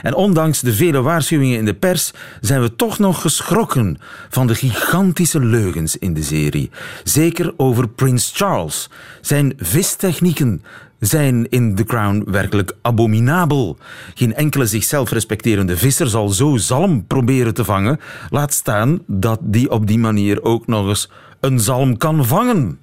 En 0.03 0.15
ondanks 0.15 0.61
de 0.61 0.73
vele 0.73 1.03
waarschuwingen 1.03 1.59
in 1.59 1.65
de 1.65 1.75
pers 1.75 2.13
zijn 2.41 2.61
we 2.61 2.77
toch 2.77 2.99
nog 2.99 3.21
geschrokken 3.21 3.99
van 4.29 4.47
de 4.47 4.55
gigantische 4.55 5.41
leugens 5.41 5.97
in 5.97 6.15
de 6.15 6.23
serie. 6.23 6.71
Zeker 7.05 7.55
over 7.57 7.89
Prins 7.89 8.33
Charles. 8.35 8.91
Zijn 9.21 9.53
vistechnieken 9.59 10.63
zijn 10.99 11.49
in 11.49 11.75
The 11.75 11.85
Crown 11.85 12.25
werkelijk 12.27 12.77
abominabel. 12.83 13.79
Geen 14.15 14.35
enkele 14.35 14.67
zichzelf 14.67 15.11
respecterende 15.11 15.77
visser 15.77 16.09
zal 16.09 16.29
zo 16.29 16.57
zalm 16.57 17.07
proberen 17.07 17.55
te 17.55 17.65
vangen. 17.65 18.01
Laat 18.31 18.53
staan 18.53 19.03
dat 19.07 19.39
die 19.43 19.71
op 19.71 19.87
die 19.87 19.99
manier 19.99 20.43
ook 20.43 20.67
nog 20.67 20.89
eens 20.89 21.11
een 21.41 21.61
zalm 21.61 21.97
kan 21.97 22.27
vangen. 22.27 22.79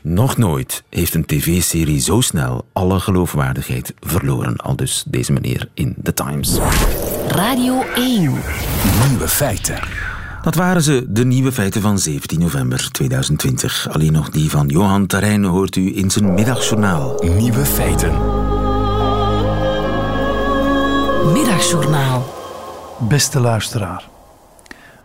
Nog 0.00 0.36
nooit 0.36 0.84
heeft 0.88 1.14
een 1.14 1.24
tv-serie 1.24 2.00
zo 2.00 2.20
snel 2.20 2.66
alle 2.72 3.00
geloofwaardigheid 3.00 3.94
verloren. 4.00 4.56
Al 4.56 4.76
dus 4.76 5.04
deze 5.06 5.32
meneer 5.32 5.68
in 5.74 5.96
The 6.02 6.14
Times. 6.14 6.58
Radio 7.28 7.82
1. 7.94 8.20
Nieuwe 9.08 9.28
feiten. 9.28 10.01
Dat 10.42 10.54
waren 10.54 10.82
ze, 10.82 11.04
de 11.08 11.24
nieuwe 11.24 11.52
feiten 11.52 11.82
van 11.82 11.98
17 11.98 12.40
november 12.40 12.90
2020. 12.90 13.88
Alleen 13.90 14.12
nog 14.12 14.30
die 14.30 14.50
van 14.50 14.66
Johan 14.66 15.06
Terrein 15.06 15.44
hoort 15.44 15.76
u 15.76 15.96
in 15.96 16.10
zijn 16.10 16.34
middagjournaal. 16.34 17.22
Nieuwe 17.36 17.64
feiten. 17.64 18.10
Middagjournaal. 21.32 22.34
Beste 23.08 23.40
luisteraar. 23.40 24.08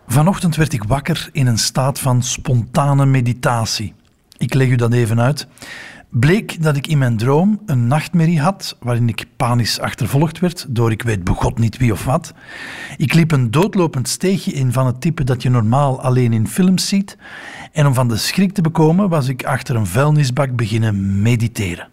Vanochtend 0.08 0.56
werd 0.56 0.74
ik 0.74 0.84
wakker 0.84 1.30
in 1.32 1.48
een 1.48 1.58
staat 1.58 2.00
van 2.00 2.24
spontane 2.24 3.06
meditatie. 3.06 3.94
Ik 4.38 4.54
leg 4.54 4.68
u 4.68 4.76
dat 4.76 4.94
even 4.94 5.22
uit. 5.22 5.48
Bleek 6.10 6.64
dat 6.64 6.76
ik 6.76 6.88
in 6.88 6.98
mijn 6.98 7.18
droom 7.18 7.62
een 7.66 7.88
nachtmerrie 7.88 8.40
had 8.40 8.78
waarin 8.80 9.10
ik 9.10 9.26
panisch 9.36 9.80
achtervolgd 9.80 10.40
werd 10.40 10.66
door 10.70 10.92
ik 10.92 11.02
weet 11.02 11.24
begot 11.24 11.58
niet 11.60 11.78
wie 11.78 11.92
of 11.92 12.06
wat. 12.06 12.34
Ik 12.98 13.14
liep 13.14 13.32
een 13.32 13.52
doodlopend 13.52 14.08
steegje 14.08 14.52
in 14.52 14.74
van 14.74 14.86
het 14.86 15.02
type 15.02 15.24
dat 15.24 15.42
je 15.42 15.50
normaal 15.50 16.02
alleen 16.02 16.34
in 16.34 16.48
films 16.48 16.88
ziet 16.88 17.18
en 17.72 17.86
om 17.86 17.94
van 17.94 18.08
de 18.08 18.18
schrik 18.18 18.54
te 18.54 18.62
bekomen 18.62 19.10
was 19.10 19.28
ik 19.28 19.44
achter 19.44 19.76
een 19.76 19.86
vuilnisbak 19.86 20.56
beginnen 20.56 21.22
mediteren. 21.22 21.88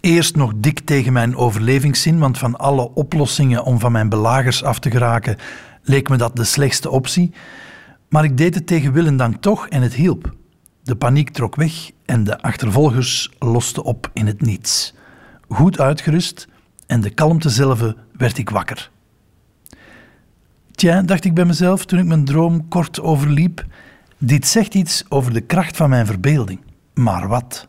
Eerst 0.00 0.36
nog 0.36 0.52
dik 0.56 0.80
tegen 0.80 1.12
mijn 1.12 1.36
overlevingszin, 1.36 2.18
want 2.18 2.38
van 2.38 2.56
alle 2.56 2.94
oplossingen 2.94 3.64
om 3.64 3.78
van 3.78 3.92
mijn 3.92 4.08
belagers 4.08 4.62
af 4.62 4.78
te 4.78 4.90
geraken 4.90 5.36
leek 5.82 6.08
me 6.08 6.16
dat 6.16 6.36
de 6.36 6.44
slechtste 6.44 6.90
optie. 6.90 7.32
Maar 8.08 8.24
ik 8.24 8.36
deed 8.36 8.54
het 8.54 8.66
tegen 8.66 8.92
wil 8.92 9.06
en 9.06 9.16
dank 9.16 9.36
toch 9.42 9.68
en 9.68 9.82
het 9.82 9.94
hielp. 9.94 10.34
De 10.82 10.96
paniek 10.96 11.30
trok 11.30 11.56
weg 11.56 11.90
en 12.06 12.24
de 12.24 12.40
achtervolgers 12.40 13.30
losten 13.38 13.82
op 13.82 14.10
in 14.12 14.26
het 14.26 14.40
niets. 14.40 14.94
Goed 15.48 15.80
uitgerust 15.80 16.48
en 16.86 17.00
de 17.00 17.10
kalmte 17.10 17.50
zelf 17.50 17.92
werd 18.12 18.38
ik 18.38 18.50
wakker. 18.50 18.90
Tja, 20.70 21.02
dacht 21.02 21.24
ik 21.24 21.34
bij 21.34 21.44
mezelf 21.44 21.84
toen 21.84 21.98
ik 21.98 22.04
mijn 22.04 22.24
droom 22.24 22.68
kort 22.68 23.00
overliep, 23.00 23.64
dit 24.18 24.46
zegt 24.46 24.74
iets 24.74 25.04
over 25.08 25.32
de 25.32 25.40
kracht 25.40 25.76
van 25.76 25.90
mijn 25.90 26.06
verbeelding. 26.06 26.60
Maar 26.94 27.28
wat? 27.28 27.68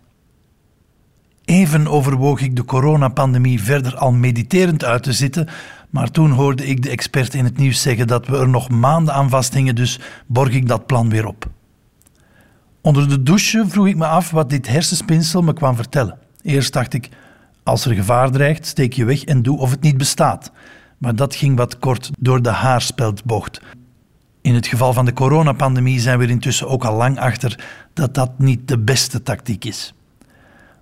Even 1.45 1.87
overwoog 1.87 2.41
ik 2.41 2.55
de 2.55 2.65
coronapandemie 2.65 3.61
verder 3.61 3.95
al 3.95 4.11
mediterend 4.11 4.83
uit 4.83 5.03
te 5.03 5.13
zitten, 5.13 5.47
maar 5.89 6.11
toen 6.11 6.31
hoorde 6.31 6.65
ik 6.65 6.83
de 6.83 6.89
expert 6.89 7.33
in 7.33 7.43
het 7.43 7.57
nieuws 7.57 7.81
zeggen 7.81 8.07
dat 8.07 8.27
we 8.27 8.37
er 8.37 8.49
nog 8.49 8.69
maanden 8.69 9.13
aan 9.13 9.29
vasthingen, 9.29 9.75
dus 9.75 9.99
borg 10.25 10.53
ik 10.53 10.67
dat 10.67 10.85
plan 10.85 11.09
weer 11.09 11.27
op. 11.27 11.49
Onder 12.87 13.09
de 13.09 13.23
douche 13.23 13.65
vroeg 13.67 13.87
ik 13.87 13.95
me 13.95 14.05
af 14.05 14.31
wat 14.31 14.49
dit 14.49 14.67
hersenspinsel 14.67 15.41
me 15.41 15.53
kwam 15.53 15.75
vertellen. 15.75 16.17
Eerst 16.41 16.73
dacht 16.73 16.93
ik, 16.93 17.09
als 17.63 17.85
er 17.85 17.93
gevaar 17.93 18.31
dreigt, 18.31 18.65
steek 18.65 18.93
je 18.93 19.05
weg 19.05 19.23
en 19.23 19.41
doe 19.41 19.57
of 19.57 19.71
het 19.71 19.81
niet 19.81 19.97
bestaat. 19.97 20.51
Maar 20.97 21.15
dat 21.15 21.35
ging 21.35 21.57
wat 21.57 21.79
kort 21.79 22.11
door 22.19 22.41
de 22.41 22.49
haarspeldbocht. 22.49 23.61
In 24.41 24.55
het 24.55 24.67
geval 24.67 24.93
van 24.93 25.05
de 25.05 25.13
coronapandemie 25.13 25.99
zijn 25.99 26.17
we 26.17 26.23
er 26.23 26.29
intussen 26.29 26.67
ook 26.67 26.85
al 26.85 26.95
lang 26.95 27.19
achter 27.19 27.59
dat 27.93 28.13
dat 28.13 28.39
niet 28.39 28.67
de 28.67 28.79
beste 28.79 29.23
tactiek 29.23 29.65
is. 29.65 29.93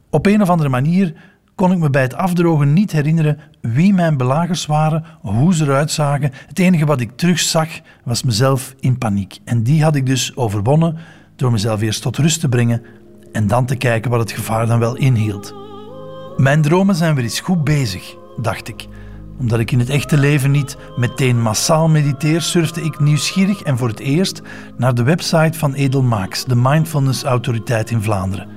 Op 0.10 0.26
een 0.26 0.42
of 0.42 0.50
andere 0.50 0.70
manier 0.70 1.14
kon 1.56 1.72
ik 1.72 1.78
me 1.78 1.90
bij 1.90 2.02
het 2.02 2.16
afdrogen 2.16 2.74
niet 2.74 2.92
herinneren 2.92 3.40
wie 3.62 3.94
mijn 3.94 4.18
belagers 4.18 4.66
waren, 4.66 5.04
hoe 5.22 5.54
ze 5.54 5.64
eruit 5.64 5.92
zagen. 5.92 6.32
Het 6.48 6.60
enige 6.60 6.86
wat 6.86 7.02
ik 7.02 7.18
terugzag 7.18 7.68
was 8.04 8.24
mezelf 8.24 8.76
in 8.80 8.98
paniek. 8.98 9.40
En 9.44 9.64
die 9.64 9.84
had 9.84 9.96
ik 9.96 10.06
dus 10.06 10.36
overwonnen 10.36 10.98
door 11.36 11.52
mezelf 11.52 11.82
eerst 11.82 12.02
tot 12.02 12.18
rust 12.18 12.40
te 12.40 12.50
brengen 12.50 12.82
en 13.32 13.48
dan 13.48 13.66
te 13.66 13.76
kijken 13.76 14.12
wat 14.12 14.20
het 14.20 14.32
gevaar 14.32 14.68
dan 14.68 14.80
wel 14.80 14.96
inhield. 14.96 15.56
Mijn 16.38 16.62
dromen 16.62 16.96
zijn 16.96 17.16
weer 17.16 17.24
eens 17.24 17.40
goed 17.40 17.64
bezig, 17.64 18.16
dacht 18.42 18.68
ik. 18.68 18.88
Omdat 19.40 19.60
ik 19.60 19.72
in 19.72 19.80
het 19.80 19.90
echte 19.90 20.18
leven 20.18 20.52
niet 20.52 20.78
meteen 20.96 21.42
massaal 21.42 21.88
mediteer, 21.88 22.42
surfde 22.42 22.82
ik 22.82 23.00
nieuwsgierig 23.00 23.62
en 23.62 23.78
voor 23.78 23.88
het 23.88 24.00
eerst 24.00 24.42
naar 24.78 24.96
de 24.96 25.04
website 25.04 25.58
van 25.58 25.74
Edelmaaks, 25.74 26.46
de 26.46 26.56
Mindfulness 26.56 27.24
Autoriteit 27.24 27.92
in 27.92 28.02
Vlaanderen. 28.02 28.48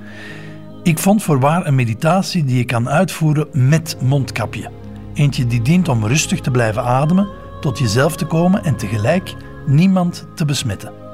Ik 0.83 0.99
vond 0.99 1.23
voorwaar 1.23 1.65
een 1.65 1.75
meditatie 1.75 2.43
die 2.43 2.57
je 2.57 2.65
kan 2.65 2.89
uitvoeren 2.89 3.47
met 3.51 3.97
mondkapje. 4.01 4.69
Eentje 5.13 5.47
die 5.47 5.61
dient 5.61 5.87
om 5.87 6.05
rustig 6.05 6.39
te 6.39 6.51
blijven 6.51 6.83
ademen, 6.83 7.27
tot 7.61 7.79
jezelf 7.79 8.15
te 8.15 8.25
komen 8.25 8.63
en 8.63 8.75
tegelijk 8.75 9.35
niemand 9.65 10.27
te 10.35 10.45
besmetten. 10.45 11.08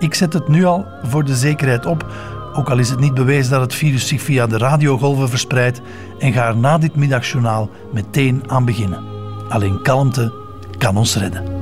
Ik 0.00 0.14
zet 0.14 0.32
het 0.32 0.48
nu 0.48 0.64
al 0.64 0.86
voor 1.02 1.24
de 1.24 1.36
zekerheid 1.36 1.86
op, 1.86 2.06
ook 2.54 2.70
al 2.70 2.78
is 2.78 2.90
het 2.90 3.00
niet 3.00 3.14
bewezen 3.14 3.50
dat 3.50 3.60
het 3.60 3.74
virus 3.74 4.06
zich 4.06 4.22
via 4.22 4.46
de 4.46 4.58
radiogolven 4.58 5.28
verspreidt, 5.28 5.80
en 6.18 6.32
ga 6.32 6.48
er 6.48 6.56
na 6.56 6.78
dit 6.78 6.96
middagjournaal 6.96 7.70
meteen 7.92 8.42
aan 8.46 8.64
beginnen. 8.64 9.04
Alleen 9.48 9.82
kalmte 9.82 10.32
kan 10.78 10.96
ons 10.96 11.16
redden. 11.16 11.59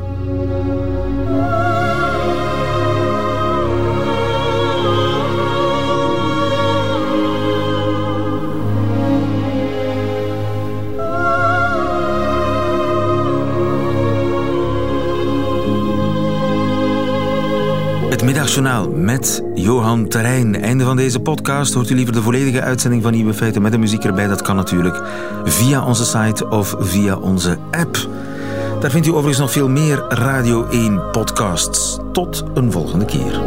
Middagjournaal 18.49 18.91
met 18.91 19.43
Johan 19.55 20.09
Terrein. 20.09 20.63
Einde 20.63 20.85
van 20.85 20.97
deze 20.97 21.21
podcast. 21.21 21.75
Hoort 21.75 21.91
u 21.91 21.95
liever 21.95 22.15
de 22.15 22.23
volledige 22.23 22.63
uitzending 22.63 23.03
van 23.03 23.13
Nieuwe 23.13 23.35
Feiten 23.35 23.63
met 23.63 23.73
de 23.73 23.79
muziek 23.79 24.05
erbij? 24.05 24.27
Dat 24.27 24.43
kan 24.43 24.57
natuurlijk 24.57 25.03
via 25.45 25.85
onze 25.85 26.05
site 26.05 26.49
of 26.49 26.75
via 26.79 27.17
onze 27.17 27.59
app. 27.71 28.09
Daar 28.81 28.91
vindt 28.91 29.07
u 29.07 29.11
overigens 29.11 29.39
nog 29.39 29.53
veel 29.53 29.69
meer 29.69 30.05
Radio 30.09 30.67
1 30.69 31.11
podcasts. 31.11 31.99
Tot 32.13 32.45
een 32.55 32.73
volgende 32.73 33.05
keer. 33.05 33.41